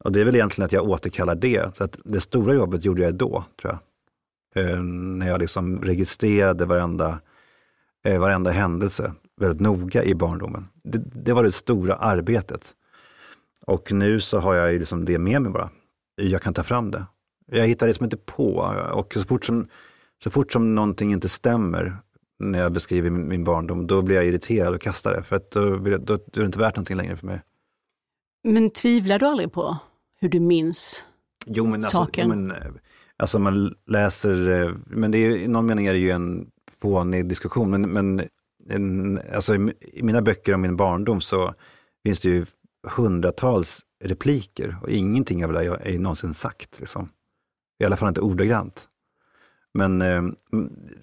Och 0.04 0.12
det 0.12 0.22
är 0.22 0.26
väl 0.26 0.36
egentligen 0.36 0.66
att 0.66 0.72
jag 0.72 0.90
återkallar 0.90 1.36
det. 1.36 1.78
Så 1.78 1.84
att 1.84 2.00
det 2.06 2.22
stora 2.22 2.54
jobbet 2.54 2.86
gjorde 2.86 3.02
jag 3.02 3.16
då, 3.16 3.44
tror 3.62 3.74
jag. 3.74 3.80
Eh, 4.66 4.84
när 4.84 5.28
jag 5.28 5.40
liksom 5.40 5.82
registrerade 5.82 6.66
varenda, 6.66 7.20
eh, 8.06 8.20
varenda 8.20 8.52
händelse 8.52 9.14
väldigt 9.40 9.62
noga 9.62 10.04
i 10.04 10.16
barndomen. 10.16 10.68
Det, 10.84 10.98
det, 10.98 11.34
var 11.34 11.44
det 11.44 11.52
stora 11.52 11.96
arbetet. 11.96 12.76
Och 13.66 13.92
nu 13.92 14.20
så 14.20 14.40
har 14.40 14.56
jag 14.56 14.74
ju 14.74 14.80
liksom 14.80 15.06
det 15.06 15.20
med 15.20 15.42
mig 15.42 15.52
bara. 15.52 15.70
Jag 16.20 16.42
kan 16.42 16.54
ta 16.54 16.64
fram 16.64 16.92
det. 16.92 17.06
Jag 17.52 17.68
hittar 17.68 17.88
det 17.88 17.94
som 17.94 18.04
inte 18.04 18.18
på 18.18 18.54
och 18.94 19.14
så 19.14 19.22
fort 19.22 19.46
som, 19.46 19.68
så 20.24 20.30
fort 20.30 20.52
som 20.52 20.76
någonting 20.76 21.12
inte 21.12 21.30
stämmer 21.30 21.98
när 22.40 22.60
jag 22.60 22.72
beskriver 22.72 23.10
min, 23.10 23.28
min 23.28 23.44
barndom, 23.44 23.88
då 23.88 24.02
blir 24.02 24.16
jag 24.16 24.26
irriterad 24.26 24.74
och 24.74 24.82
kastar 24.82 25.14
det. 25.14 25.24
För 25.24 25.36
att 25.36 25.52
då, 25.52 25.78
då, 25.78 25.98
då 25.98 26.14
är 26.14 26.40
det 26.40 26.46
inte 26.46 26.60
värt 26.60 26.76
någonting 26.76 26.98
längre 26.98 27.18
för 27.18 27.26
mig. 27.26 27.42
Men 28.44 28.70
tvivlar 28.70 29.20
du 29.20 29.26
aldrig 29.26 29.52
på 29.52 29.78
hur 30.22 30.30
du 30.30 30.40
minns 30.40 31.06
jo, 31.46 31.66
men 31.66 31.74
alltså, 31.74 31.98
saker? 31.98 32.22
Jo, 32.24 32.30
men, 32.30 32.54
alltså 33.18 33.40
man 33.40 33.76
läser, 33.86 34.62
eh, 34.62 34.72
men 34.86 35.12
det 35.12 35.18
är, 35.18 35.38
i 35.38 35.48
någon 35.48 35.66
mening 35.66 35.86
är 35.86 35.94
det 35.94 36.00
ju 36.00 36.12
en 36.12 36.48
fånig 36.82 37.30
diskussion, 37.30 37.70
men, 37.70 37.82
men 37.82 38.22
en, 38.70 39.20
alltså, 39.34 39.56
i 39.82 40.04
mina 40.04 40.22
böcker 40.22 40.54
om 40.54 40.62
min 40.62 40.76
barndom 40.76 41.22
så 41.22 41.54
finns 42.04 42.20
det 42.20 42.30
ju 42.30 42.46
hundratals 42.88 43.82
repliker 44.04 44.78
och 44.82 44.90
ingenting 44.90 45.46
av 45.46 45.54
det 45.54 45.64
där 45.64 45.88
är 45.88 46.00
någonsin 46.00 46.34
sagt. 46.34 46.80
Liksom. 46.80 47.10
I 47.80 47.86
alla 47.86 47.98
fall 47.98 48.08
inte 48.08 48.22
ordagrant. 48.22 48.90
Men 49.74 50.02
eh, 50.02 50.24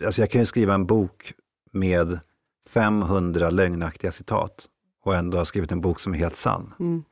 alltså 0.07 0.23
jag 0.23 0.31
kan 0.31 0.41
ju 0.41 0.47
skriva 0.47 0.75
en 0.75 0.87
bok 0.87 1.33
med 1.73 2.21
500 2.69 3.51
lögnaktiga 3.51 4.13
citat 4.13 4.69
och 5.05 5.17
ändå 5.17 5.39
ha 5.39 5.45
skrivit 5.45 5.73
en 5.73 5.81
bok 5.81 6.01
som 6.01 6.15
är 6.15 6.19
helt 6.19 6.37
sann. 6.37 6.75
Mm. 6.81 7.05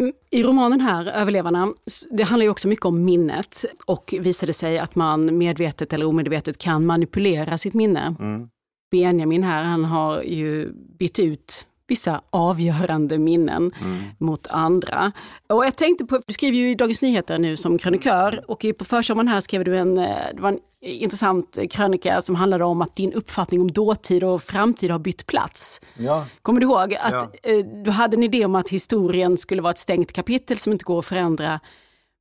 mm. 0.00 0.12
I 0.30 0.42
romanen 0.42 0.80
här, 0.80 1.06
Överlevarna, 1.06 1.74
det 2.10 2.22
handlar 2.22 2.44
ju 2.44 2.50
också 2.50 2.68
mycket 2.68 2.84
om 2.84 3.04
minnet 3.04 3.64
och 3.84 4.14
visade 4.20 4.52
sig 4.52 4.78
att 4.78 4.94
man 4.94 5.38
medvetet 5.38 5.92
eller 5.92 6.06
omedvetet 6.06 6.58
kan 6.58 6.86
manipulera 6.86 7.58
sitt 7.58 7.74
minne. 7.74 8.16
Mm. 8.20 8.48
Benjamin 8.90 9.42
här, 9.42 9.64
han 9.64 9.84
har 9.84 10.22
ju 10.22 10.72
bytt 10.72 11.18
ut 11.18 11.66
vissa 11.88 12.20
avgörande 12.30 13.18
minnen 13.18 13.72
mm. 13.80 14.02
mot 14.18 14.46
andra. 14.46 15.12
Och 15.48 15.66
jag 15.66 15.76
tänkte 15.76 16.04
på, 16.04 16.20
du 16.26 16.32
skriver 16.32 16.58
ju 16.58 16.70
i 16.70 16.74
Dagens 16.74 17.02
Nyheter 17.02 17.38
nu 17.38 17.56
som 17.56 17.78
krönikör 17.78 18.44
och 18.48 18.64
på 18.78 18.84
försommaren 18.84 19.28
här 19.28 19.40
skrev 19.40 19.64
du 19.64 19.76
en, 19.76 19.98
eh, 19.98 20.16
det 20.34 20.40
var 20.40 20.48
en 20.48 20.58
intressant 20.80 21.58
krönika 21.70 22.20
som 22.20 22.34
handlade 22.34 22.64
om 22.64 22.82
att 22.82 22.96
din 22.96 23.12
uppfattning 23.12 23.60
om 23.60 23.72
dåtid 23.72 24.24
och 24.24 24.42
framtid 24.42 24.90
har 24.90 24.98
bytt 24.98 25.26
plats. 25.26 25.80
Ja. 25.96 26.26
Kommer 26.42 26.60
du 26.60 26.66
ihåg 26.66 26.94
att 26.94 27.12
ja. 27.12 27.50
Eh, 27.50 27.64
du 27.84 27.90
hade 27.90 28.16
en 28.16 28.22
idé 28.22 28.44
om 28.44 28.54
att 28.54 28.68
historien 28.68 29.36
skulle 29.36 29.62
vara 29.62 29.70
ett 29.70 29.78
stängt 29.78 30.12
kapitel 30.12 30.56
som 30.56 30.72
inte 30.72 30.84
går 30.84 30.98
att 30.98 31.06
förändra 31.06 31.60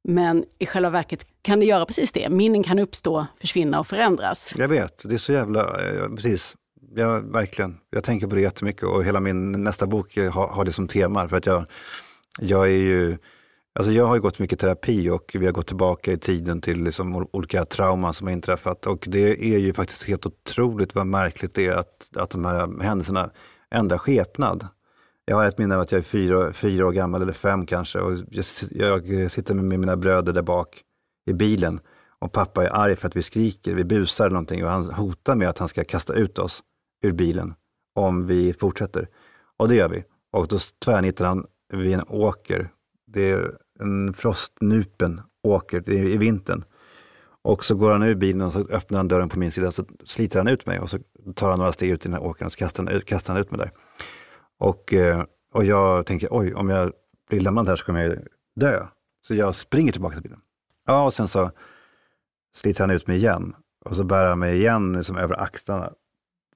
men 0.08 0.44
i 0.60 0.66
själva 0.66 0.90
verket 0.90 1.28
kan 1.42 1.60
det 1.60 1.66
göra 1.66 1.86
precis 1.86 2.12
det. 2.12 2.30
Minnen 2.30 2.64
kan 2.64 2.80
uppstå, 2.80 3.26
försvinna 3.42 3.80
och 3.80 3.88
förändras. 3.88 4.54
Jag 4.58 4.68
vet, 4.68 5.10
det 5.10 5.14
är 5.14 5.18
så 5.18 5.32
jävla, 5.32 5.62
eh, 5.62 6.10
precis 6.16 6.56
ja, 6.98 7.20
verkligen. 7.20 7.78
Jag 7.90 8.04
tänker 8.04 8.28
på 8.28 8.36
det 8.36 8.42
jättemycket 8.42 8.84
och 8.84 9.04
hela 9.04 9.20
min 9.20 9.52
nästa 9.52 9.88
bok 9.88 10.18
eh, 10.18 10.32
har, 10.34 10.48
har 10.48 10.66
det 10.66 10.72
som 10.72 10.88
tema. 10.88 11.30
För 11.30 11.38
att 11.38 11.46
jag, 11.46 11.66
jag 12.40 12.66
är 12.66 12.80
ju, 12.80 13.18
alltså 13.76 13.92
jag 13.92 14.06
har 14.06 14.16
ju 14.16 14.22
gått 14.22 14.40
mycket 14.40 14.60
terapi 14.60 15.10
och 15.10 15.32
vi 15.40 15.46
har 15.46 15.54
gått 15.54 15.68
tillbaka 15.68 16.12
i 16.12 16.18
tiden 16.18 16.62
till 16.62 16.84
liksom 16.84 17.28
olika 17.32 17.66
trauman 17.66 18.14
som 18.14 18.28
har 18.28 18.34
inträffat. 18.34 18.86
Och 18.86 19.06
det 19.08 19.54
är 19.54 19.58
ju 19.58 19.74
faktiskt 19.74 20.04
helt 20.04 20.26
otroligt 20.26 20.96
vad 20.96 21.08
märkligt 21.08 21.56
det 21.56 21.66
är 21.66 21.76
att, 21.76 22.10
att 22.16 22.30
de 22.30 22.46
här 22.46 22.84
händelserna 22.84 23.30
ändrar 23.72 23.98
skepnad. 23.98 24.68
Jag 25.26 25.36
har 25.36 25.46
ett 25.46 25.58
minne 25.58 25.76
av 25.76 25.82
att 25.82 25.92
jag 25.92 26.00
är 26.00 26.04
fyra, 26.04 26.54
fyra 26.54 26.88
år 26.88 26.92
gammal, 26.92 27.22
eller 27.22 27.34
fem 27.34 27.66
kanske, 27.66 28.00
och 28.00 28.14
jag, 28.72 29.08
jag 29.08 29.32
sitter 29.32 29.54
med 29.56 29.80
mina 29.80 29.98
bröder 29.98 30.34
där 30.34 30.42
bak 30.42 30.82
i 31.26 31.34
bilen. 31.34 31.80
Och 32.20 32.32
pappa 32.32 32.64
är 32.64 32.70
arg 32.70 32.96
för 32.96 33.08
att 33.08 33.16
vi 33.16 33.24
skriker, 33.24 33.76
vi 33.76 33.84
busar 33.84 34.26
eller 34.26 34.34
någonting 34.34 34.66
och 34.66 34.72
han 34.72 34.86
hotar 34.94 35.36
med 35.36 35.50
att 35.50 35.58
han 35.58 35.68
ska 35.68 35.84
kasta 35.84 36.14
ut 36.14 36.40
oss 36.40 36.64
ur 37.02 37.12
bilen 37.12 37.54
om 37.96 38.28
vi 38.28 38.54
fortsätter. 38.54 39.10
Och 39.58 39.70
det 39.70 39.76
gör 39.76 39.90
vi. 39.90 40.04
Och 40.32 40.48
då 40.48 40.58
tvärnittar 40.86 41.26
han 41.26 41.46
vid 41.74 41.94
en 41.94 42.04
åker. 42.08 42.70
Det 43.08 43.32
är 43.32 43.58
en 43.80 44.14
frostnupen 44.14 45.22
åker, 45.44 45.82
det 45.82 46.00
är 46.00 46.04
i 46.04 46.18
vintern. 46.18 46.64
Och 47.42 47.66
så 47.66 47.76
går 47.76 47.92
han 47.92 48.04
ur 48.04 48.16
bilen 48.16 48.42
och 48.42 48.54
så 48.54 48.60
öppnar 48.60 48.98
han 48.98 49.08
dörren 49.08 49.30
på 49.30 49.40
min 49.40 49.52
sida, 49.52 49.72
så 49.72 49.86
sliter 50.04 50.40
han 50.40 50.48
ut 50.48 50.66
mig 50.66 50.80
och 50.80 50.90
så 50.90 51.00
tar 51.36 51.50
han 51.50 51.60
några 51.60 51.72
steg 51.72 51.90
ut 51.90 52.06
i 52.06 52.10
den 52.10 52.14
här 52.14 52.24
åkern 52.24 52.46
och 52.46 52.52
så 52.52 52.58
kastar 52.58 52.84
han 52.84 52.94
ut, 52.94 53.06
kastar 53.06 53.34
han 53.34 53.42
ut 53.42 53.52
mig 53.52 53.60
där. 53.60 53.72
Och, 54.60 54.94
eh, 54.94 55.24
och 55.54 55.66
jag 55.66 56.06
tänker, 56.06 56.28
oj, 56.32 56.54
om 56.54 56.70
jag 56.70 56.92
blir 57.30 57.40
lämnad 57.40 57.68
här 57.68 57.76
så 57.76 57.86
kommer 57.86 58.04
jag 58.04 58.18
dö. 58.56 58.86
Så 59.28 59.36
jag 59.36 59.56
springer 59.56 59.92
tillbaka 59.92 60.14
till 60.14 60.24
bilen. 60.24 60.40
Ja, 60.86 61.06
och 61.06 61.14
sen 61.14 61.28
så 61.28 61.52
sliter 62.56 62.84
han 62.84 62.92
ut 62.92 63.08
mig 63.08 63.18
igen. 63.18 63.56
Och 63.86 63.96
så 63.96 64.04
bär 64.04 64.26
han 64.26 64.40
mig 64.40 64.58
igen 64.58 64.94
liksom 64.94 65.18
över 65.18 65.42
axlarna 65.42 65.92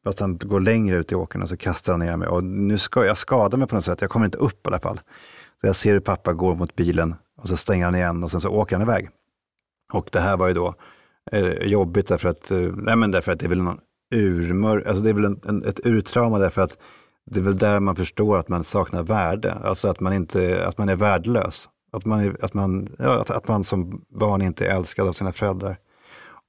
Fast 0.04 0.20
han 0.20 0.38
går 0.38 0.60
längre 0.60 0.98
ut 0.98 1.12
i 1.12 1.16
åkern 1.16 1.42
och 1.42 1.50
så 1.50 1.58
kastar 1.58 1.94
han 1.94 2.00
ner 2.00 2.18
mig. 2.18 2.28
Och 2.28 2.44
nu 2.44 2.78
ska 2.78 3.06
jag 3.06 3.18
skada 3.18 3.58
mig 3.58 3.68
på 3.68 3.76
något 3.76 3.84
sätt. 3.84 4.02
Jag 4.02 4.10
kommer 4.10 4.26
inte 4.26 4.38
upp 4.38 4.68
i 4.68 4.70
alla 4.70 4.80
fall. 4.80 4.98
Så 5.62 5.68
jag 5.68 5.76
ser 5.76 5.94
hur 5.94 6.00
pappa 6.00 6.34
går 6.34 6.56
mot 6.56 6.76
bilen 6.76 7.16
och 7.38 7.48
så 7.48 7.58
stänger 7.58 7.86
han 7.86 7.96
igen 7.96 8.24
och 8.24 8.32
sen 8.32 8.42
så 8.42 8.50
åker 8.50 8.76
han 8.76 8.88
iväg. 8.88 9.10
Och 9.94 10.10
det 10.12 10.20
här 10.20 10.38
var 10.38 10.48
ju 10.48 10.54
då 10.54 10.74
eh, 11.32 11.68
jobbigt 11.68 12.08
därför 12.08 12.30
att, 12.30 12.52
eh, 12.52 12.60
nej 12.60 12.96
men 12.96 13.12
därför 13.12 13.32
att 13.32 13.40
det 13.40 13.46
är 13.46 13.50
väl 13.50 13.62
någon, 13.62 13.80
urmör, 14.16 14.84
alltså 14.88 15.04
det 15.04 15.10
är 15.10 15.14
väl 15.14 15.26
en, 15.26 15.40
en, 15.46 15.66
ett 15.66 15.86
urtrauma 15.86 16.40
därför 16.40 16.62
att 16.62 16.78
det 17.26 17.40
är 17.40 17.44
väl 17.44 17.58
där 17.58 17.80
man 17.80 17.96
förstår 17.96 18.38
att 18.38 18.50
man 18.50 18.64
saknar 18.64 19.04
värde, 19.04 19.54
alltså 19.54 19.88
att 19.88 20.00
man, 20.00 20.14
inte, 20.14 20.68
att 20.68 20.78
man 20.78 20.90
är 20.90 20.96
värdelös. 20.96 21.70
Att 21.94 22.06
man, 22.06 22.20
är, 22.20 22.46
att, 22.46 22.54
man, 22.54 22.88
ja, 23.00 23.20
att, 23.22 23.30
att 23.30 23.48
man 23.48 23.64
som 23.64 24.02
barn 24.10 24.42
inte 24.42 24.68
är 24.68 24.76
älskad 24.76 25.08
av 25.08 25.14
sina 25.14 25.32
föräldrar. 25.32 25.78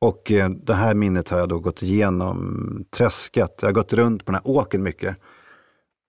Och 0.03 0.33
eh, 0.33 0.51
det 0.51 0.75
här 0.75 0.95
minnet 0.95 1.29
har 1.29 1.39
jag 1.39 1.49
då 1.49 1.59
gått 1.59 1.83
igenom, 1.83 2.85
tröskat, 2.91 3.59
jag 3.61 3.69
har 3.69 3.73
gått 3.73 3.93
runt 3.93 4.25
på 4.25 4.33
den 4.33 4.35
här 4.45 4.57
åken 4.57 4.83
mycket. 4.83 5.17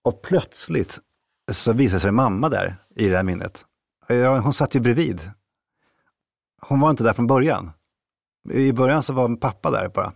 Och 0.03 0.21
plötsligt 0.21 0.99
så 1.51 1.73
visade 1.73 1.99
sig 1.99 2.11
mamma 2.11 2.49
där 2.49 2.75
i 2.95 3.07
det 3.07 3.15
här 3.15 3.23
minnet. 3.23 3.65
Hon 4.43 4.53
satt 4.53 4.75
ju 4.75 4.79
bredvid. 4.79 5.31
Hon 6.61 6.79
var 6.79 6.89
inte 6.89 7.03
där 7.03 7.13
från 7.13 7.27
början. 7.27 7.71
I 8.49 8.73
början 8.73 9.03
så 9.03 9.13
var 9.13 9.35
pappa 9.35 9.71
där 9.71 9.89
bara. 9.89 10.13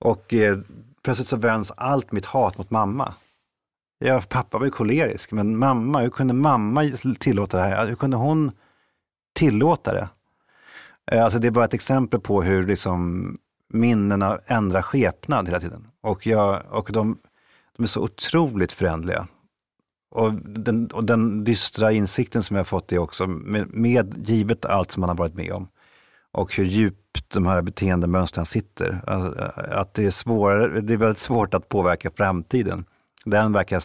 Och 0.00 0.34
eh, 0.34 0.58
plötsligt 1.04 1.28
så 1.28 1.36
vänds 1.36 1.70
allt 1.76 2.12
mitt 2.12 2.26
hat 2.26 2.58
mot 2.58 2.70
mamma. 2.70 3.14
Ja, 3.98 4.22
pappa 4.28 4.58
var 4.58 4.64
ju 4.64 4.70
kolerisk, 4.70 5.32
men 5.32 5.58
mamma, 5.58 6.00
hur 6.00 6.10
kunde 6.10 6.34
mamma 6.34 6.90
tillåta 7.18 7.56
det 7.56 7.62
här? 7.62 7.88
Hur 7.88 7.96
kunde 7.96 8.16
hon 8.16 8.52
tillåta 9.34 9.92
det? 9.92 10.08
Eh, 11.12 11.24
alltså 11.24 11.38
det 11.38 11.46
är 11.46 11.50
bara 11.50 11.64
ett 11.64 11.74
exempel 11.74 12.20
på 12.20 12.42
hur 12.42 12.66
liksom 12.66 13.30
minnena 13.68 14.38
ändrar 14.46 14.82
skepnad 14.82 15.46
hela 15.46 15.60
tiden. 15.60 15.86
Och, 16.02 16.26
jag, 16.26 16.62
och 16.70 16.90
de, 16.92 17.18
de 17.76 17.82
är 17.82 17.86
så 17.86 18.02
otroligt 18.02 18.72
förändliga. 18.72 19.26
Och 20.10 20.34
den, 20.34 20.86
och 20.86 21.04
den 21.04 21.44
dystra 21.44 21.92
insikten 21.92 22.42
som 22.42 22.56
jag 22.56 22.66
fått 22.66 22.92
är 22.92 22.98
också, 22.98 23.26
med, 23.26 23.74
med 23.74 24.28
givet 24.28 24.64
allt 24.64 24.90
som 24.90 25.00
man 25.00 25.08
har 25.08 25.16
varit 25.16 25.34
med 25.34 25.52
om, 25.52 25.68
och 26.32 26.56
hur 26.56 26.64
djupt 26.64 27.30
de 27.34 27.46
här 27.46 27.62
beteendemönstren 27.62 28.46
sitter. 28.46 29.00
Alltså, 29.06 29.42
eh, 29.42 29.80
att 29.80 29.94
det 29.94 30.06
är, 30.06 30.10
svårare, 30.10 30.80
det 30.80 30.92
är 30.92 30.96
väldigt 30.96 31.18
svårt 31.18 31.54
att 31.54 31.68
påverka 31.68 32.10
framtiden. 32.10 32.84
Den 33.24 33.52
verkar 33.52 33.82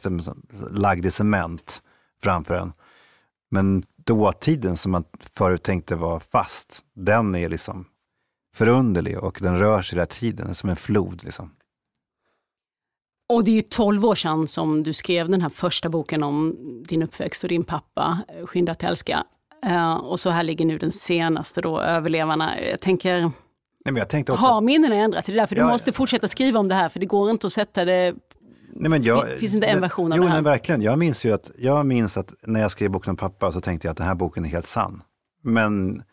lagd 0.79 1.05
i 1.05 1.11
cement 1.11 1.81
framför 2.23 2.53
en. 2.53 2.73
Men 3.51 3.83
dåtiden 4.09 4.77
som 4.77 4.91
man 4.91 5.03
förut 5.33 5.63
tänkte 5.63 5.95
var 5.95 6.19
fast, 6.19 6.85
den 6.95 7.35
är 7.35 7.49
liksom 7.49 7.85
förunderlig 8.55 9.19
och 9.19 9.37
den 9.41 9.59
rör 9.59 9.81
sig 9.81 9.95
hela 9.95 10.05
tiden, 10.05 10.55
som 10.55 10.69
en 10.69 10.75
flod. 10.75 11.23
Liksom. 11.23 11.51
Och 13.29 13.43
det 13.43 13.51
är 13.51 13.55
ju 13.55 13.61
tolv 13.61 14.05
år 14.05 14.15
sedan 14.15 14.47
som 14.47 14.83
du 14.83 14.93
skrev 14.93 15.29
den 15.29 15.41
här 15.41 15.49
första 15.49 15.89
boken 15.89 16.23
om 16.23 16.55
din 16.87 17.03
uppväxt 17.03 17.43
och 17.43 17.49
din 17.49 17.63
pappa, 17.63 18.19
Skynda 18.45 18.71
att 18.71 18.83
älska. 18.83 19.23
Uh, 19.65 19.93
och 19.93 20.19
så 20.19 20.29
här 20.29 20.43
ligger 20.43 20.65
nu 20.65 20.77
den 20.77 20.91
senaste 20.91 21.61
då, 21.61 21.81
Överlevarna. 21.81 22.61
Jag 22.61 22.79
tänker, 22.79 23.21
Nej, 23.21 23.31
men 23.83 23.95
jag 23.95 24.09
tänkte 24.09 24.31
också... 24.31 24.45
har 24.45 24.61
minnena 24.61 24.95
ändrats? 24.95 25.27
Det 25.27 25.33
är 25.33 25.35
därför 25.35 25.55
ja, 25.55 25.63
du 25.63 25.69
måste 25.69 25.91
fortsätta 25.91 26.27
skriva 26.27 26.59
om 26.59 26.67
det 26.67 26.75
här, 26.75 26.89
för 26.89 26.99
det 26.99 27.05
går 27.05 27.29
inte 27.31 27.47
att 27.47 27.53
sätta 27.53 27.85
det 27.85 28.15
Nej, 28.79 28.89
men 28.89 29.03
jag, 29.03 29.29
finns 29.29 29.53
inte 29.53 29.67
en 29.67 29.81
version 29.81 30.11
av 30.11 30.17
jo, 30.17 30.23
det 30.23 30.29
här. 30.29 30.37
Jo, 30.37 30.43
verkligen. 30.43 30.81
Jag 30.81 30.99
minns 30.99 31.25
ju 31.25 31.31
att, 31.31 31.51
jag 31.57 31.85
minns 31.85 32.17
att 32.17 32.33
när 32.41 32.59
jag 32.59 32.71
skrev 32.71 32.91
boken 32.91 33.09
om 33.09 33.17
pappa 33.17 33.51
så 33.51 33.61
tänkte 33.61 33.87
jag 33.87 33.91
att 33.91 33.97
den 33.97 34.07
här 34.07 34.15
boken 34.15 34.45
är 34.45 34.49
helt 34.49 34.67
sann. 34.67 35.01
Men 35.43 36.03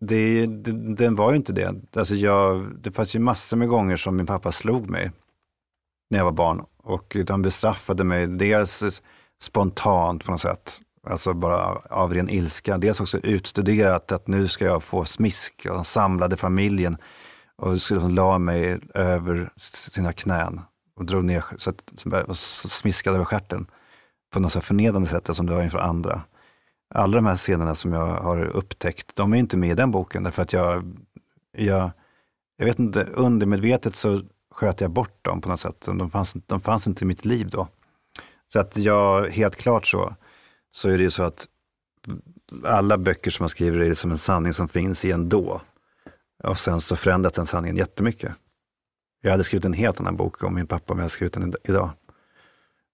det, 0.00 0.46
det, 0.46 0.94
den 0.94 1.16
var 1.16 1.30
ju 1.30 1.36
inte 1.36 1.52
det. 1.52 1.74
Alltså 1.96 2.14
jag, 2.14 2.66
det 2.82 2.90
fanns 2.90 3.14
ju 3.14 3.18
massor 3.18 3.56
med 3.56 3.68
gånger 3.68 3.96
som 3.96 4.16
min 4.16 4.26
pappa 4.26 4.52
slog 4.52 4.90
mig 4.90 5.10
när 6.10 6.18
jag 6.18 6.24
var 6.24 6.32
barn. 6.32 6.64
Och 6.82 7.16
han 7.28 7.42
bestraffade 7.42 8.04
mig 8.04 8.26
dels 8.26 9.02
spontant 9.42 10.24
på 10.24 10.30
något 10.30 10.40
sätt, 10.40 10.80
alltså 11.06 11.34
bara 11.34 11.78
av 11.90 12.14
ren 12.14 12.30
ilska. 12.30 12.78
Dels 12.78 13.00
också 13.00 13.18
utstuderat 13.18 14.12
att 14.12 14.28
nu 14.28 14.48
ska 14.48 14.64
jag 14.64 14.82
få 14.82 15.04
smisk. 15.04 15.66
Och 15.68 15.74
han 15.74 15.84
samlade 15.84 16.36
familjen 16.36 16.96
och 17.56 17.80
skulle 17.80 18.08
la 18.08 18.38
mig 18.38 18.80
över 18.94 19.50
sina 19.56 20.12
knän 20.12 20.60
och 20.96 21.04
drog 21.06 21.24
ner 21.24 21.44
så 21.56 21.70
att, 21.70 22.04
och 22.28 22.36
smiskade 22.36 23.16
över 23.16 23.24
stjärten 23.24 23.66
på 24.32 24.40
något 24.40 24.52
så 24.52 24.60
förnedrande 24.60 25.08
sätt 25.08 25.16
alltså, 25.16 25.34
som 25.34 25.46
det 25.46 25.54
var 25.54 25.62
inför 25.62 25.78
andra. 25.78 26.22
Alla 26.94 27.14
de 27.16 27.26
här 27.26 27.36
scenerna 27.36 27.74
som 27.74 27.92
jag 27.92 28.06
har 28.06 28.44
upptäckt, 28.44 29.16
de 29.16 29.32
är 29.32 29.36
inte 29.36 29.56
med 29.56 29.70
i 29.70 29.74
den 29.74 29.90
boken 29.90 30.22
därför 30.22 30.42
att 30.42 30.52
jag, 30.52 30.96
jag, 31.56 31.90
jag 32.56 32.66
vet 32.66 32.78
inte, 32.78 33.04
undermedvetet 33.04 33.96
så 33.96 34.20
sköt 34.50 34.80
jag 34.80 34.90
bort 34.90 35.24
dem 35.24 35.40
på 35.40 35.48
något 35.48 35.60
sätt. 35.60 35.80
De 35.80 36.10
fanns, 36.10 36.32
de 36.46 36.60
fanns 36.60 36.86
inte 36.86 37.04
i 37.04 37.06
mitt 37.06 37.24
liv 37.24 37.48
då. 37.50 37.68
Så 38.52 38.60
att 38.60 38.76
jag, 38.76 39.28
helt 39.28 39.56
klart 39.56 39.86
så, 39.86 40.14
så 40.70 40.88
är 40.88 40.96
det 40.96 41.02
ju 41.02 41.10
så 41.10 41.22
att 41.22 41.46
alla 42.64 42.98
böcker 42.98 43.30
som 43.30 43.44
man 43.44 43.48
skriver 43.48 43.78
är 43.78 43.94
som 43.94 44.10
en 44.10 44.18
sanning 44.18 44.52
som 44.52 44.68
finns 44.68 45.04
i 45.04 45.12
en 45.12 45.28
då. 45.28 45.60
Och 46.44 46.58
sen 46.58 46.80
så 46.80 46.96
förändras 46.96 47.32
den 47.32 47.46
sanningen 47.46 47.76
jättemycket. 47.76 48.32
Jag 49.24 49.30
hade 49.30 49.44
skrivit 49.44 49.64
en 49.64 49.72
helt 49.72 50.00
annan 50.00 50.16
bok 50.16 50.42
om 50.42 50.54
min 50.54 50.66
pappa 50.66 50.92
om 50.92 50.98
jag 50.98 51.02
hade 51.02 51.10
skrivit 51.10 51.32
den 51.32 51.54
idag. 51.64 51.90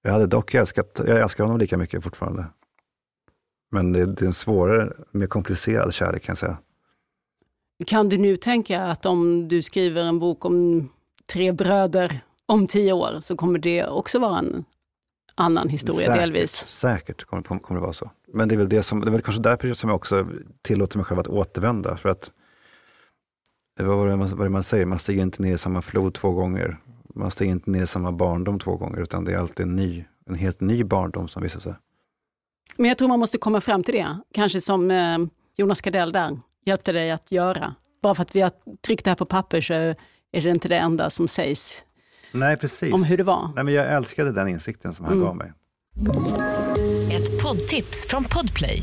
Jag 0.02 0.12
hade 0.12 0.26
dock 0.26 0.54
älskat, 0.54 1.00
jag 1.06 1.20
älskar 1.20 1.44
honom 1.44 1.58
lika 1.58 1.76
mycket 1.76 2.04
fortfarande. 2.04 2.44
Men 3.70 3.92
det, 3.92 4.06
det 4.06 4.22
är 4.22 4.26
en 4.26 4.32
svårare, 4.32 4.92
mer 5.10 5.26
komplicerad 5.26 5.94
kärlek 5.94 6.22
kan 6.22 6.32
jag 6.32 6.38
säga. 6.38 6.58
Kan 7.86 8.08
du 8.08 8.18
nu 8.18 8.36
tänka 8.36 8.82
att 8.82 9.06
om 9.06 9.48
du 9.48 9.62
skriver 9.62 10.04
en 10.04 10.18
bok 10.18 10.44
om 10.44 10.88
tre 11.32 11.52
bröder 11.52 12.20
om 12.46 12.66
tio 12.66 12.92
år 12.92 13.20
så 13.22 13.36
kommer 13.36 13.58
det 13.58 13.86
också 13.86 14.18
vara 14.18 14.38
en 14.38 14.64
annan 15.34 15.68
historia 15.68 16.06
säkert, 16.06 16.20
delvis? 16.20 16.52
Säkert 16.68 17.24
kommer, 17.24 17.42
kommer 17.42 17.74
det 17.74 17.80
vara 17.80 17.92
så. 17.92 18.10
Men 18.32 18.48
det 18.48 18.54
är 18.54 18.56
väl, 18.56 18.68
det 18.68 18.82
som, 18.82 19.00
det 19.00 19.08
är 19.08 19.10
väl 19.10 19.20
kanske 19.20 19.42
därför 19.42 19.74
som 19.74 19.90
jag 19.90 19.96
också 19.96 20.26
tillåter 20.62 20.98
mig 20.98 21.04
själv 21.04 21.20
att 21.20 21.28
återvända. 21.28 21.96
För 21.96 22.08
att 22.08 22.32
vad 23.84 24.06
är, 24.06 24.10
det 24.10 24.16
man, 24.16 24.36
vad 24.36 24.46
det 24.46 24.50
man 24.50 24.62
säger, 24.62 24.86
man 24.86 24.98
stiger 24.98 25.22
inte 25.22 25.42
ner 25.42 25.54
i 25.54 25.58
samma 25.58 25.82
flod 25.82 26.14
två 26.14 26.30
gånger. 26.30 26.78
Man 27.14 27.30
stiger 27.30 27.52
inte 27.52 27.70
ner 27.70 27.82
i 27.82 27.86
samma 27.86 28.12
barndom 28.12 28.58
två 28.58 28.76
gånger, 28.76 29.00
utan 29.00 29.24
det 29.24 29.32
är 29.32 29.38
alltid 29.38 29.66
en, 29.66 29.76
ny, 29.76 30.04
en 30.26 30.34
helt 30.34 30.60
ny 30.60 30.84
barndom 30.84 31.28
som 31.28 31.42
visar 31.42 31.60
sig. 31.60 31.74
Men 32.76 32.88
jag 32.88 32.98
tror 32.98 33.08
man 33.08 33.18
måste 33.18 33.38
komma 33.38 33.60
fram 33.60 33.82
till 33.82 33.94
det, 33.94 34.18
kanske 34.34 34.60
som 34.60 34.90
eh, 34.90 35.18
Jonas 35.56 35.80
Gardell 35.80 36.12
där 36.12 36.40
hjälpte 36.66 36.92
dig 36.92 37.10
att 37.10 37.32
göra. 37.32 37.74
Bara 38.02 38.14
för 38.14 38.22
att 38.22 38.36
vi 38.36 38.40
har 38.40 38.52
tryckt 38.86 39.04
det 39.04 39.10
här 39.10 39.16
på 39.16 39.26
papper 39.26 39.60
så 39.60 39.74
är 39.74 40.42
det 40.42 40.50
inte 40.50 40.68
det 40.68 40.78
enda 40.78 41.10
som 41.10 41.28
sägs 41.28 41.84
Nej, 42.32 42.56
precis. 42.56 42.94
om 42.94 43.04
hur 43.04 43.16
det 43.16 43.22
var. 43.22 43.50
Nej, 43.54 43.64
men 43.64 43.74
jag 43.74 43.92
älskade 43.92 44.32
den 44.32 44.48
insikten 44.48 44.94
som 44.94 45.04
han 45.04 45.14
mm. 45.14 45.24
gav 45.24 45.36
mig. 45.36 45.52
Ett 47.12 47.42
poddtips 47.42 48.06
från 48.06 48.24
Podplay. 48.24 48.82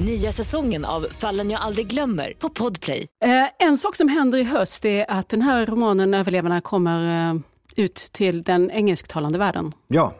Nya 0.00 0.32
säsongen 0.32 0.84
av 0.84 1.06
Fallen 1.10 1.50
jag 1.50 1.60
aldrig 1.60 1.86
glömmer 1.86 2.32
på 2.38 2.48
Podplay. 2.48 3.06
Eh, 3.24 3.66
en 3.66 3.78
sak 3.78 3.96
som 3.96 4.08
händer 4.08 4.38
i 4.38 4.42
höst 4.42 4.84
är 4.84 5.10
att 5.10 5.28
den 5.28 5.42
här 5.42 5.66
romanen 5.66 6.14
Överlevarna 6.14 6.60
kommer 6.60 7.30
eh, 7.30 7.40
ut 7.76 7.94
till 7.94 8.42
den 8.42 8.70
engelsktalande 8.70 9.38
världen. 9.38 9.72
Ja, 9.88 10.14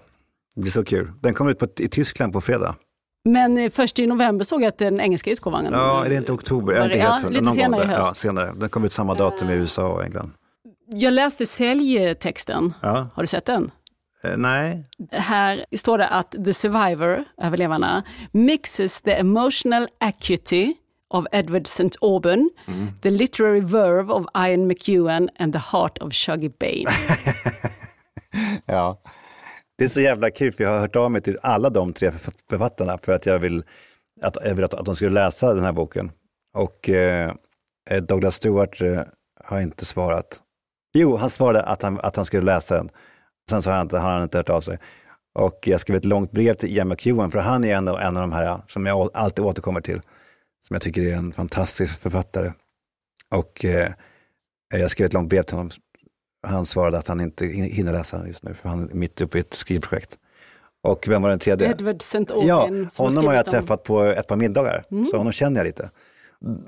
det 0.54 0.60
blir 0.60 0.72
så 0.72 0.84
kul. 0.84 1.12
Den 1.20 1.34
kommer 1.34 1.50
ut 1.50 1.58
på, 1.58 1.66
i 1.78 1.88
Tyskland 1.88 2.32
på 2.32 2.40
fredag. 2.40 2.76
Men 3.24 3.58
eh, 3.58 3.70
först 3.70 3.98
i 3.98 4.06
november 4.06 4.44
såg 4.44 4.62
jag 4.62 4.68
att 4.68 4.78
den 4.78 5.00
engelska 5.00 5.30
utgåvan... 5.30 5.68
Ja, 5.72 6.04
är 6.04 6.08
det 6.08 6.16
inte 6.16 6.32
oktober? 6.32 6.72
Jag 6.72 6.84
inte 6.84 6.98
ja, 6.98 7.20
lite 7.30 7.50
senare 7.50 7.82
i 7.82 7.86
höst. 7.86 8.08
Ja, 8.08 8.14
senare. 8.14 8.54
Den 8.56 8.68
kommer 8.68 8.86
ut 8.86 8.92
samma 8.92 9.14
datum 9.14 9.50
i 9.50 9.52
USA 9.52 9.88
och 9.88 10.04
England. 10.04 10.30
Jag 10.92 11.14
läste 11.14 11.46
säljtexten. 11.46 12.74
Ja. 12.80 13.08
Har 13.14 13.22
du 13.22 13.26
sett 13.26 13.44
den? 13.44 13.70
Eh, 14.24 14.36
nej. 14.36 14.88
Här 15.12 15.66
står 15.76 15.98
det 15.98 16.08
att 16.08 16.30
The 16.44 16.54
Survivor, 16.54 17.24
överlevarna, 17.42 18.02
mixes 18.32 19.00
the 19.00 19.12
emotional 19.12 19.88
acuity 20.00 20.74
of 21.10 21.26
Edward 21.32 21.66
St. 21.66 21.98
Auburn, 22.00 22.50
mm. 22.66 22.88
the 23.02 23.10
literary 23.10 23.60
verve 23.60 24.12
of 24.12 24.26
Ian 24.36 24.70
McEwan 24.70 25.28
and 25.38 25.52
the 25.52 25.58
heart 25.58 25.98
of 25.98 26.12
Shuggy 26.12 26.50
Bain. 26.60 26.86
ja, 28.66 29.02
det 29.78 29.84
är 29.84 29.88
så 29.88 30.00
jävla 30.00 30.30
kul 30.30 30.52
för 30.52 30.64
jag 30.64 30.70
har 30.70 30.78
hört 30.78 30.96
av 30.96 31.10
mig 31.10 31.22
till 31.22 31.38
alla 31.42 31.70
de 31.70 31.92
tre 31.92 32.10
författarna 32.48 32.98
för 33.02 33.12
att 33.12 33.26
jag 33.26 33.38
vill 33.38 33.64
att, 34.22 34.36
jag 34.44 34.54
vill 34.54 34.64
att, 34.64 34.74
att 34.74 34.84
de 34.84 34.96
skulle 34.96 35.10
läsa 35.10 35.54
den 35.54 35.64
här 35.64 35.72
boken. 35.72 36.10
Och 36.54 36.88
eh, 36.88 37.32
Douglas 38.02 38.34
Stewart 38.34 38.80
eh, 38.80 39.02
har 39.44 39.60
inte 39.60 39.84
svarat. 39.84 40.42
Jo, 40.94 41.16
han 41.16 41.30
svarade 41.30 41.62
att 41.62 41.82
han, 41.82 42.00
att 42.00 42.16
han 42.16 42.24
skulle 42.24 42.42
läsa 42.42 42.76
den. 42.76 42.90
Sen 43.48 43.62
så 43.62 43.70
har 43.70 43.76
han, 43.76 43.86
inte, 43.86 43.98
har 43.98 44.10
han 44.12 44.22
inte 44.22 44.36
hört 44.36 44.50
av 44.50 44.60
sig. 44.60 44.78
Och 45.34 45.58
jag 45.66 45.80
skrev 45.80 45.96
ett 45.96 46.04
långt 46.04 46.32
brev 46.32 46.54
till 46.54 46.76
Ian 46.76 46.88
McEwan, 46.88 47.30
för 47.30 47.38
han 47.38 47.64
är 47.64 47.74
en 47.74 47.88
en 47.88 48.16
av 48.16 48.20
de 48.20 48.32
här 48.32 48.58
som 48.66 48.86
jag 48.86 49.10
alltid 49.14 49.44
återkommer 49.44 49.80
till. 49.80 50.00
Som 50.68 50.74
jag 50.74 50.82
tycker 50.82 51.02
är 51.02 51.12
en 51.14 51.32
fantastisk 51.32 52.00
författare. 52.00 52.52
Och 53.34 53.64
eh, 53.64 53.92
jag 54.74 54.90
skrev 54.90 55.06
ett 55.06 55.12
långt 55.12 55.28
brev 55.28 55.42
till 55.42 55.56
honom. 55.56 55.70
Han 56.46 56.66
svarade 56.66 56.98
att 56.98 57.08
han 57.08 57.20
inte 57.20 57.46
hinner 57.46 57.92
läsa 57.92 58.18
den 58.18 58.26
just 58.26 58.42
nu, 58.42 58.54
för 58.54 58.68
han 58.68 58.90
är 58.90 58.94
mitt 58.94 59.20
uppe 59.20 59.38
i 59.38 59.40
ett 59.40 59.54
skrivprojekt. 59.54 60.18
Och 60.82 61.08
vem 61.08 61.22
var 61.22 61.30
den 61.30 61.38
tredje? 61.38 61.70
Edward 61.70 61.96
St. 61.96 62.24
Ja, 62.42 62.62
Aubyn. 62.62 62.90
som 62.90 63.04
honom 63.06 63.26
har 63.26 63.34
jag 63.34 63.46
om- 63.46 63.50
träffat 63.50 63.82
på 63.84 64.02
ett 64.04 64.26
par 64.26 64.36
middagar, 64.36 64.84
så 65.10 65.16
honom 65.16 65.32
känner 65.32 65.56
jag 65.60 65.64
lite. 65.66 65.90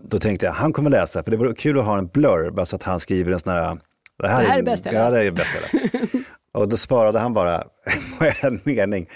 Då 0.03 0.19
tänkte 0.19 0.47
jag, 0.47 0.53
han 0.53 0.73
kommer 0.73 0.91
läsa, 0.91 1.23
för 1.23 1.31
det 1.31 1.37
vore 1.37 1.55
kul 1.55 1.79
att 1.79 1.85
ha 1.85 1.99
en 1.99 2.07
blurb, 2.07 2.59
alltså 2.59 2.77
att 2.77 2.83
han 2.83 3.01
skriver 3.01 3.33
en 3.33 3.41
sån 3.41 3.53
här, 3.53 3.79
det 4.19 4.29
här, 4.29 4.43
Det 4.43 4.49
här 4.49 4.59
är 4.59 4.63
bäst 4.63 4.87
jag 4.87 4.95
ja, 4.95 5.03
läst." 5.09 5.15
det 5.15 5.23
är 5.27 5.31
bäst 5.31 5.51
jag 5.55 5.63
läst. 5.83 6.13
Och 6.59 6.69
då 6.69 6.77
svarade 6.77 7.19
han 7.19 7.35
bara 7.35 7.59
på 8.19 8.31
en 8.43 8.61
mening, 8.65 9.09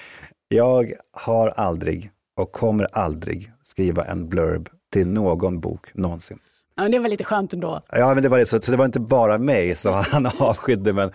jag 0.48 0.92
har 1.12 1.48
aldrig 1.48 2.10
och 2.36 2.52
kommer 2.52 2.88
aldrig 2.92 3.52
skriva 3.62 4.04
en 4.04 4.28
blurb 4.28 4.68
till 4.92 5.06
någon 5.06 5.60
bok 5.60 5.94
någonsin. 5.94 6.38
Ja, 6.76 6.82
men 6.82 6.92
det 6.92 6.98
var 6.98 7.08
lite 7.08 7.24
skönt 7.24 7.52
ändå. 7.52 7.80
Ja, 7.92 8.14
men 8.14 8.22
det 8.22 8.28
var 8.28 8.38
det, 8.38 8.46
så, 8.46 8.60
så 8.60 8.70
det 8.70 8.76
var 8.76 8.84
inte 8.84 9.00
bara 9.00 9.38
mig 9.38 9.76
som 9.76 9.94
han 10.12 10.26
avskydde, 10.38 10.92
men, 10.92 11.10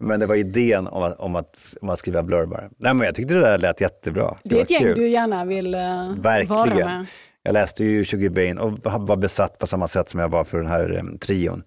men 0.00 0.20
det 0.20 0.26
var 0.26 0.34
idén 0.34 0.86
om 0.86 1.02
att, 1.02 1.20
om 1.20 1.36
att, 1.36 1.74
om 1.80 1.88
att 1.88 1.98
skriva 1.98 2.22
blurbar. 2.22 2.70
Nej, 2.78 2.94
men 2.94 3.06
jag 3.06 3.14
tyckte 3.14 3.34
det 3.34 3.40
där 3.40 3.58
lät 3.58 3.80
jättebra. 3.80 4.36
Det 4.44 4.58
är 4.58 4.62
ett 4.62 4.70
gäng 4.70 4.82
kul. 4.82 4.98
du 4.98 5.08
gärna 5.08 5.44
vill 5.44 5.74
uh, 5.74 5.80
vara 5.80 6.14
Verkligen. 6.14 6.76
med. 6.76 7.06
Jag 7.42 7.52
läste 7.52 7.84
ju 7.84 8.04
Sugar 8.04 8.30
Bane 8.30 8.60
och 8.60 8.78
var 9.08 9.16
besatt 9.16 9.58
på 9.58 9.66
samma 9.66 9.88
sätt 9.88 10.08
som 10.08 10.20
jag 10.20 10.28
var 10.28 10.44
för 10.44 10.58
den 10.58 10.66
här 10.66 10.98
um, 10.98 11.18
trion 11.18 11.62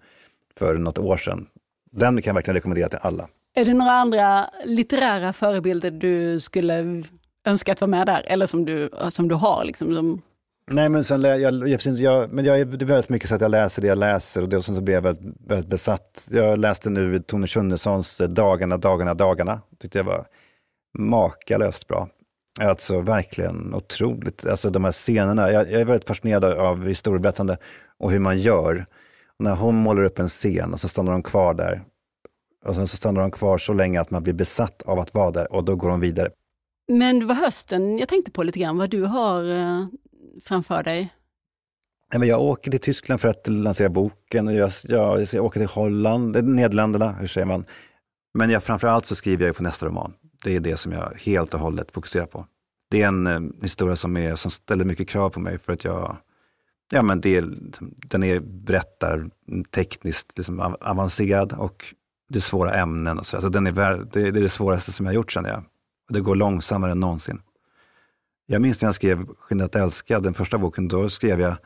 för 0.58 0.74
något 0.74 0.98
år 0.98 1.16
sedan. 1.16 1.46
Den 1.92 2.22
kan 2.22 2.30
jag 2.30 2.34
verkligen 2.34 2.54
rekommendera 2.54 2.88
till 2.88 2.98
alla. 3.02 3.28
Är 3.58 3.64
det 3.64 3.74
några 3.74 3.92
andra 3.92 4.50
litterära 4.64 5.32
förebilder 5.32 5.90
du 5.90 6.40
skulle 6.40 7.04
önska 7.46 7.72
att 7.72 7.80
vara 7.80 7.90
med 7.90 8.06
där? 8.06 8.24
Eller 8.26 8.46
som 8.46 8.64
du, 8.64 8.90
som 9.08 9.28
du 9.28 9.34
har? 9.34 9.64
Liksom, 9.64 9.94
som... 9.94 10.22
Nej, 10.70 10.88
men 10.88 11.04
sen, 11.04 11.22
jag, 11.22 11.40
jag, 11.40 11.80
jag, 11.84 12.32
men 12.32 12.44
jag 12.44 12.68
det 12.68 12.84
är 12.84 12.86
väldigt 12.86 13.08
mycket 13.08 13.28
så 13.28 13.34
att 13.34 13.40
jag 13.40 13.50
läser 13.50 13.82
det 13.82 13.88
jag 13.88 13.98
läser 13.98 14.42
och, 14.42 14.48
det, 14.48 14.56
och 14.56 14.64
sen 14.64 14.74
så 14.74 14.80
blir 14.80 14.94
jag 14.94 15.02
väldigt, 15.02 15.36
väldigt 15.46 15.70
besatt. 15.70 16.28
Jag 16.30 16.58
läste 16.58 16.90
nu 16.90 17.20
Tone 17.20 17.46
Schunnessons 17.46 18.20
eh, 18.20 18.28
Dagarna, 18.28 18.76
dagarna, 18.76 19.14
dagarna. 19.14 19.60
Tyckte 19.80 19.98
jag 19.98 20.04
var 20.04 20.26
makalöst 20.98 21.88
bra. 21.88 22.08
Alltså 22.60 23.00
verkligen 23.00 23.74
otroligt, 23.74 24.46
alltså 24.46 24.70
de 24.70 24.84
här 24.84 24.92
scenerna. 24.92 25.52
Jag, 25.52 25.72
jag 25.72 25.80
är 25.80 25.84
väldigt 25.84 26.08
fascinerad 26.08 26.44
av 26.44 26.88
historieberättande 26.88 27.56
och 27.98 28.10
hur 28.10 28.18
man 28.18 28.38
gör. 28.38 28.86
När 29.38 29.54
hon 29.54 29.74
målar 29.74 30.02
upp 30.02 30.18
en 30.18 30.28
scen 30.28 30.72
och 30.72 30.80
så 30.80 30.88
stannar 30.88 31.12
de 31.12 31.22
kvar 31.22 31.54
där. 31.54 31.82
Och 32.66 32.74
sen 32.74 32.86
så 32.88 32.96
stannar 32.96 33.20
de 33.20 33.30
kvar 33.30 33.58
så 33.58 33.72
länge 33.72 34.00
att 34.00 34.10
man 34.10 34.22
blir 34.22 34.34
besatt 34.34 34.82
av 34.82 34.98
att 34.98 35.14
vara 35.14 35.30
där 35.30 35.52
och 35.52 35.64
då 35.64 35.76
går 35.76 35.88
de 35.88 36.00
vidare. 36.00 36.30
Men 36.92 37.18
det 37.18 37.24
var 37.26 37.34
hösten 37.34 37.98
jag 37.98 38.08
tänkte 38.08 38.30
på 38.30 38.42
lite 38.42 38.58
grann, 38.58 38.78
vad 38.78 38.90
du 38.90 39.02
har 39.02 39.44
eh, 39.56 39.86
framför 40.44 40.82
dig. 40.82 41.14
Nej, 42.12 42.18
men 42.20 42.28
jag 42.28 42.42
åker 42.42 42.70
till 42.70 42.80
Tyskland 42.80 43.20
för 43.20 43.28
att 43.28 43.48
lansera 43.48 43.88
boken. 43.88 44.48
Och 44.48 44.54
jag, 44.54 44.70
jag, 44.88 45.26
jag 45.32 45.44
åker 45.44 45.60
till 45.60 45.68
Holland, 45.68 46.36
eh, 46.36 46.42
Nederländerna, 46.42 47.12
hur 47.12 47.26
säger 47.26 47.46
man? 47.46 47.64
Men 48.38 48.50
jag, 48.50 48.62
framförallt 48.64 49.06
så 49.06 49.14
skriver 49.14 49.46
jag 49.46 49.56
på 49.56 49.62
nästa 49.62 49.86
roman. 49.86 50.12
Det 50.44 50.56
är 50.56 50.60
det 50.60 50.76
som 50.76 50.92
jag 50.92 51.12
helt 51.18 51.54
och 51.54 51.60
hållet 51.60 51.92
fokuserar 51.92 52.26
på. 52.26 52.46
Det 52.90 53.02
är 53.02 53.08
en 53.08 53.26
eh, 53.26 53.40
historia 53.62 53.96
som, 53.96 54.16
är, 54.16 54.34
som 54.34 54.50
ställer 54.50 54.84
mycket 54.84 55.08
krav 55.08 55.30
på 55.30 55.40
mig 55.40 55.58
för 55.58 55.72
att 55.72 55.84
jag, 55.84 56.16
ja 56.92 57.02
men 57.02 57.20
det, 57.20 57.36
är- 57.36 57.54
den 57.80 58.22
är 58.22 58.40
berättar 58.40 59.26
tekniskt 59.70 60.38
liksom 60.38 60.60
av- 60.60 60.76
avancerad 60.80 61.52
och 61.52 61.94
det 62.28 62.38
är 62.38 62.40
svåra 62.40 62.74
ämnen 62.74 63.18
och 63.18 63.26
så. 63.26 63.36
Alltså 63.36 63.50
den 63.50 63.66
är, 63.66 63.72
det, 64.12 64.30
det 64.30 64.38
är 64.38 64.42
det 64.42 64.48
svåraste 64.48 64.92
som 64.92 65.06
jag 65.06 65.10
har 65.10 65.14
gjort 65.14 65.32
känner 65.32 65.48
jag. 65.48 65.58
Och 66.08 66.14
det 66.14 66.20
går 66.20 66.36
långsammare 66.36 66.92
än 66.92 67.00
någonsin. 67.00 67.42
Jag 68.46 68.62
minns 68.62 68.82
när 68.82 68.86
jag 68.86 68.94
skrev 68.94 69.26
Skynda 69.38 69.64
att 69.64 69.74
älska, 69.74 70.20
den 70.20 70.34
första 70.34 70.58
boken, 70.58 70.88
då 70.88 71.10
skrev 71.10 71.40
jag 71.40 71.56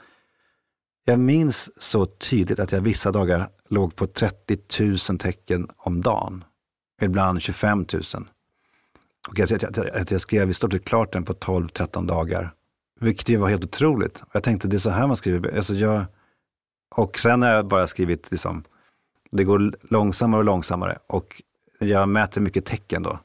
jag 1.04 1.18
minns 1.18 1.82
så 1.82 2.06
tydligt 2.06 2.60
att 2.60 2.72
jag 2.72 2.80
vissa 2.80 3.12
dagar 3.12 3.48
låg 3.68 3.96
på 3.96 4.06
30 4.06 4.58
000 5.10 5.18
tecken 5.18 5.68
om 5.76 6.00
dagen. 6.00 6.44
Ibland 7.02 7.42
25 7.42 7.86
000. 7.92 8.02
Och 9.28 9.38
jag, 9.38 9.50
jag, 9.50 9.78
att 9.78 10.10
jag 10.10 10.20
skrev 10.20 10.50
i 10.50 10.54
stort 10.54 10.72
sett 10.72 10.84
klart 10.84 11.12
den 11.12 11.24
på 11.24 11.32
12-13 11.32 12.06
dagar. 12.06 12.54
Vilket 13.00 13.28
ju 13.28 13.36
var 13.36 13.48
helt 13.48 13.64
otroligt. 13.64 14.22
Jag 14.32 14.42
tänkte 14.42 14.68
det 14.68 14.76
är 14.76 14.78
så 14.78 14.90
här 14.90 15.06
man 15.06 15.16
skriver. 15.16 15.56
Alltså 15.56 15.74
jag, 15.74 16.04
och 16.94 17.18
sen 17.18 17.42
har 17.42 17.48
jag 17.48 17.66
bara 17.66 17.86
skrivit, 17.86 18.30
liksom, 18.30 18.64
det 19.32 19.44
går 19.44 19.72
långsammare 19.92 20.38
och 20.38 20.44
långsammare. 20.44 20.98
Och 21.06 21.42
jag 21.78 22.08
mäter 22.08 22.40
mycket 22.40 22.64
tecken 22.64 23.02
då. 23.02 23.18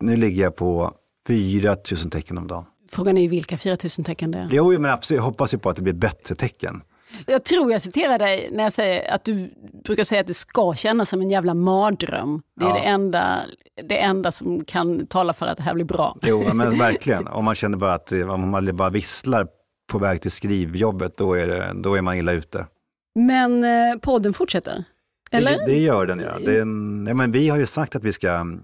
Nu 0.00 0.16
ligger 0.16 0.42
jag 0.42 0.56
på 0.56 0.92
4 1.28 1.76
000 2.02 2.10
tecken 2.10 2.38
om 2.38 2.46
dagen. 2.46 2.64
Frågan 2.90 3.16
är 3.18 3.22
ju 3.22 3.28
vilka 3.28 3.58
4000 3.58 4.04
tecken 4.04 4.30
det 4.30 4.38
är. 4.38 4.48
Jo, 4.50 4.78
men 4.78 4.90
absolut, 4.90 5.18
jag 5.18 5.24
hoppas 5.24 5.54
ju 5.54 5.58
på 5.58 5.70
att 5.70 5.76
det 5.76 5.82
blir 5.82 5.92
bättre 5.92 6.34
tecken. 6.34 6.82
Jag 7.26 7.44
tror 7.44 7.72
jag 7.72 7.82
citerar 7.82 8.18
dig 8.18 8.48
när 8.52 8.62
jag 8.64 8.72
säger 8.72 9.14
att 9.14 9.24
du 9.24 9.50
brukar 9.84 10.04
säga 10.04 10.20
att 10.20 10.26
det 10.26 10.34
ska 10.34 10.74
kännas 10.74 11.08
som 11.08 11.20
en 11.20 11.30
jävla 11.30 11.54
mardröm. 11.54 12.42
Det 12.56 12.64
är 12.64 12.68
Ja. 12.68 12.74
det, 12.74 12.80
enda, 12.80 13.40
det 13.88 13.98
enda 14.00 14.32
som 14.32 14.64
kan 14.64 15.06
tala 15.06 15.32
för 15.32 15.46
att 15.46 15.56
det 15.56 15.62
här 15.62 15.74
blir 15.74 15.84
bra. 15.84 16.16
Jo, 16.22 16.44
men 16.54 16.78
verkligen. 16.78 17.28
Om 17.28 17.44
man 17.44 17.54
känner 17.54 17.78
bara 17.78 17.94
att 17.94 18.12
eh, 18.12 18.30
om 18.34 18.50
man 18.50 18.76
bara 18.76 18.90
visslar 18.90 19.46
på 19.92 19.98
väg 19.98 20.20
till 20.22 20.30
skrivjobbet, 20.30 21.16
då 21.16 21.34
är, 21.34 21.46
det, 21.46 21.72
då 21.74 21.94
är 21.94 22.02
man 22.02 22.16
illa 22.16 22.32
ute. 22.32 22.66
Men 23.14 23.64
eh, 23.64 23.96
podden 24.02 24.32
fortsätter. 24.32 24.84
Eller? 25.30 25.58
Det, 25.58 25.64
det 25.66 25.78
gör 25.78 26.06
den, 26.06 26.18
ja. 26.20 26.38
Det 26.44 26.56
är 26.56 26.60
en, 26.60 27.06
ja 27.08 27.14
men 27.14 27.32
vi 27.32 27.48
har 27.48 27.58
ju 27.58 27.66
sagt 27.66 27.96
att 27.96 28.04
vi 28.04 28.12
ska 28.12 28.30
mm, 28.30 28.60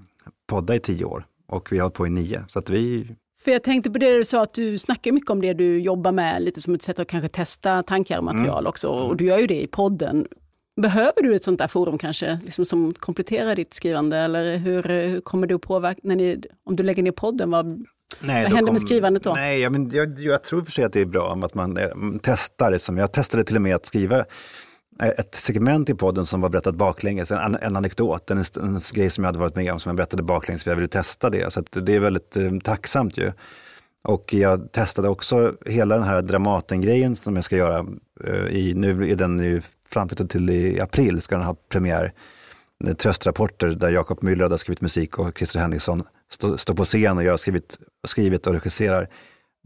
podda 0.46 0.74
i 0.74 0.80
tio 0.80 1.04
år 1.04 1.24
och 1.48 1.72
vi 1.72 1.76
har 1.78 1.82
hållit 1.82 1.94
på 1.94 2.06
i 2.06 2.10
nio. 2.10 2.44
Så 2.48 2.58
att 2.58 2.70
vi, 2.70 3.08
För 3.40 3.50
jag 3.50 3.62
tänkte 3.62 3.90
på 3.90 3.98
det 3.98 4.18
du 4.18 4.24
sa 4.24 4.42
att 4.42 4.54
du 4.54 4.78
snackar 4.78 5.12
mycket 5.12 5.30
om 5.30 5.40
det 5.40 5.52
du 5.52 5.78
jobbar 5.80 6.12
med, 6.12 6.42
lite 6.42 6.60
som 6.60 6.74
ett 6.74 6.82
sätt 6.82 6.98
att 6.98 7.08
kanske 7.08 7.28
testa 7.28 7.82
tankar 7.82 8.18
och 8.18 8.24
material 8.24 8.58
Mm. 8.58 8.66
också. 8.68 8.88
Och 8.88 9.16
du 9.16 9.24
gör 9.24 9.38
ju 9.38 9.46
det 9.46 9.62
i 9.62 9.66
podden. 9.66 10.26
Behöver 10.80 11.22
du 11.22 11.34
ett 11.34 11.44
sånt 11.44 11.58
där 11.58 11.68
forum 11.68 11.98
kanske, 11.98 12.40
liksom 12.44 12.64
som 12.64 12.94
kompletterar 12.94 13.56
ditt 13.56 13.74
skrivande? 13.74 14.16
Eller 14.16 14.56
hur, 14.56 14.82
hur 14.82 15.20
kommer 15.20 15.46
du 15.46 15.54
att 15.54 15.60
påverka, 15.62 16.00
när 16.02 16.16
ni, 16.16 16.40
om 16.64 16.76
du 16.76 16.82
lägger 16.82 17.02
ner 17.02 17.12
podden, 17.12 17.50
vad, 17.50 17.66
nej, 18.20 18.42
Vad 18.44 18.52
händer 18.52 18.72
med 18.72 18.80
skrivandet 18.80 19.22
då? 19.22 19.32
Nej, 19.32 19.60
ja, 19.60 19.70
men 19.70 19.90
jag, 19.90 20.20
jag 20.20 20.42
tror 20.42 20.62
för 20.64 20.72
sig 20.72 20.84
att 20.84 20.92
det 20.92 21.00
är 21.00 21.06
bra 21.06 21.38
att 21.42 21.54
man 21.54 21.76
eh, 21.76 21.88
testar. 22.22 22.70
Det 22.70 22.78
som, 22.78 22.96
jag 22.96 23.12
testade 23.12 23.44
till 23.44 23.56
och 23.56 23.62
med 23.62 23.74
att 23.74 23.86
skriva 23.86 24.24
ett 25.00 25.34
segment 25.34 25.90
i 25.90 25.94
podden 25.94 26.26
som 26.26 26.40
var 26.40 26.48
berättat 26.48 26.74
baklänges, 26.74 27.30
en, 27.30 27.54
en 27.54 27.76
anekdot, 27.76 28.30
en, 28.30 28.38
en 28.38 28.80
grej 28.92 29.10
som 29.10 29.24
jag 29.24 29.28
hade 29.28 29.38
varit 29.38 29.56
med 29.56 29.72
om 29.72 29.80
som 29.80 29.90
jag 29.90 29.96
berättade 29.96 30.22
baklänges 30.22 30.64
för 30.64 30.70
jag 30.70 30.76
ville 30.76 30.88
testa 30.88 31.30
det. 31.30 31.52
Så 31.52 31.60
att 31.60 31.72
det 31.72 31.94
är 31.94 32.00
väldigt 32.00 32.36
eh, 32.36 32.50
tacksamt 32.64 33.18
ju. 33.18 33.32
Och 34.04 34.34
jag 34.34 34.72
testade 34.72 35.08
också 35.08 35.54
hela 35.66 35.94
den 35.94 36.04
här 36.04 36.22
Dramaten-grejen 36.22 37.16
som 37.16 37.34
jag 37.36 37.44
ska 37.44 37.56
göra. 37.56 37.86
eh, 38.24 38.46
I, 38.46 38.74
nu 38.74 39.10
är 39.10 39.16
den 39.16 39.38
ju 39.38 39.62
framflyttad 39.88 40.30
till 40.30 40.50
i 40.50 40.80
april, 40.80 41.20
ska 41.20 41.34
den 41.34 41.44
ha 41.44 41.54
premiär. 41.68 42.12
Tröstrapporter 42.98 43.68
där 43.68 43.88
Jakob 43.88 44.20
Müller 44.22 44.50
har 44.50 44.56
skrivit 44.56 44.80
musik 44.80 45.18
och 45.18 45.38
Christer 45.38 45.60
Henriksson 45.60 46.02
står 46.30 46.56
stå 46.56 46.74
på 46.74 46.84
scen 46.84 47.16
och 47.16 47.24
jag 47.24 47.32
har 47.32 47.36
skrivit, 47.36 47.78
skrivit 48.06 48.46
och 48.46 48.52
regisserar. 48.52 49.08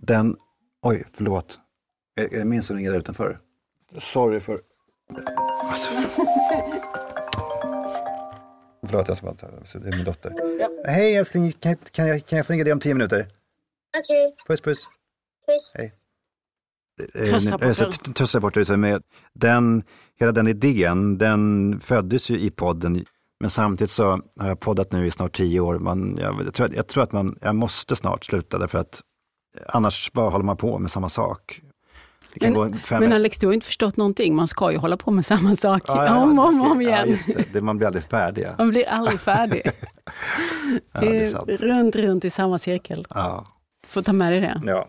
Den, 0.03 0.37
oj 0.83 1.05
förlåt, 1.15 1.59
är, 2.21 2.35
är 2.35 2.39
det 2.39 2.45
min 2.45 2.63
som 2.63 2.77
ringer 2.77 2.91
där 2.91 2.99
utanför? 2.99 3.39
Sorry 3.99 4.41
för... 4.41 4.61
Alltså. 5.71 5.91
Förlåt, 8.87 9.09
jag 9.09 9.17
ska 9.17 9.27
bara 9.27 9.35
ta, 9.37 9.47
det 9.79 9.89
är 9.89 9.97
min 9.97 10.05
dotter. 10.05 10.33
Hej 10.87 11.17
älskling, 11.17 11.53
kan, 11.53 11.71
jag- 11.71 11.93
kan, 11.93 12.07
jag, 12.07 12.27
kan 12.27 12.37
jag 12.37 12.47
få 12.47 12.53
ringa 12.53 12.65
dig 12.65 12.73
om 12.73 12.81
tio 12.81 12.95
minuter? 12.95 13.27
Okej, 13.99 14.35
Puss 14.47 14.61
puss. 14.61 14.89
puss. 15.47 15.73
Hej. 15.75 15.95
Eh, 17.15 17.39
så 17.73 17.85
t- 17.91 18.13
Tröstrapporter. 18.13 18.65
så 18.65 18.77
med 18.77 19.03
Den, 19.35 19.83
hela 20.21 20.33
den 20.33 20.49
idén, 20.49 21.19
den 21.19 21.81
föddes 21.81 22.31
ju 22.31 22.39
i 22.41 22.51
podden. 22.51 23.05
Men 23.41 23.51
samtidigt 23.51 23.91
så 23.91 24.05
har 24.37 24.49
jag 24.49 24.61
poddat 24.61 24.93
nu 24.93 25.07
i 25.07 25.11
snart 25.11 25.37
tio 25.37 25.61
år. 25.61 25.79
Man, 25.79 26.17
jag, 26.21 26.43
jag, 26.45 26.55
tror, 26.55 26.75
jag 26.75 26.87
tror 26.87 27.03
att 27.03 27.13
man, 27.13 27.39
jag 27.43 27.55
måste 27.55 27.97
snart 27.97 28.25
sluta 28.25 28.59
därför 28.59 28.79
att 28.79 29.01
annars 29.67 30.13
bara 30.13 30.31
håller 30.31 30.45
man 30.45 30.57
på 30.57 30.79
med 30.79 30.91
samma 30.91 31.09
sak. 31.09 31.61
Det 32.35 32.41
kan 32.41 32.53
Men- 32.53 32.73
gå 32.73 32.79
fem 32.79 33.01
Men 33.01 33.13
Alex, 33.13 33.39
du 33.39 33.47
har 33.47 33.55
inte 33.55 33.67
förstått 33.67 33.97
någonting. 33.97 34.35
Man 34.35 34.49
ska 34.49 34.71
ju 34.73 34.79
hålla 34.79 34.97
på 34.97 35.11
med 35.11 35.27
samma 35.27 35.57
sak 35.57 35.83
Ja, 35.87 36.07
ja, 36.07 36.17
om 36.23 36.39
och 36.39 36.49
om, 36.49 36.61
om 36.63 36.81
igen. 36.81 37.17
Ja, 37.29 37.35
det. 37.37 37.53
det. 37.53 37.61
Man 37.61 37.77
blir 37.79 37.87
aldrig 37.87 38.05
färdig. 38.05 38.47
Man 38.59 38.71
blir 38.71 38.89
aldrig 38.89 39.21
färdig. 39.21 39.63
Runt, 41.61 41.97
runt 41.97 42.25
i 42.25 42.31
samma 42.31 42.59
cirkel. 42.59 43.07
Ja. 43.11 43.47
Får 43.87 44.03
ta 44.03 44.13
med 44.13 44.33
dig 44.33 44.41
det. 44.41 44.85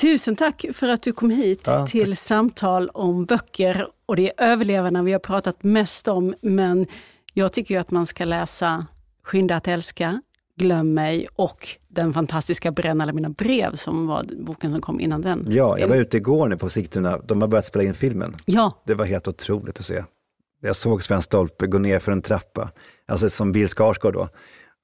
Tusen 0.00 0.36
tack 0.36 0.64
för 0.72 0.88
att 0.88 1.02
du 1.02 1.12
kom 1.12 1.30
hit 1.30 1.62
Ja, 1.66 1.86
till 1.86 2.16
samtal 2.16 2.88
om 2.88 3.24
böcker. 3.24 3.88
Och 4.06 4.16
det 4.16 4.28
är 4.28 4.44
överlevarna 4.50 5.02
vi 5.02 5.12
har 5.12 5.18
pratat 5.18 5.62
mest 5.62 6.08
om, 6.08 6.34
men 6.42 6.86
jag 7.34 7.52
tycker 7.52 7.74
ju 7.74 7.80
att 7.80 7.90
man 7.90 8.06
ska 8.06 8.24
läsa 8.24 8.86
Skynda 9.24 9.56
att 9.56 9.68
älska, 9.68 10.22
Glöm 10.58 10.94
mig 10.94 11.28
och 11.36 11.68
den 11.88 12.12
fantastiska 12.12 12.70
Bränn 12.72 13.00
alla 13.00 13.12
mina 13.12 13.28
brev 13.28 13.74
som 13.74 14.06
var 14.06 14.24
boken 14.46 14.70
som 14.70 14.80
kom 14.80 15.00
innan 15.00 15.20
den. 15.20 15.46
ja, 15.50 15.78
jag 15.78 15.88
var 15.88 15.96
ute 15.96 16.16
igår 16.16 16.48
nu 16.48 16.56
på 16.56 16.68
Sigtuna. 16.70 17.18
De 17.18 17.40
har 17.40 17.48
börjat 17.48 17.64
spela 17.64 17.84
in 17.84 17.94
filmen. 17.94 18.36
Ja, 18.46 18.82
Det 18.86 18.94
var 18.94 19.04
helt 19.04 19.28
otroligt 19.28 19.78
att 19.78 19.84
se. 19.86 20.04
Jag 20.60 20.76
såg 20.76 21.02
Sven 21.02 21.22
Stolpe 21.22 21.66
gå 21.66 21.78
ner 21.78 21.98
för 21.98 22.12
en 22.12 22.22
trappa, 22.22 22.70
alltså 23.08 23.30
som 23.30 23.52
Bill 23.52 23.68
Skarsgård 23.68 24.14
då. 24.14 24.28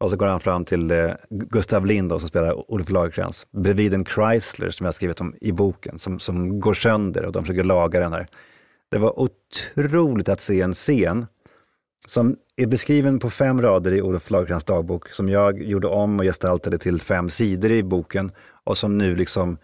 Och 0.00 0.10
så 0.10 0.16
går 0.16 0.26
han 0.26 0.40
fram 0.40 0.64
till 0.64 0.90
eh, 0.90 1.10
Gustav 1.30 1.86
Lind 1.86 2.08
då, 2.10 2.18
som 2.18 2.28
spelar 2.28 2.70
Olof 2.70 2.90
Lagercrantz, 2.90 3.46
bredvid 3.50 3.94
en 3.94 4.04
Chrysler 4.04 4.70
som 4.70 4.84
jag 4.84 4.88
har 4.88 4.92
skrivit 4.92 5.20
om 5.20 5.34
i 5.40 5.52
boken, 5.52 5.98
som, 5.98 6.18
som 6.18 6.60
går 6.60 6.74
sönder 6.74 7.24
och 7.24 7.32
de 7.32 7.42
försöker 7.42 7.64
laga 7.64 8.00
den 8.00 8.12
här. 8.12 8.26
Det 8.90 8.98
var 8.98 9.20
otroligt 9.20 10.28
att 10.28 10.40
se 10.40 10.60
en 10.60 10.72
scen 10.74 11.26
som 12.08 12.36
är 12.58 12.66
beskriven 12.66 13.18
på 13.18 13.30
fem 13.30 13.62
rader 13.62 13.92
i 13.92 14.02
Olof 14.02 14.30
Lagercrantz 14.30 14.64
dagbok 14.64 15.08
som 15.08 15.28
jag 15.28 15.62
gjorde 15.62 15.86
om 15.86 16.18
och 16.18 16.24
gestaltade 16.24 16.78
till 16.78 17.00
fem 17.00 17.30
sidor 17.30 17.70
i 17.70 17.82
boken 17.82 18.32
och 18.64 18.78
som 18.78 18.98
nu 18.98 19.16
liksom 19.16 19.58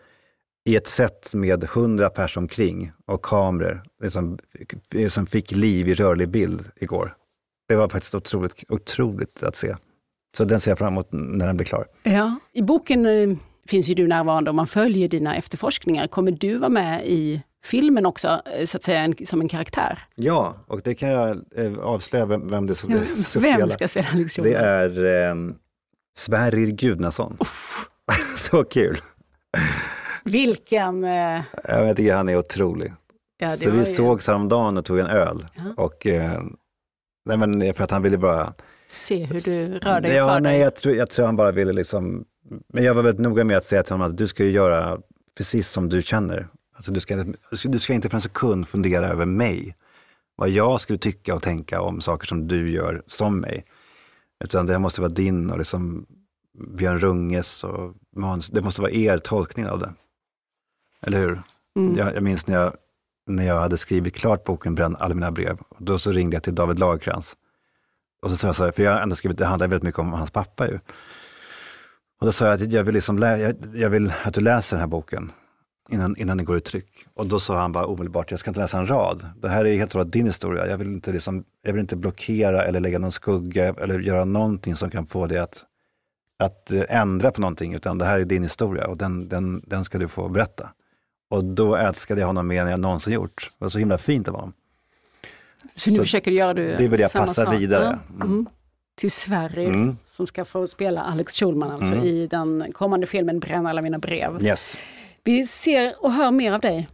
i 0.69 0.77
ett 0.77 0.87
sätt 0.87 1.35
med 1.35 1.65
hundra 1.65 2.11
pers 2.11 2.37
omkring 2.37 2.93
och 3.07 3.23
kameror 3.23 3.83
liksom, 4.03 4.39
som 5.09 5.27
fick 5.27 5.51
liv 5.51 5.89
i 5.89 5.95
rörlig 5.95 6.29
bild 6.29 6.71
igår. 6.77 7.13
Det 7.69 7.77
var 7.77 7.89
faktiskt 7.89 8.15
otroligt, 8.15 8.65
otroligt 8.69 9.43
att 9.43 9.57
se. 9.57 9.75
Så 10.37 10.45
den 10.45 10.61
ser 10.61 10.71
jag 10.71 10.79
fram 10.79 10.93
emot 10.93 11.09
när 11.13 11.47
den 11.47 11.57
blir 11.57 11.67
klar. 11.67 11.87
Ja. 12.03 12.39
I 12.53 12.63
boken 12.63 13.07
eh, 13.07 13.37
finns 13.67 13.89
ju 13.89 13.95
du 13.95 14.07
närvarande 14.07 14.51
och 14.51 14.55
man 14.55 14.67
följer 14.67 15.09
dina 15.09 15.37
efterforskningar. 15.37 16.07
Kommer 16.07 16.33
du 16.33 16.59
vara 16.59 16.71
med 16.71 17.07
i 17.07 17.43
filmen 17.65 18.07
också, 18.07 18.43
eh, 18.59 18.67
så 18.67 18.77
att 18.77 18.83
säga, 18.83 18.99
en, 19.01 19.15
som 19.27 19.41
en 19.41 19.49
karaktär? 19.49 19.99
Ja, 20.15 20.57
och 20.67 20.81
det 20.85 20.95
kan 20.95 21.09
jag 21.09 21.41
eh, 21.57 21.79
avslöja 21.79 22.27
vem, 22.27 22.51
vem 22.51 22.67
det 22.67 22.75
ska, 22.75 22.89
Ja, 22.93 22.99
ska 23.17 23.41
vem 23.41 23.53
spela. 23.55 23.71
ska 23.71 23.89
spela 23.89 24.09
Alex 24.13 24.35
Det 24.37 24.55
är 24.55 25.05
eh, 25.29 25.35
Sverrir 26.17 26.71
Gudnason. 26.71 27.39
Så 28.37 28.65
kul! 28.65 28.97
Vilken... 30.25 31.05
Eh, 31.05 31.41
Jag 31.69 31.97
tycker 31.97 32.15
han 32.15 32.29
är 32.29 32.37
otrolig. 32.39 32.93
ja, 33.39 33.49
det 33.49 33.57
Så 33.57 33.71
vi 33.71 33.79
ju- 33.79 33.85
sågs 33.85 34.27
häromdagen 34.27 34.79
och 34.79 34.85
tog 34.85 34.99
en 34.99 35.07
öl. 35.07 35.47
Ja. 35.57 35.63
Och, 35.85 36.07
eh, 36.07 36.41
nej 37.27 37.37
men 37.39 37.75
för 37.75 37.85
att 37.85 37.91
han 37.91 38.03
ville 38.03 38.19
bara... 38.19 38.55
Se 38.89 39.25
hur 39.25 39.41
du 39.41 39.79
rör 39.79 40.01
dig 40.01 40.13
ja, 40.13 40.29
för 40.35 40.41
nej, 40.41 40.53
dig. 40.53 40.61
jag, 40.61 40.77
tror, 40.77 40.95
jag 40.95 41.11
tror 41.11 41.27
han 41.27 41.37
bara 41.37 41.51
ville 41.51 41.73
liksom... 41.73 42.25
Men 42.73 42.85
jag 42.85 42.95
var 42.95 43.03
väldigt 43.03 43.21
noga 43.23 43.45
med 43.45 43.57
att 43.57 43.65
säga 43.65 43.83
till 43.83 43.93
honom 43.93 44.11
att 44.11 44.17
du 44.19 44.27
ska 44.27 44.45
ju 44.45 44.51
göra 44.51 44.99
precis 45.37 45.69
som 45.69 45.89
du 45.89 46.03
känner. 46.03 46.49
Alltså, 46.75 46.93
du, 46.93 47.01
ska, 47.01 47.25
du 47.65 47.79
ska- 47.79 47.93
inte 47.95 48.09
för 48.09 48.17
en 48.17 48.23
sekund 48.23 48.69
fundera 48.69 49.07
över 49.09 49.27
mig. 49.27 49.77
Vad 50.37 50.49
jag 50.49 50.81
skulle 50.81 50.99
tycka 50.99 51.35
och 51.35 51.43
tänka 51.43 51.81
om 51.81 52.01
saker 52.01 52.27
som 52.27 52.49
du 52.49 52.71
gör 52.71 53.03
som 53.07 53.41
mig. 53.41 53.65
Utan 54.45 54.67
det 54.67 54.79
måste 54.79 55.01
vara 55.01 55.13
din 55.13 55.51
och 55.51 55.59
liksom 55.59 56.07
Björn 56.77 56.99
Runges 56.99 57.65
och 57.65 57.95
manus. 58.17 58.49
Det 58.49 58.63
måste 58.63 58.81
vara 58.81 58.91
er 58.93 59.19
tolkning 59.19 59.67
av 59.67 59.79
det. 59.79 59.95
Eller 61.03 61.19
hur? 61.19 61.43
Mm. 61.77 61.95
Jag, 61.97 62.15
jag 62.15 62.23
minns 62.23 62.47
när 62.47 62.55
jag, 62.55 62.75
när 63.27 63.45
jag 63.45 63.61
hade 63.61 63.77
skrivit 63.77 64.15
klart 64.15 64.45
boken 64.45 64.75
Bränn 64.75 64.97
alla 64.97 65.15
mina 65.15 65.33
brev. 65.33 65.59
Och 65.69 65.83
då 65.83 65.99
så 65.99 66.13
ringde 66.13 66.37
jag 66.37 66.43
till 66.43 66.55
David 66.55 66.79
Lagercrantz. 66.79 67.37
Och 68.23 68.31
så 68.31 68.37
sa 68.37 68.47
jag 68.49 68.57
så 68.57 68.65
här, 68.65 68.73
för 68.73 68.83
jag 68.83 68.93
har 68.93 69.01
ändå 69.01 69.17
skrivit, 69.17 69.39
det 69.39 69.47
handlar 69.47 69.69
väldigt 69.69 69.85
mycket 69.85 69.99
om 69.99 70.13
hans 70.13 70.31
pappa 70.31 70.69
ju. 70.69 70.79
Och 72.21 72.27
då 72.27 72.33
sa 72.33 72.45
jag 72.45 72.55
att 72.55 72.73
jag 72.73 72.85
vill, 72.85 72.95
liksom 72.95 73.19
lä, 73.19 73.39
jag, 73.39 73.57
jag 73.75 73.91
vill 73.91 74.13
att 74.25 74.35
du 74.35 74.41
läser 74.41 74.77
den 74.77 74.81
här 74.81 74.89
boken 74.89 75.33
innan, 75.91 76.17
innan 76.17 76.37
den 76.37 76.47
går 76.47 76.57
i 76.57 76.61
tryck. 76.61 77.07
Och 77.15 77.27
då 77.27 77.41
sa 77.41 77.61
han 77.61 77.73
bara 77.73 77.87
omedelbart, 77.87 78.31
jag 78.31 78.41
ska 78.41 78.51
inte 78.51 78.61
läsa 78.61 78.79
en 78.79 78.87
rad. 78.87 79.27
Det 79.43 79.49
här 79.49 79.65
är 79.65 79.77
helt 79.77 79.95
och 79.95 79.99
hållet 80.01 80.13
din 80.13 80.27
historia. 80.27 80.67
Jag 80.67 80.79
vill, 80.79 80.87
inte 80.87 81.13
liksom, 81.13 81.45
jag 81.63 81.73
vill 81.73 81.81
inte 81.81 81.97
blockera 81.97 82.65
eller 82.65 82.81
lägga 82.81 82.99
någon 82.99 83.13
skugga 83.13 83.69
eller 83.83 83.99
göra 84.01 84.25
någonting 84.25 84.77
som 84.77 84.91
kan 84.91 85.07
få 85.07 85.27
dig 85.27 85.39
att, 85.39 85.65
att 86.39 86.71
eh, 86.71 86.83
ändra 86.89 87.31
på 87.31 87.41
någonting. 87.41 87.75
Utan 87.75 87.99
det 87.99 88.05
här 88.05 88.19
är 88.21 88.25
din 88.25 88.43
historia 88.43 88.87
och 88.87 88.97
den, 88.97 89.29
den, 89.29 89.63
den 89.67 89.85
ska 89.85 89.99
du 89.99 90.09
få 90.09 90.29
berätta. 90.29 90.71
Och 91.31 91.45
då 91.45 91.77
älskade 91.77 92.21
jag 92.21 92.27
honom 92.27 92.47
mer 92.47 92.63
än 92.63 92.71
jag 92.71 92.81
någonsin 92.81 93.13
gjort. 93.13 93.51
Det 93.59 93.65
var 93.65 93.69
så 93.71 93.79
himla 93.79 93.99
fint 93.99 94.29
av 94.29 94.35
honom. 94.35 94.53
Så 95.75 95.91
nu 95.91 95.97
så 95.97 96.03
försöker 96.03 96.31
du 96.31 96.37
göra 96.37 96.55
du 96.55 96.77
det 96.77 96.89
vill 96.89 97.01
jag 97.01 97.11
samma 97.11 97.25
passa 97.27 97.45
sak. 97.45 97.55
vidare. 97.55 97.99
Ja. 98.19 98.25
Mm. 98.25 98.47
Till 98.97 99.11
Sverige 99.11 99.69
Mm. 99.69 99.97
som 100.09 100.27
ska 100.27 100.45
få 100.45 100.67
spela 100.67 101.01
Alex 101.03 101.33
Schulman 101.39 101.71
alltså 101.71 101.93
Mm. 101.93 102.05
i 102.07 102.27
den 102.27 102.73
kommande 102.73 103.07
filmen 103.07 103.41
Bränn 103.41 103.67
alla 103.67 103.83
mina 103.83 103.99
brev. 103.99 104.45
Yes. 104.45 104.79
Vi 105.25 105.47
ser 105.47 105.95
och 106.05 106.13
hör 106.13 106.31
mer 106.31 106.53
av 106.53 106.61
dig. 106.61 106.89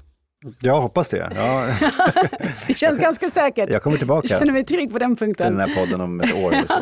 Jag 0.60 0.80
hoppas 0.80 1.08
det. 1.08 1.30
Ja, 1.36 1.66
Det 2.66 2.74
känns 2.74 2.98
ganska 2.98 3.30
säkert. 3.30 3.70
jag 3.72 3.82
kommer 3.82 3.94
Jag 3.96 4.00
tillbaka 4.00 4.28
känner 4.28 4.52
mig 4.52 4.64
trygg 4.64 4.92
på 4.92 4.98
den 4.98 5.16
till 5.16 5.26
punkten. 5.26 5.56
den 5.56 5.68
här 5.70 5.76
podden 5.76 6.00
om 6.00 6.20
ett 6.20 6.34
år 6.34 6.52
eller 6.54 6.66
så. 6.68 6.80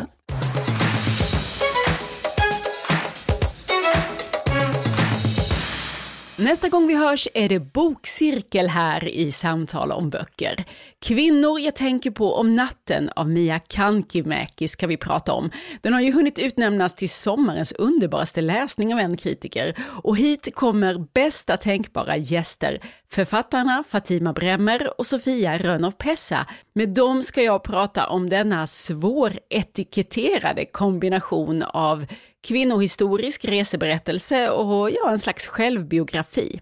Nästa 6.41 6.69
gång 6.69 6.87
vi 6.87 6.95
hörs 6.95 7.27
är 7.33 7.49
det 7.49 7.59
bokcirkel 7.59 8.67
här 8.67 9.07
i 9.07 9.31
Samtal 9.31 9.91
om 9.91 10.09
böcker. 10.09 10.65
Kvinnor 11.01 11.59
jag 11.59 11.75
tänker 11.75 12.11
på 12.11 12.35
om 12.35 12.55
natten 12.55 13.09
av 13.15 13.29
Mia 13.29 13.59
Kankimäki 13.59 14.67
ska 14.67 14.87
vi 14.87 14.97
prata 14.97 15.33
om. 15.33 15.51
Den 15.81 15.93
har 15.93 16.01
ju 16.01 16.11
hunnit 16.11 16.39
utnämnas 16.39 16.95
till 16.95 17.09
sommarens 17.09 17.71
underbaraste 17.71 18.41
läsning 18.41 18.93
av 18.93 18.99
en 18.99 19.17
kritiker. 19.17 19.75
Och 20.03 20.17
hit 20.17 20.55
kommer 20.55 21.05
bästa 21.13 21.57
tänkbara 21.57 22.17
gäster. 22.17 22.79
Författarna 23.11 23.83
Fatima 23.87 24.33
Bremmer 24.33 24.99
och 24.99 25.05
Sofia 25.05 25.57
Rönnow 25.57 25.91
Pessa. 25.91 26.45
Med 26.75 26.89
dem 26.89 27.23
ska 27.23 27.41
jag 27.41 27.63
prata 27.63 28.07
om 28.07 28.29
denna 28.29 28.67
svåretiketterade 28.67 30.65
kombination 30.65 31.63
av 31.63 32.05
kvinnohistorisk 32.47 33.45
reseberättelse 33.45 34.49
och 34.49 34.91
ja, 34.91 35.11
en 35.11 35.19
slags 35.19 35.47
självbiografi. 35.47 36.59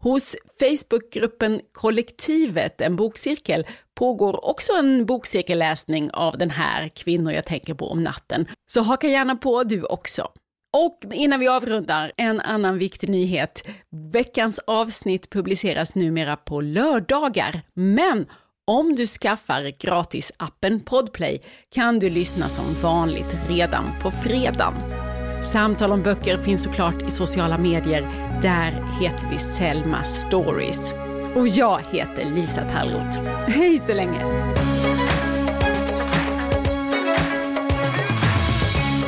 Hos 0.00 0.36
Facebookgruppen 0.60 1.60
Kollektivet, 1.72 2.80
en 2.80 2.96
bokcirkel, 2.96 3.66
pågår 3.94 4.44
också 4.44 4.72
en 4.72 5.06
bokcirkelläsning 5.06 6.10
av 6.10 6.38
den 6.38 6.50
här 6.50 6.88
Kvinnor 6.88 7.32
jag 7.32 7.44
tänker 7.44 7.74
på 7.74 7.90
om 7.90 8.02
natten. 8.02 8.46
Så 8.66 8.80
haka 8.80 9.08
gärna 9.08 9.36
på 9.36 9.64
du 9.64 9.82
också. 9.82 10.28
Och 10.76 10.98
innan 11.12 11.40
vi 11.40 11.48
avrundar, 11.48 12.12
en 12.16 12.40
annan 12.40 12.78
viktig 12.78 13.08
nyhet. 13.08 13.68
Veckans 14.12 14.58
avsnitt 14.58 15.30
publiceras 15.30 15.94
numera 15.94 16.36
på 16.36 16.60
lördagar, 16.60 17.60
men 17.74 18.26
om 18.66 18.94
du 18.94 19.06
skaffar 19.06 19.72
gratisappen 19.78 20.80
Podplay 20.80 21.42
kan 21.74 21.98
du 21.98 22.10
lyssna 22.10 22.48
som 22.48 22.64
vanligt 22.82 23.36
redan 23.48 23.84
på 24.02 24.10
fredagen. 24.10 25.07
Samtal 25.42 25.92
om 25.92 26.02
böcker 26.02 26.36
finns 26.36 26.62
såklart 26.62 27.02
i 27.08 27.10
sociala 27.10 27.58
medier. 27.58 28.08
Där 28.42 28.84
heter 29.00 29.28
vi 29.30 29.38
Selma 29.38 30.04
Stories. 30.04 30.94
Och 31.34 31.48
jag 31.48 31.80
heter 31.90 32.24
Lisa 32.24 32.68
Tallroth. 32.68 33.20
Hej 33.46 33.78
så 33.78 33.94
länge! 33.94 34.24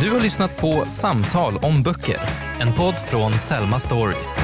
Du 0.00 0.10
har 0.10 0.20
lyssnat 0.20 0.56
på 0.56 0.84
Samtal 0.86 1.56
om 1.62 1.82
böcker, 1.82 2.16
en 2.60 2.72
podd 2.72 2.94
från 2.94 3.32
Selma 3.32 3.78
Stories. 3.78 4.40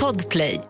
Podplay. 0.00 0.69